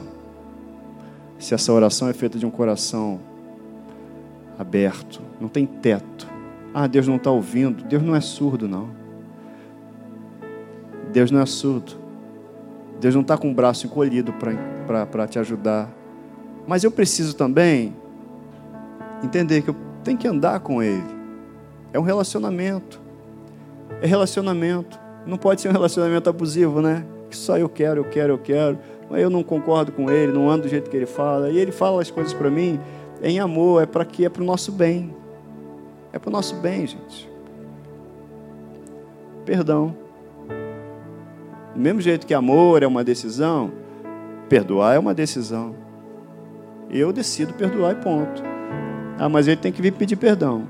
Se 1.40 1.56
essa 1.56 1.74
oração 1.74 2.08
é 2.08 2.14
feita 2.14 2.38
de 2.38 2.46
um 2.46 2.52
coração 2.52 3.20
aberto, 4.60 5.20
não 5.40 5.50
tem 5.50 5.66
teto. 5.66 6.28
Ah, 6.72 6.86
Deus 6.86 7.08
não 7.08 7.16
está 7.16 7.32
ouvindo. 7.32 7.84
Deus 7.84 8.04
não 8.04 8.16
é 8.16 8.22
surdo, 8.22 8.68
não. 8.68 8.90
Deus 11.12 11.32
não 11.32 11.42
é 11.42 11.46
surdo. 11.48 11.94
Deus 13.00 13.16
não 13.16 13.24
está 13.24 13.36
com 13.40 13.50
o 13.50 13.56
braço 13.56 13.88
encolhido 13.88 14.32
para 14.86 15.28
te 15.28 15.40
ajudar. 15.40 15.90
Mas 16.68 16.84
eu 16.84 16.92
preciso 16.92 17.36
também 17.36 17.96
entender 19.24 19.64
que 19.64 19.72
eu 19.72 19.76
tem 20.04 20.16
que 20.16 20.28
andar 20.28 20.60
com 20.60 20.84
Ele. 20.84 21.04
É 21.92 22.00
um 22.00 22.04
relacionamento. 22.04 23.02
É 24.00 24.06
relacionamento. 24.06 25.00
Não 25.26 25.38
pode 25.40 25.60
ser 25.60 25.70
um 25.70 25.74
relacionamento 25.74 26.30
abusivo, 26.30 26.84
né? 26.84 27.04
Que 27.32 27.38
só 27.38 27.58
eu 27.58 27.70
quero, 27.70 28.02
eu 28.02 28.04
quero, 28.04 28.34
eu 28.34 28.38
quero. 28.38 28.78
Mas 29.10 29.22
eu 29.22 29.30
não 29.30 29.42
concordo 29.42 29.94
com 29.94 30.12
Ele, 30.12 30.34
não 30.34 30.50
ando 30.50 30.64
do 30.64 30.68
jeito 30.68 30.90
que 30.90 30.98
Ele 30.98 31.06
fala. 31.06 31.50
E 31.50 31.58
Ele 31.58 31.72
fala 31.72 32.02
as 32.02 32.12
coisas 32.12 32.34
para 32.34 32.50
mim 32.52 32.78
em 33.24 33.40
amor. 33.40 33.82
É 33.82 33.86
para 33.86 34.04
quê? 34.04 34.26
É 34.26 34.30
para 34.30 34.44
o 34.44 34.46
nosso 34.46 34.72
bem. 34.72 35.16
É 36.12 36.20
para 36.20 36.28
o 36.28 36.32
nosso 36.32 36.56
bem, 36.56 36.86
gente. 36.86 37.32
Perdão. 39.46 39.96
Do 41.74 41.80
mesmo 41.80 42.02
jeito 42.02 42.28
que 42.28 42.34
amor 42.34 42.84
é 42.84 42.88
uma 42.88 43.02
decisão, 43.02 43.72
perdoar 44.50 44.96
é 44.96 45.00
uma 45.00 45.14
decisão. 45.14 45.74
Eu 46.90 47.14
decido 47.14 47.54
perdoar 47.54 47.94
e 47.94 47.96
ponto. 47.96 48.44
Ah, 49.18 49.30
mas 49.30 49.48
ele 49.48 49.56
tem 49.56 49.72
que 49.72 49.82
vir 49.82 49.94
pedir 49.94 50.18
perdão. 50.18 50.68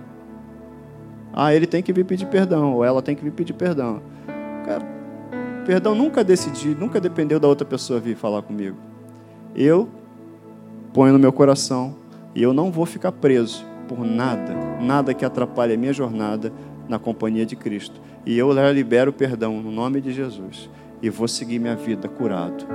Ah, 1.33 1.55
ele 1.55 1.65
tem 1.65 1.81
que 1.81 1.91
vir 1.91 2.05
pedir 2.05 2.27
perdão, 2.27 2.75
ou 2.75 2.85
ela 2.85 3.01
tem 3.01 3.15
que 3.15 3.23
vir 3.23 3.31
pedir 3.31 3.53
perdão. 3.53 4.01
Cara, 4.65 5.00
perdão 5.65 5.95
nunca 5.95 6.23
decidi, 6.23 6.75
nunca 6.75 6.99
dependeu 6.99 7.39
da 7.39 7.47
outra 7.47 7.65
pessoa 7.65 7.99
vir 7.99 8.15
falar 8.15 8.41
comigo. 8.41 8.77
Eu 9.55 9.89
ponho 10.93 11.13
no 11.13 11.19
meu 11.19 11.31
coração 11.31 11.95
e 12.35 12.41
eu 12.41 12.53
não 12.53 12.71
vou 12.71 12.85
ficar 12.85 13.11
preso 13.11 13.65
por 13.87 14.05
nada, 14.05 14.53
nada 14.81 15.13
que 15.13 15.25
atrapalhe 15.25 15.73
a 15.73 15.77
minha 15.77 15.93
jornada 15.93 16.51
na 16.87 16.97
companhia 16.97 17.45
de 17.45 17.55
Cristo. 17.55 18.01
E 18.25 18.37
eu 18.37 18.51
libero 18.71 19.11
perdão 19.11 19.61
no 19.61 19.71
nome 19.71 19.99
de 19.99 20.11
Jesus 20.11 20.69
e 21.01 21.09
vou 21.09 21.27
seguir 21.27 21.59
minha 21.59 21.75
vida 21.75 22.07
curado. 22.07 22.65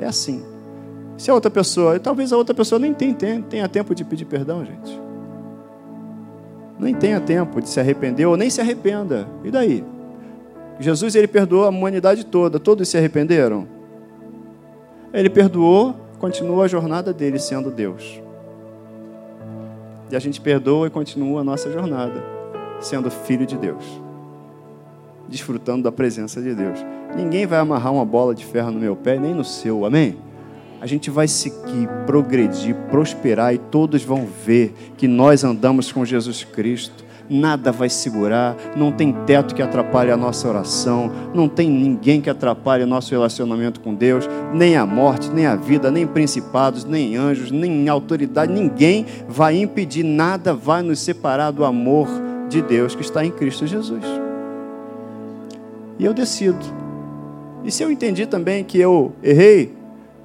É 0.00 0.06
assim. 0.06 0.42
Se 1.16 1.30
a 1.30 1.34
outra 1.34 1.50
pessoa, 1.50 1.98
talvez 1.98 2.32
a 2.32 2.36
outra 2.36 2.54
pessoa 2.54 2.78
nem 2.78 2.94
tenha, 2.94 3.42
tenha 3.42 3.68
tempo 3.68 3.94
de 3.94 4.04
pedir 4.04 4.24
perdão, 4.24 4.64
gente. 4.64 5.00
Nem 6.78 6.94
tenha 6.94 7.20
tempo 7.20 7.60
de 7.60 7.68
se 7.68 7.80
arrepender 7.80 8.26
ou 8.26 8.36
nem 8.36 8.48
se 8.48 8.60
arrependa. 8.60 9.28
E 9.42 9.50
daí? 9.50 9.84
Jesus 10.80 11.14
ele 11.14 11.26
perdoou 11.26 11.64
a 11.64 11.68
humanidade 11.68 12.24
toda, 12.24 12.60
todos 12.60 12.88
se 12.88 12.96
arrependeram? 12.96 13.66
Ele 15.12 15.28
perdoou, 15.28 15.94
continua 16.18 16.64
a 16.64 16.68
jornada 16.68 17.12
dele 17.12 17.38
sendo 17.38 17.70
Deus. 17.70 18.20
E 20.10 20.16
a 20.16 20.18
gente 20.18 20.40
perdoa 20.40 20.86
e 20.86 20.90
continua 20.90 21.40
a 21.40 21.44
nossa 21.44 21.70
jornada 21.70 22.22
sendo 22.80 23.10
filho 23.10 23.44
de 23.44 23.56
Deus, 23.56 23.84
desfrutando 25.28 25.82
da 25.82 25.92
presença 25.92 26.40
de 26.40 26.54
Deus. 26.54 26.78
Ninguém 27.16 27.46
vai 27.46 27.58
amarrar 27.58 27.92
uma 27.92 28.04
bola 28.04 28.34
de 28.34 28.44
ferro 28.44 28.70
no 28.70 28.78
meu 28.78 28.94
pé, 28.94 29.18
nem 29.18 29.34
no 29.34 29.44
seu, 29.44 29.84
amém? 29.84 30.16
A 30.80 30.86
gente 30.86 31.10
vai 31.10 31.26
seguir, 31.26 31.88
progredir, 32.06 32.74
prosperar 32.88 33.52
e 33.52 33.58
todos 33.58 34.04
vão 34.04 34.26
ver 34.46 34.72
que 34.96 35.08
nós 35.08 35.42
andamos 35.42 35.90
com 35.90 36.04
Jesus 36.04 36.44
Cristo 36.44 37.07
nada 37.28 37.70
vai 37.70 37.88
segurar, 37.88 38.56
não 38.76 38.90
tem 38.90 39.12
teto 39.26 39.54
que 39.54 39.62
atrapalhe 39.62 40.10
a 40.10 40.16
nossa 40.16 40.48
oração, 40.48 41.10
não 41.34 41.48
tem 41.48 41.68
ninguém 41.68 42.20
que 42.20 42.30
atrapalhe 42.30 42.84
o 42.84 42.86
nosso 42.86 43.10
relacionamento 43.10 43.80
com 43.80 43.94
Deus, 43.94 44.28
nem 44.52 44.76
a 44.76 44.86
morte, 44.86 45.30
nem 45.30 45.46
a 45.46 45.56
vida, 45.56 45.90
nem 45.90 46.06
principados, 46.06 46.84
nem 46.84 47.16
anjos, 47.16 47.50
nem 47.50 47.88
autoridade, 47.88 48.52
ninguém 48.52 49.06
vai 49.28 49.60
impedir, 49.60 50.02
nada 50.02 50.54
vai 50.54 50.82
nos 50.82 51.00
separar 51.00 51.50
do 51.50 51.64
amor 51.64 52.08
de 52.48 52.62
Deus 52.62 52.94
que 52.94 53.02
está 53.02 53.24
em 53.24 53.30
Cristo 53.30 53.66
Jesus. 53.66 54.04
E 55.98 56.04
eu 56.04 56.14
decido. 56.14 56.64
E 57.64 57.70
se 57.70 57.82
eu 57.82 57.90
entendi 57.90 58.24
também 58.24 58.64
que 58.64 58.78
eu 58.78 59.12
errei, 59.22 59.74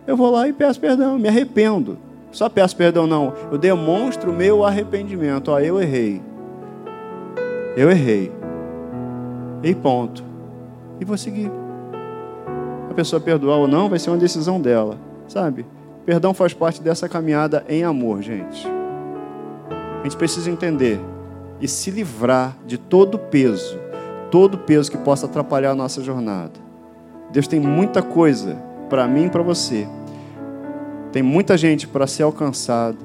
eu 0.05 0.15
vou 0.15 0.31
lá 0.31 0.47
e 0.47 0.53
peço 0.53 0.79
perdão, 0.79 1.17
me 1.17 1.27
arrependo. 1.27 1.97
Só 2.31 2.49
peço 2.49 2.75
perdão, 2.75 3.05
não. 3.05 3.33
Eu 3.51 3.57
demonstro 3.57 4.31
o 4.31 4.35
meu 4.35 4.63
arrependimento. 4.63 5.49
Ó, 5.49 5.59
eu 5.59 5.81
errei. 5.81 6.21
Eu 7.75 7.89
errei. 7.89 8.31
E 9.63 9.73
ponto. 9.73 10.23
E 10.99 11.05
vou 11.05 11.17
seguir. 11.17 11.51
A 12.89 12.93
pessoa 12.93 13.19
perdoar 13.19 13.57
ou 13.57 13.67
não 13.67 13.89
vai 13.89 13.97
ser 13.97 14.11
uma 14.11 14.17
decisão 14.17 14.61
dela, 14.61 14.97
sabe? 15.27 15.65
Perdão 16.05 16.33
faz 16.33 16.53
parte 16.53 16.81
dessa 16.81 17.09
caminhada 17.09 17.65
em 17.67 17.83
amor, 17.83 18.21
gente. 18.21 18.67
A 19.99 20.03
gente 20.03 20.17
precisa 20.17 20.51
entender 20.51 20.99
e 21.59 21.67
se 21.67 21.89
livrar 21.89 22.55
de 22.67 22.77
todo 22.77 23.17
peso, 23.17 23.79
todo 24.29 24.57
peso 24.57 24.91
que 24.91 24.97
possa 24.97 25.25
atrapalhar 25.25 25.71
a 25.71 25.75
nossa 25.75 26.03
jornada. 26.03 26.59
Deus 27.31 27.47
tem 27.47 27.59
muita 27.59 28.03
coisa 28.03 28.55
para 28.89 29.07
mim 29.07 29.25
e 29.25 29.29
para 29.29 29.41
você. 29.41 29.87
Tem 31.11 31.23
muita 31.23 31.57
gente 31.57 31.87
para 31.87 32.05
ser 32.05 32.23
alcançada, 32.23 32.97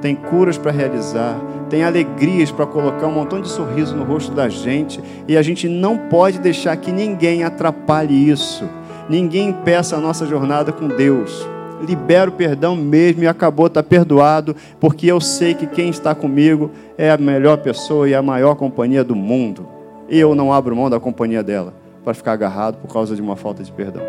tem 0.00 0.14
curas 0.14 0.56
para 0.56 0.70
realizar, 0.70 1.38
tem 1.68 1.84
alegrias 1.84 2.50
para 2.50 2.66
colocar 2.66 3.06
um 3.06 3.12
montão 3.12 3.40
de 3.40 3.48
sorriso 3.48 3.94
no 3.94 4.04
rosto 4.04 4.32
da 4.32 4.48
gente, 4.48 5.00
e 5.28 5.36
a 5.36 5.42
gente 5.42 5.68
não 5.68 5.96
pode 5.96 6.38
deixar 6.38 6.76
que 6.76 6.90
ninguém 6.90 7.44
atrapalhe 7.44 8.28
isso, 8.28 8.68
ninguém 9.08 9.50
impeça 9.50 9.96
a 9.96 10.00
nossa 10.00 10.26
jornada 10.26 10.72
com 10.72 10.88
Deus. 10.88 11.46
Libero 11.86 12.30
o 12.30 12.34
perdão 12.34 12.76
mesmo 12.76 13.22
e 13.22 13.26
acabou, 13.26 13.66
está 13.66 13.82
perdoado, 13.82 14.54
porque 14.78 15.06
eu 15.06 15.20
sei 15.20 15.54
que 15.54 15.66
quem 15.66 15.88
está 15.88 16.14
comigo 16.14 16.70
é 16.98 17.10
a 17.10 17.16
melhor 17.16 17.56
pessoa 17.58 18.08
e 18.08 18.14
a 18.14 18.20
maior 18.20 18.54
companhia 18.54 19.02
do 19.02 19.16
mundo. 19.16 19.66
E 20.06 20.18
eu 20.18 20.34
não 20.34 20.52
abro 20.52 20.76
mão 20.76 20.90
da 20.90 21.00
companhia 21.00 21.42
dela 21.42 21.72
para 22.04 22.12
ficar 22.12 22.32
agarrado 22.32 22.76
por 22.78 22.92
causa 22.92 23.14
de 23.14 23.22
uma 23.22 23.34
falta 23.34 23.62
de 23.62 23.72
perdão. 23.72 24.02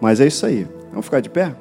Mas 0.00 0.20
é 0.20 0.26
isso 0.26 0.46
aí. 0.46 0.68
Vamos 0.90 1.06
ficar 1.06 1.20
de 1.20 1.30
pé? 1.30 1.52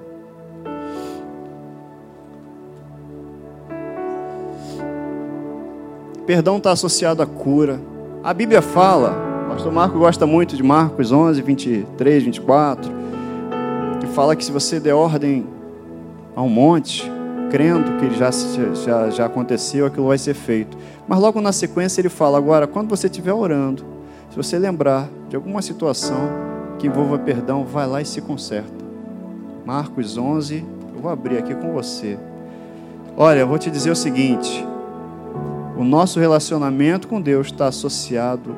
Perdão 6.28 6.58
está 6.58 6.74
associado 6.74 7.24
à 7.24 7.26
cura. 7.26 7.80
A 8.22 8.34
Bíblia 8.34 8.62
fala, 8.62 9.46
o 9.46 9.54
pastor 9.54 9.72
Marco 9.72 9.98
gosta 9.98 10.28
muito 10.28 10.58
de 10.58 10.62
Marcos 10.62 11.10
11, 11.10 11.42
23, 11.42 12.24
24, 12.26 12.92
que 14.02 14.08
fala 14.08 14.36
que 14.36 14.44
se 14.44 14.52
você 14.52 14.78
der 14.78 14.94
ordem 14.94 15.48
a 16.36 16.42
um 16.42 16.50
monte, 16.50 17.10
crendo 17.50 17.98
que 17.98 18.14
já, 18.14 18.30
já, 18.30 19.10
já 19.10 19.26
aconteceu, 19.26 19.86
aquilo 19.86 20.10
vai 20.10 20.18
ser 20.18 20.34
feito. 20.34 20.78
Mas 21.08 21.18
logo 21.18 21.40
na 21.40 21.54
sequência 21.54 22.02
ele 22.02 22.10
fala: 22.10 22.38
agora, 22.38 22.68
quando 22.68 22.90
você 22.90 23.08
estiver 23.08 23.32
orando, 23.32 23.86
se 24.30 24.36
você 24.36 24.60
lembrar 24.60 25.08
de 25.30 25.38
alguma 25.38 25.62
situação 25.62 26.30
que 26.78 26.88
envolva 26.88 27.18
perdão, 27.18 27.64
vai 27.64 27.88
lá 27.88 28.02
e 28.02 28.06
se 28.06 28.20
conserta. 28.20 28.86
Marcos 29.66 30.18
11, 30.18 30.66
eu 30.94 31.02
vou 31.02 31.10
abrir 31.10 31.38
aqui 31.38 31.56
com 31.56 31.72
você. 31.72 32.20
Olha, 33.16 33.40
eu 33.40 33.48
vou 33.48 33.58
te 33.58 33.72
dizer 33.72 33.92
o 33.92 33.96
seguinte: 33.96 34.68
o 35.78 35.84
nosso 35.84 36.20
relacionamento 36.20 37.08
com 37.08 37.22
Deus 37.22 37.48
está 37.48 37.68
associado 37.68 38.56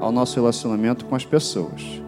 ao 0.00 0.10
nosso 0.10 0.36
relacionamento 0.36 1.04
com 1.04 1.14
as 1.14 1.24
pessoas. 1.24 2.02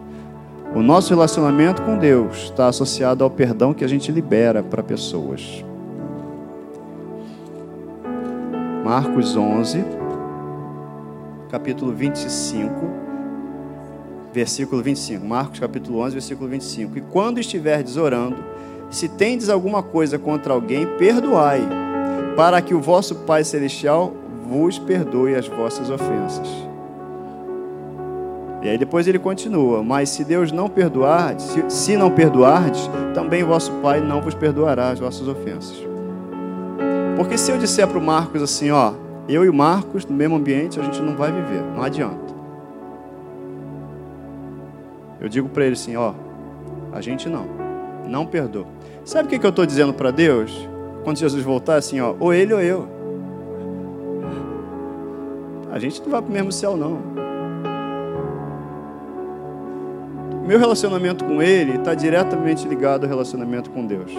O 0.73 0.81
nosso 0.81 1.13
relacionamento 1.13 1.83
com 1.83 1.97
Deus 1.97 2.45
está 2.45 2.67
associado 2.67 3.23
ao 3.23 3.29
perdão 3.29 3.75
que 3.75 3.83
a 3.83 3.87
gente 3.87 4.11
libera 4.11 4.63
para 4.63 4.81
pessoas. 4.81 5.63
Marcos 8.83 9.35
11, 9.35 9.83
capítulo 11.51 11.91
25, 11.91 12.73
versículo 14.33 14.81
25. 14.81 15.23
Marcos 15.23 15.59
capítulo 15.59 15.99
11, 15.99 16.13
versículo 16.13 16.49
25. 16.49 16.97
E 16.97 17.01
quando 17.01 17.39
estiverdes 17.39 17.97
orando, 17.97 18.37
se 18.89 19.07
tendes 19.07 19.47
alguma 19.47 19.83
coisa 19.83 20.17
contra 20.17 20.53
alguém, 20.53 20.87
perdoai 20.97 21.80
para 22.35 22.61
que 22.61 22.73
o 22.73 22.81
vosso 22.81 23.15
Pai 23.15 23.43
Celestial 23.43 24.13
vos 24.47 24.79
perdoe 24.79 25.35
as 25.35 25.47
vossas 25.47 25.89
ofensas. 25.89 26.47
E 28.61 28.69
aí 28.69 28.77
depois 28.77 29.07
ele 29.07 29.19
continua: 29.19 29.83
Mas 29.83 30.09
se 30.09 30.23
Deus 30.23 30.51
não 30.51 30.69
perdoar, 30.69 31.39
se, 31.39 31.63
se 31.69 31.97
não 31.97 32.11
perdoardes, 32.11 32.89
também 33.13 33.43
vosso 33.43 33.71
Pai 33.81 33.99
não 33.99 34.21
vos 34.21 34.33
perdoará 34.33 34.89
as 34.89 34.99
vossas 34.99 35.27
ofensas. 35.27 35.75
Porque 37.17 37.37
se 37.37 37.51
eu 37.51 37.57
disser 37.57 37.87
para 37.87 37.97
o 37.97 38.01
Marcos 38.01 38.41
assim, 38.41 38.71
ó, 38.71 38.93
eu 39.27 39.45
e 39.45 39.49
o 39.49 39.53
Marcos 39.53 40.05
no 40.05 40.15
mesmo 40.15 40.35
ambiente, 40.35 40.79
a 40.79 40.83
gente 40.83 41.01
não 41.01 41.15
vai 41.15 41.31
viver, 41.31 41.61
não 41.75 41.83
adianta. 41.83 42.31
Eu 45.19 45.29
digo 45.29 45.47
para 45.47 45.65
ele 45.65 45.73
assim, 45.73 45.95
ó, 45.95 46.13
a 46.91 46.99
gente 46.99 47.29
não, 47.29 47.45
não 48.07 48.25
perdoa. 48.25 48.65
Sabe 49.05 49.27
o 49.27 49.29
que, 49.29 49.37
que 49.37 49.45
eu 49.45 49.51
estou 49.51 49.65
dizendo 49.65 49.93
para 49.93 50.09
Deus? 50.09 50.67
Quando 51.03 51.17
Jesus 51.17 51.43
voltar, 51.43 51.75
assim, 51.75 51.99
ó, 51.99 52.15
ou 52.19 52.33
ele 52.33 52.53
ou 52.53 52.61
eu. 52.61 52.87
A 55.71 55.79
gente 55.79 56.01
não 56.01 56.09
vai 56.09 56.21
para 56.21 56.29
o 56.29 56.33
mesmo 56.33 56.51
céu, 56.51 56.75
não. 56.75 56.99
Meu 60.45 60.59
relacionamento 60.59 61.23
com 61.23 61.41
ele 61.41 61.77
está 61.77 61.93
diretamente 61.93 62.67
ligado 62.67 63.03
ao 63.03 63.09
relacionamento 63.09 63.69
com 63.69 63.85
Deus. 63.85 64.11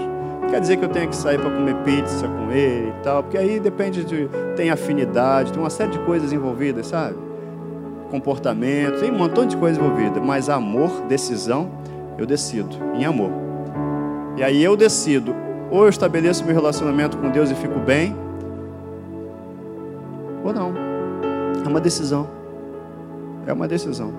quer 0.49 0.61
dizer 0.61 0.78
que 0.78 0.85
eu 0.85 0.89
tenho 0.89 1.09
que 1.09 1.16
sair 1.16 1.39
para 1.39 1.51
comer 1.51 1.74
pizza 1.85 2.26
com 2.26 2.51
ele 2.51 2.89
e 2.89 3.03
tal, 3.03 3.22
porque 3.22 3.37
aí 3.37 3.61
depende 3.61 4.05
de. 4.05 4.30
tem 4.57 4.70
afinidade, 4.70 5.53
tem 5.53 5.62
uma 5.62 5.68
série 5.68 5.91
de 5.91 5.99
coisas 6.01 6.33
envolvidas, 6.33 6.87
sabe? 6.87 7.16
Comportamento, 8.11 9.01
tem 9.01 9.11
um 9.11 9.18
montão 9.18 9.47
de 9.47 9.57
coisas 9.57 9.83
envolvidas. 9.83 10.22
Mas 10.24 10.49
amor, 10.49 10.91
decisão, 11.09 11.70
eu 12.16 12.24
decido 12.24 12.76
em 12.95 13.05
amor. 13.05 13.30
E 14.37 14.43
aí 14.43 14.62
eu 14.62 14.76
decido 14.76 15.35
ou 15.73 15.85
eu 15.85 15.89
estabeleço 15.89 16.45
meu 16.45 16.55
relacionamento 16.55 17.16
com 17.16 17.31
Deus 17.31 17.51
e 17.51 17.55
fico 17.55 17.79
bem, 17.81 18.14
ou 20.45 20.53
não. 20.53 20.75
É 21.64 21.68
uma 21.68 21.81
decisão. 21.81 22.29
É 23.47 23.53
uma 23.55 23.66
decisão. 23.66 24.12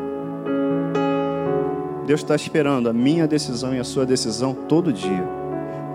Deus 2.08 2.22
está 2.22 2.36
esperando 2.36 2.90
a 2.90 2.94
minha 2.94 3.28
decisão 3.28 3.74
e 3.76 3.80
a 3.80 3.84
sua 3.84 4.04
decisão 4.04 4.56
todo 4.68 4.92
dia. 4.92 5.24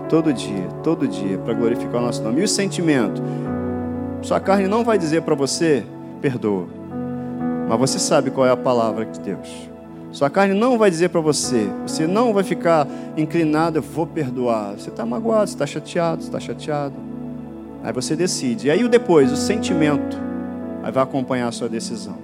Todo 0.07 0.31
dia, 0.31 0.67
todo 0.81 1.05
dia, 1.05 1.37
para 1.37 1.53
glorificar 1.53 2.01
o 2.01 2.05
nosso 2.05 2.23
nome. 2.23 2.39
E 2.39 2.43
o 2.45 2.47
sentimento? 2.47 3.21
Sua 4.21 4.39
carne 4.39 4.65
não 4.67 4.85
vai 4.85 4.97
dizer 4.97 5.23
para 5.23 5.35
você, 5.35 5.83
perdoa. 6.21 6.67
Mas 7.67 7.79
você 7.79 7.99
sabe 7.99 8.31
qual 8.31 8.47
é 8.47 8.51
a 8.51 8.57
palavra 8.57 9.05
de 9.05 9.19
Deus. 9.19 9.69
Sua 10.11 10.29
carne 10.29 10.55
não 10.55 10.77
vai 10.77 10.89
dizer 10.89 11.09
para 11.09 11.21
você, 11.21 11.69
você 11.85 12.07
não 12.07 12.33
vai 12.33 12.43
ficar 12.43 12.87
inclinado, 13.15 13.77
eu 13.77 13.81
vou 13.81 14.07
perdoar. 14.07 14.73
Você 14.73 14.89
está 14.89 15.05
magoado, 15.05 15.47
você 15.47 15.53
está 15.53 15.67
chateado, 15.67 16.23
você 16.23 16.29
está 16.29 16.39
chateado. 16.39 16.95
Aí 17.83 17.93
você 17.93 18.15
decide. 18.15 18.67
E 18.67 18.71
aí 18.71 18.83
o 18.83 18.89
depois, 18.89 19.31
o 19.31 19.37
sentimento, 19.37 20.17
aí 20.81 20.91
vai 20.91 21.03
acompanhar 21.03 21.47
a 21.47 21.51
sua 21.51 21.69
decisão. 21.69 22.17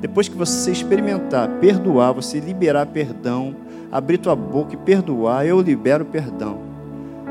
Depois 0.00 0.28
que 0.28 0.36
você 0.36 0.72
experimentar 0.72 1.48
perdoar, 1.60 2.12
você 2.12 2.40
liberar 2.40 2.86
perdão, 2.86 3.54
abrir 3.92 4.18
tua 4.18 4.34
boca 4.34 4.74
e 4.74 4.76
perdoar, 4.78 5.46
eu 5.46 5.60
libero 5.60 6.06
perdão. 6.06 6.58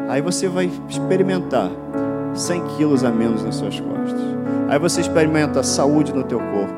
Aí 0.08 0.22
você 0.22 0.47
vai 0.47 0.70
experimentar 0.88 1.72
100 2.36 2.64
quilos 2.78 3.03
a 3.03 3.12
menos 3.12 3.43
nas 3.43 3.56
suas 3.56 3.80
costas. 3.80 4.22
Aí 4.70 4.78
você 4.78 5.01
experimenta 5.01 5.64
saúde 5.64 6.14
no 6.14 6.24
teu 6.24 6.39
corpo, 6.39 6.74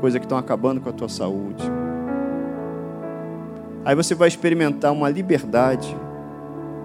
coisa 0.00 0.18
que 0.18 0.26
estão 0.26 0.36
acabando 0.36 0.80
com 0.80 0.90
a 0.90 0.92
tua 0.92 1.08
saúde. 1.08 1.87
Aí 3.88 3.94
você 3.94 4.14
vai 4.14 4.28
experimentar 4.28 4.92
uma 4.92 5.08
liberdade, 5.08 5.96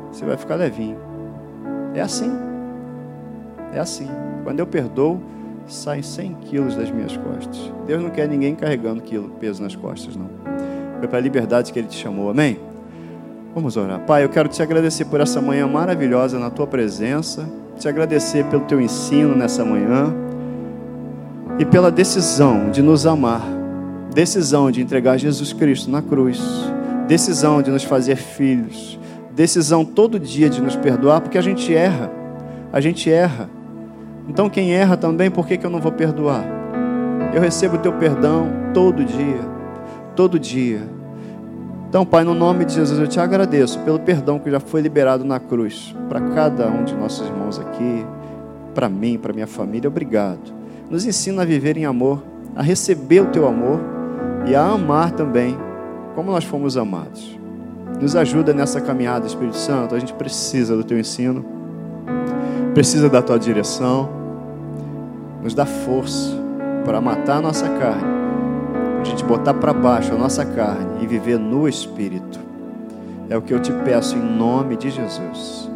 você 0.10 0.24
vai 0.24 0.38
ficar 0.38 0.56
levinho. 0.56 0.96
É 1.94 2.00
assim. 2.00 2.32
É 3.74 3.80
assim. 3.82 4.08
Quando 4.46 4.62
eu 4.62 4.66
perdoo, 4.66 5.20
saem 5.68 6.02
100 6.02 6.34
quilos 6.46 6.78
das 6.78 6.90
minhas 6.90 7.18
costas. 7.18 7.60
Deus 7.86 8.02
não 8.02 8.10
quer 8.10 8.26
ninguém 8.26 8.56
carregando 8.56 9.02
quilo, 9.02 9.28
peso 9.38 9.62
nas 9.62 9.76
costas, 9.76 10.16
não. 10.16 10.30
Foi 11.00 11.10
para 11.10 11.18
a 11.18 11.22
liberdade 11.22 11.74
que 11.74 11.80
Ele 11.80 11.90
te 11.90 11.98
chamou, 11.98 12.30
amém? 12.30 12.58
Vamos 13.54 13.76
orar. 13.76 14.00
Pai, 14.06 14.24
eu 14.24 14.30
quero 14.30 14.48
te 14.48 14.64
agradecer 14.64 15.04
por 15.04 15.20
essa 15.20 15.42
manhã 15.42 15.68
maravilhosa 15.68 16.40
na 16.40 16.50
tua 16.50 16.68
presença, 16.68 17.52
te 17.78 17.86
agradecer 17.86 18.46
pelo 18.46 18.64
teu 18.64 18.80
ensino 18.80 19.36
nessa 19.36 19.66
manhã 19.66 20.16
e 21.60 21.66
pela 21.66 21.92
decisão 21.92 22.72
de 22.72 22.82
nos 22.82 23.06
amar, 23.06 23.42
decisão 24.14 24.72
de 24.72 24.82
entregar 24.82 25.18
Jesus 25.18 25.52
Cristo 25.52 25.92
na 25.92 26.02
cruz, 26.02 26.42
decisão 27.08 27.62
de 27.62 27.72
nos 27.72 27.84
fazer 27.84 28.16
filhos, 28.16 29.00
decisão 29.32 29.84
todo 29.84 30.20
dia 30.20 30.50
de 30.50 30.62
nos 30.62 30.76
perdoar, 30.76 31.22
porque 31.22 31.38
a 31.38 31.42
gente 31.42 31.74
erra, 31.74 32.12
a 32.72 32.80
gente 32.80 33.12
erra. 33.12 33.50
Então, 34.28 34.50
quem 34.50 34.74
erra 34.74 34.96
também, 34.96 35.30
por 35.30 35.46
que, 35.46 35.58
que 35.58 35.66
eu 35.66 35.70
não 35.70 35.82
vou 35.82 35.92
perdoar? 35.92 36.44
Eu 37.34 37.42
recebo 37.42 37.76
o 37.76 37.80
teu 37.80 37.94
perdão 37.94 38.48
todo 38.74 39.04
dia, 39.04 39.42
todo 40.16 40.40
dia. 40.40 40.82
Então, 41.90 42.06
Pai, 42.06 42.24
no 42.24 42.34
nome 42.34 42.66
de 42.66 42.74
Jesus, 42.74 43.00
eu 43.00 43.08
te 43.08 43.20
agradeço 43.20 43.80
pelo 43.82 44.00
perdão 44.00 44.40
que 44.40 44.50
já 44.50 44.60
foi 44.60 44.82
liberado 44.82 45.24
na 45.24 45.40
cruz, 45.40 45.96
para 46.10 46.22
cada 46.22 46.68
um 46.68 46.84
de 46.84 46.96
nossos 46.96 47.28
irmãos 47.28 47.60
aqui, 47.60 48.06
para 48.74 48.90
mim, 48.90 49.18
para 49.18 49.34
minha 49.34 49.46
família. 49.46 49.88
Obrigado. 49.88 50.54
Nos 50.90 51.06
ensina 51.06 51.44
a 51.44 51.46
viver 51.46 51.78
em 51.78 51.86
amor, 51.86 52.24
a 52.56 52.64
receber 52.64 53.22
o 53.22 53.28
teu 53.28 53.48
amor 53.48 53.80
e 54.48 54.56
a 54.56 54.64
amar 54.64 55.12
também, 55.12 55.58
como 56.16 56.32
nós 56.32 56.44
fomos 56.44 56.78
amados. 56.78 57.40
Nos 58.02 58.16
ajuda 58.16 58.54
nessa 58.54 58.82
caminhada, 58.82 59.26
Espírito 59.26 59.58
Santo. 59.58 59.96
A 59.96 60.00
gente 60.00 60.14
precisa 60.14 60.76
do 60.76 60.84
teu 60.84 61.00
ensino 61.00 61.54
precisa 62.74 63.08
da 63.08 63.22
tua 63.22 63.38
direção, 63.38 64.10
nos 65.42 65.54
dá 65.54 65.66
força 65.66 66.36
para 66.84 67.00
matar 67.00 67.38
a 67.38 67.42
nossa 67.42 67.70
carne, 67.70 68.14
a 69.00 69.04
gente 69.04 69.24
botar 69.24 69.54
para 69.54 69.74
baixo 69.74 70.14
a 70.14 70.18
nossa 70.18 70.44
carne 70.44 71.04
e 71.04 71.08
viver 71.08 71.38
no 71.38 71.68
Espírito. 71.68 72.40
É 73.30 73.38
o 73.38 73.42
que 73.42 73.54
eu 73.54 73.60
te 73.60 73.72
peço 73.86 74.18
em 74.18 74.22
nome 74.22 74.76
de 74.76 74.90
Jesus. 74.90 75.70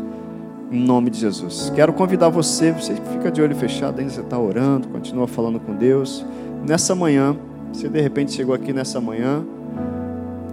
Em 0.71 0.79
nome 0.79 1.09
de 1.09 1.19
Jesus. 1.19 1.71
Quero 1.73 1.93
convidar 1.93 2.29
você, 2.29 2.71
você 2.71 2.95
fica 2.95 3.31
de 3.31 3.41
olho 3.41 3.55
fechado 3.55 3.99
ainda, 3.99 4.11
você 4.11 4.21
está 4.21 4.38
orando, 4.38 4.88
continua 4.89 5.27
falando 5.27 5.59
com 5.59 5.73
Deus. 5.73 6.25
Nessa 6.67 6.93
manhã, 6.93 7.38
você 7.71 7.88
de 7.88 8.01
repente 8.01 8.33
chegou 8.33 8.53
aqui 8.53 8.73
nessa 8.73 8.99
manhã, 8.99 9.45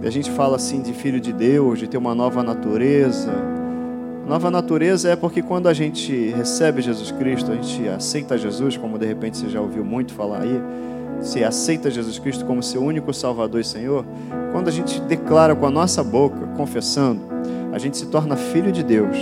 e 0.05 0.07
a 0.07 0.11
gente 0.11 0.31
fala 0.31 0.55
assim 0.55 0.81
de 0.81 0.93
filho 0.93 1.19
de 1.19 1.33
Deus, 1.33 1.79
de 1.79 1.87
ter 1.87 1.97
uma 1.97 2.15
nova 2.15 2.41
natureza, 2.41 3.33
Nova 4.27 4.49
natureza 4.49 5.09
é 5.09 5.15
porque 5.15 5.43
quando 5.43 5.67
a 5.67 5.73
gente 5.73 6.29
recebe 6.29 6.81
Jesus 6.81 7.11
Cristo, 7.11 7.51
a 7.51 7.55
gente 7.55 7.87
aceita 7.87 8.35
Jesus, 8.35 8.75
como 8.75 8.97
de 8.97 9.05
repente 9.05 9.37
você 9.37 9.49
já 9.49 9.61
ouviu 9.61 9.85
muito 9.85 10.13
falar 10.13 10.41
aí, 10.41 10.61
se 11.21 11.43
aceita 11.43 11.91
Jesus 11.91 12.17
Cristo 12.17 12.43
como 12.43 12.63
seu 12.63 12.81
único 12.81 13.13
Salvador 13.13 13.61
e 13.61 13.63
Senhor, 13.63 14.03
quando 14.51 14.67
a 14.67 14.71
gente 14.71 14.99
declara 15.01 15.55
com 15.55 15.67
a 15.67 15.69
nossa 15.69 16.03
boca, 16.03 16.47
confessando, 16.57 17.21
a 17.71 17.77
gente 17.77 17.97
se 17.97 18.07
torna 18.07 18.35
filho 18.35 18.71
de 18.71 18.81
Deus. 18.81 19.15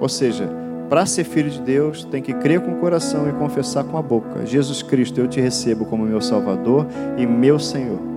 Ou 0.00 0.08
seja, 0.08 0.48
para 0.88 1.04
ser 1.04 1.24
filho 1.24 1.50
de 1.50 1.60
Deus, 1.60 2.04
tem 2.04 2.22
que 2.22 2.32
crer 2.32 2.60
com 2.60 2.72
o 2.72 2.76
coração 2.76 3.28
e 3.28 3.32
confessar 3.32 3.84
com 3.84 3.98
a 3.98 4.02
boca: 4.02 4.46
Jesus 4.46 4.82
Cristo, 4.82 5.20
eu 5.20 5.28
te 5.28 5.42
recebo 5.42 5.84
como 5.84 6.06
meu 6.06 6.22
Salvador 6.22 6.86
e 7.18 7.26
meu 7.26 7.58
Senhor. 7.58 8.11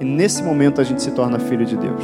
E 0.00 0.04
nesse 0.04 0.42
momento 0.42 0.80
a 0.80 0.84
gente 0.84 1.02
se 1.02 1.10
torna 1.10 1.38
filho 1.38 1.66
de 1.66 1.76
Deus. 1.76 2.02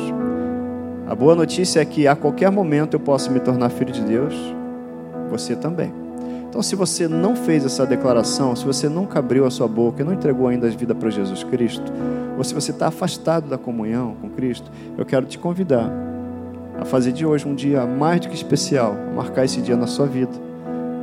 A 1.09 1.15
boa 1.15 1.35
notícia 1.35 1.81
é 1.81 1.85
que 1.85 2.07
a 2.07 2.15
qualquer 2.15 2.51
momento 2.51 2.95
eu 2.95 3.01
posso 3.01 3.31
me 3.31 3.41
tornar 3.41 3.71
filho 3.71 3.93
de 3.93 4.03
Deus, 4.03 4.35
você 5.31 5.57
também. 5.57 5.93
Então, 6.49 6.63
se 6.63 6.75
você 6.75 7.09
não 7.09 7.35
fez 7.37 7.65
essa 7.65 7.87
declaração, 7.87 8.55
se 8.57 8.65
você 8.65 8.89
nunca 8.89 9.19
abriu 9.19 9.47
a 9.47 9.51
sua 9.51 9.69
boca 9.69 10.03
e 10.03 10.05
não 10.05 10.13
entregou 10.13 10.49
ainda 10.49 10.67
a 10.67 10.71
vida 10.71 10.95
para 10.95 11.11
Jesus 11.11 11.45
Cristo, 11.45 11.93
ou 12.37 12.45
se 12.45 12.55
você 12.55 12.71
está 12.71 12.89
afastado 12.89 13.49
da 13.49 13.59
comunhão 13.59 14.17
com 14.21 14.31
Cristo, 14.31 14.71
eu 14.97 15.05
quero 15.05 15.27
te 15.27 15.39
convidar 15.39 15.91
a 16.79 16.85
fazer 16.85 17.13
de 17.13 17.25
hoje 17.25 17.47
um 17.47 17.55
dia 17.55 17.87
mais 17.87 18.21
do 18.21 18.29
que 18.29 18.35
especial, 18.35 18.95
marcar 19.15 19.45
esse 19.45 19.61
dia 19.61 19.77
na 19.77 19.87
sua 19.87 20.07
vida. 20.07 20.33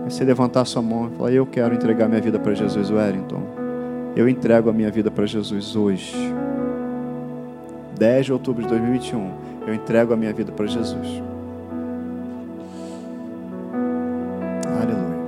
Você 0.05 0.23
levantar 0.23 0.61
a 0.61 0.65
sua 0.65 0.81
mão 0.81 1.09
e 1.11 1.17
falar: 1.17 1.31
Eu 1.31 1.45
quero 1.45 1.73
entregar 1.73 2.07
minha 2.07 2.21
vida 2.21 2.37
para 2.37 2.53
Jesus, 2.53 2.91
Wellington. 2.91 3.41
Eu 4.15 4.27
entrego 4.27 4.69
a 4.69 4.73
minha 4.73 4.91
vida 4.91 5.09
para 5.09 5.25
Jesus 5.25 5.75
hoje. 5.75 6.13
10 7.97 8.25
de 8.25 8.33
outubro 8.33 8.63
de 8.63 8.69
2021 8.69 9.53
eu 9.65 9.73
entrego 9.73 10.13
a 10.13 10.17
minha 10.17 10.33
vida 10.33 10.51
para 10.51 10.67
Jesus. 10.67 11.23
Aleluia. 14.81 15.23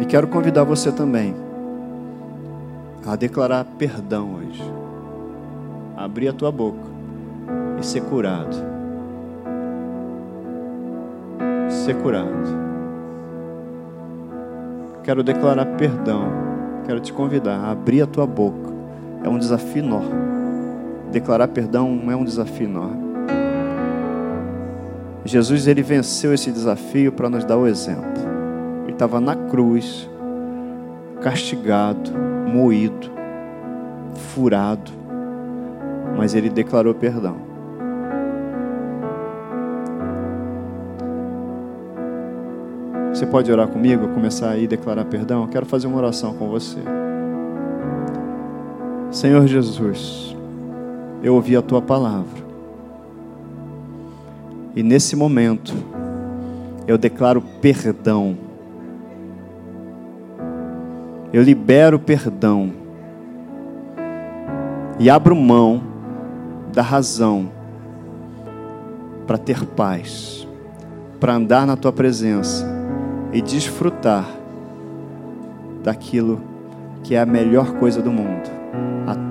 E 0.00 0.06
quero 0.06 0.28
convidar 0.28 0.64
você 0.64 0.90
também 0.90 1.34
a 3.06 3.16
declarar 3.16 3.64
perdão 3.76 4.36
hoje. 4.36 4.62
Abrir 5.96 6.28
a 6.28 6.32
tua 6.32 6.50
boca 6.50 6.88
e 7.78 7.84
ser 7.84 8.02
curado. 8.02 8.56
Ser 11.68 11.94
curado. 11.96 12.68
Quero 15.02 15.22
declarar 15.22 15.66
perdão. 15.76 16.28
Quero 16.86 17.00
te 17.00 17.12
convidar 17.12 17.56
a 17.58 17.72
abrir 17.72 18.00
a 18.00 18.06
tua 18.06 18.26
boca. 18.26 18.67
É 19.22 19.28
um 19.28 19.38
desafio 19.38 19.82
enorme. 19.82 20.14
Declarar 21.10 21.48
perdão 21.48 22.10
é 22.10 22.16
um 22.16 22.24
desafio 22.24 22.68
enorme. 22.68 23.08
Jesus 25.24 25.66
ele 25.66 25.82
venceu 25.82 26.32
esse 26.32 26.50
desafio 26.50 27.12
para 27.12 27.28
nos 27.28 27.44
dar 27.44 27.56
o 27.56 27.66
exemplo. 27.66 28.22
Ele 28.84 28.92
estava 28.92 29.20
na 29.20 29.36
cruz, 29.36 30.08
castigado, 31.20 32.10
moído, 32.48 33.10
furado, 34.14 34.90
mas 36.16 36.34
ele 36.34 36.48
declarou 36.48 36.94
perdão. 36.94 37.36
Você 43.12 43.26
pode 43.26 43.50
orar 43.50 43.68
comigo, 43.68 44.08
começar 44.08 44.50
aí 44.50 44.66
declarar 44.66 45.04
perdão? 45.04 45.42
Eu 45.42 45.48
quero 45.48 45.66
fazer 45.66 45.88
uma 45.88 45.98
oração 45.98 46.34
com 46.34 46.48
você. 46.48 46.78
Senhor 49.10 49.46
Jesus, 49.46 50.36
eu 51.22 51.34
ouvi 51.34 51.56
a 51.56 51.62
tua 51.62 51.80
palavra. 51.80 52.46
E 54.76 54.82
nesse 54.82 55.16
momento, 55.16 55.74
eu 56.86 56.96
declaro 56.98 57.42
perdão. 57.60 58.36
Eu 61.32 61.42
libero 61.42 61.98
perdão. 61.98 62.72
E 64.98 65.08
abro 65.08 65.34
mão 65.34 65.82
da 66.72 66.82
razão 66.82 67.50
para 69.26 69.36
ter 69.36 69.64
paz, 69.64 70.46
para 71.20 71.34
andar 71.34 71.66
na 71.66 71.76
tua 71.76 71.92
presença 71.92 72.66
e 73.32 73.42
desfrutar 73.42 74.28
daquilo 75.82 76.40
que 77.02 77.14
é 77.14 77.20
a 77.20 77.26
melhor 77.26 77.72
coisa 77.74 78.00
do 78.00 78.10
mundo, 78.10 78.50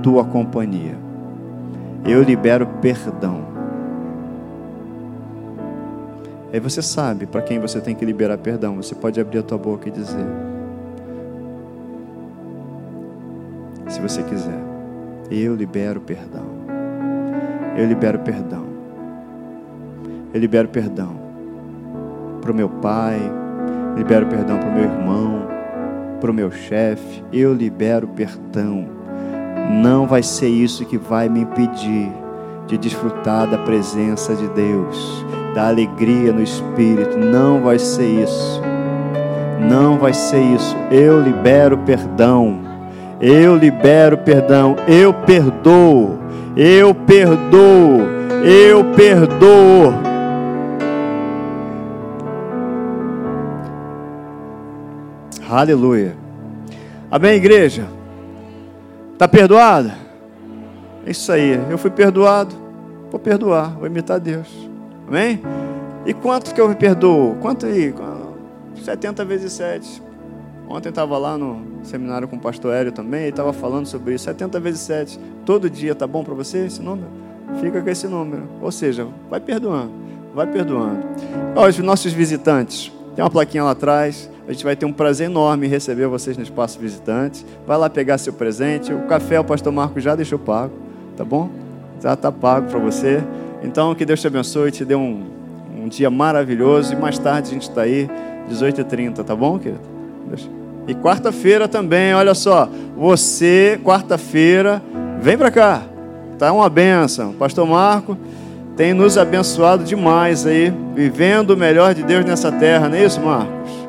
tua 0.01 0.23
companhia 0.25 1.07
eu 2.07 2.23
libero 2.23 2.65
perdão. 2.81 3.45
Aí 6.53 6.59
você 6.59 6.81
sabe 6.81 7.25
para 7.25 7.41
quem 7.41 7.59
você 7.59 7.81
tem 7.81 7.93
que 7.93 8.05
liberar 8.05 8.37
perdão. 8.37 8.77
Você 8.77 8.95
pode 8.95 9.19
abrir 9.19 9.39
a 9.39 9.43
tua 9.43 9.57
boca 9.57 9.89
e 9.89 9.91
dizer. 9.91 10.25
Se 13.89 13.99
você 13.99 14.23
quiser. 14.23 14.65
Eu 15.29 15.53
libero 15.53 15.99
perdão. 15.99 16.45
Eu 17.75 17.85
libero 17.85 18.19
perdão. 18.19 18.65
Eu 20.33 20.39
libero 20.39 20.69
perdão 20.69 21.17
para 22.41 22.51
o 22.51 22.55
meu 22.55 22.69
pai. 22.69 23.19
Libero 23.97 24.27
perdão 24.27 24.57
para 24.57 24.69
o 24.69 24.73
meu 24.73 24.83
irmão. 24.83 25.47
para 26.21 26.31
o 26.31 26.33
meu 26.33 26.49
chefe, 26.49 27.23
eu 27.31 27.53
libero 27.53 28.07
perdão. 28.07 28.96
Não 29.69 30.07
vai 30.07 30.23
ser 30.23 30.47
isso 30.47 30.85
que 30.85 30.97
vai 30.97 31.27
me 31.27 31.41
impedir 31.41 32.11
de 32.67 32.77
desfrutar 32.77 33.47
da 33.47 33.57
presença 33.57 34.35
de 34.35 34.47
Deus, 34.49 35.25
da 35.53 35.67
alegria 35.67 36.31
no 36.31 36.41
Espírito. 36.41 37.17
Não 37.17 37.61
vai 37.61 37.79
ser 37.79 38.23
isso. 38.23 38.61
Não 39.69 39.97
vai 39.97 40.13
ser 40.13 40.39
isso. 40.39 40.75
Eu 40.89 41.21
libero 41.21 41.77
perdão. 41.79 42.59
Eu 43.19 43.55
libero 43.55 44.17
perdão. 44.17 44.75
Eu 44.87 45.13
perdoo. 45.13 46.17
Eu 46.55 46.93
perdoo. 46.93 48.01
Eu 48.43 48.83
perdoo. 48.95 49.93
Aleluia. 55.49 56.15
Amém, 57.09 57.35
igreja? 57.35 57.96
Está 59.17 59.27
perdoada? 59.27 59.95
É 61.03 61.09
isso 61.09 61.31
aí. 61.31 61.59
Eu 61.71 61.77
fui 61.79 61.89
perdoado. 61.89 62.55
Vou 63.09 63.19
perdoar. 63.19 63.75
Vou 63.75 63.87
imitar 63.87 64.19
Deus. 64.19 64.47
Amém? 65.07 65.41
E 66.05 66.13
quanto 66.13 66.53
que 66.53 66.61
eu 66.61 66.69
me 66.69 66.75
perdoo? 66.75 67.35
Quanto 67.41 67.65
aí? 67.65 67.91
70 68.83 69.25
vezes 69.25 69.53
7. 69.53 70.03
Ontem 70.69 70.89
estava 70.89 71.17
lá 71.17 71.35
no 71.35 71.63
seminário 71.81 72.27
com 72.27 72.35
o 72.35 72.39
pastor 72.39 72.75
Hélio 72.75 72.91
também, 72.91 73.25
e 73.25 73.29
estava 73.29 73.51
falando 73.53 73.87
sobre 73.87 74.13
isso. 74.13 74.25
70 74.25 74.59
vezes 74.59 74.81
7. 74.81 75.19
Todo 75.43 75.67
dia 75.67 75.95
tá 75.95 76.05
bom 76.05 76.23
para 76.23 76.35
você 76.35 76.67
esse 76.67 76.83
número? 76.83 77.09
Fica 77.59 77.81
com 77.81 77.89
esse 77.89 78.07
número. 78.07 78.43
Ou 78.61 78.71
seja, 78.71 79.07
vai 79.31 79.39
perdoando. 79.39 79.93
Vai 80.35 80.45
perdoando. 80.45 80.99
Olha, 81.55 81.71
os 81.71 81.79
nossos 81.79 82.13
visitantes. 82.13 82.91
Tem 83.15 83.25
uma 83.25 83.31
plaquinha 83.31 83.63
lá 83.63 83.71
atrás. 83.71 84.29
A 84.47 84.53
gente 84.53 84.63
vai 84.63 84.77
ter 84.77 84.85
um 84.85 84.93
prazer 84.93 85.25
enorme 85.29 85.67
receber 85.67 86.07
vocês 86.07 86.37
no 86.37 86.43
espaço 86.43 86.79
visitante. 86.79 87.45
Vai 87.65 87.77
lá 87.77 87.89
pegar 87.89 88.17
seu 88.17 88.31
presente. 88.31 88.93
O 88.93 89.01
café 89.01 89.37
o 89.37 89.43
pastor 89.43 89.73
Marco 89.73 89.99
já 89.99 90.15
deixou 90.15 90.39
pago, 90.39 90.71
tá 91.17 91.25
bom? 91.25 91.49
Já 92.01 92.13
está 92.13 92.31
pago 92.31 92.69
para 92.69 92.79
você. 92.79 93.21
Então, 93.61 93.93
que 93.93 94.05
Deus 94.05 94.21
te 94.21 94.27
abençoe, 94.27 94.71
te 94.71 94.85
dê 94.85 94.95
um, 94.95 95.25
um 95.77 95.89
dia 95.89 96.09
maravilhoso. 96.09 96.93
E 96.93 96.95
mais 96.95 97.19
tarde 97.19 97.49
a 97.49 97.53
gente 97.53 97.67
está 97.67 97.81
aí, 97.81 98.09
18h30, 98.49 99.21
tá 99.23 99.35
bom, 99.35 99.59
querido? 99.59 99.81
E 100.87 100.95
quarta-feira 100.95 101.67
também, 101.67 102.13
olha 102.13 102.33
só. 102.33 102.69
Você, 102.95 103.77
quarta-feira, 103.83 104.81
vem 105.21 105.37
para 105.37 105.51
cá. 105.51 105.83
Tá 106.39 106.53
uma 106.53 106.69
benção. 106.69 107.33
Pastor 107.33 107.67
Marco 107.67 108.17
tem 108.77 108.93
nos 108.93 109.17
abençoado 109.17 109.83
demais 109.83 110.45
aí, 110.45 110.71
vivendo 110.95 111.51
o 111.51 111.57
melhor 111.57 111.93
de 111.93 112.03
Deus 112.03 112.23
nessa 112.23 112.51
terra, 112.51 112.87
não 112.87 112.95
é 112.95 113.03
isso, 113.03 113.19
Marcos? 113.19 113.86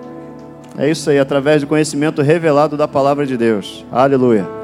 É 0.78 0.88
isso 0.88 1.10
aí, 1.10 1.18
através 1.18 1.60
do 1.60 1.66
conhecimento 1.66 2.22
revelado 2.22 2.76
da 2.76 2.86
palavra 2.86 3.26
de 3.26 3.36
Deus. 3.36 3.84
Aleluia. 3.90 4.57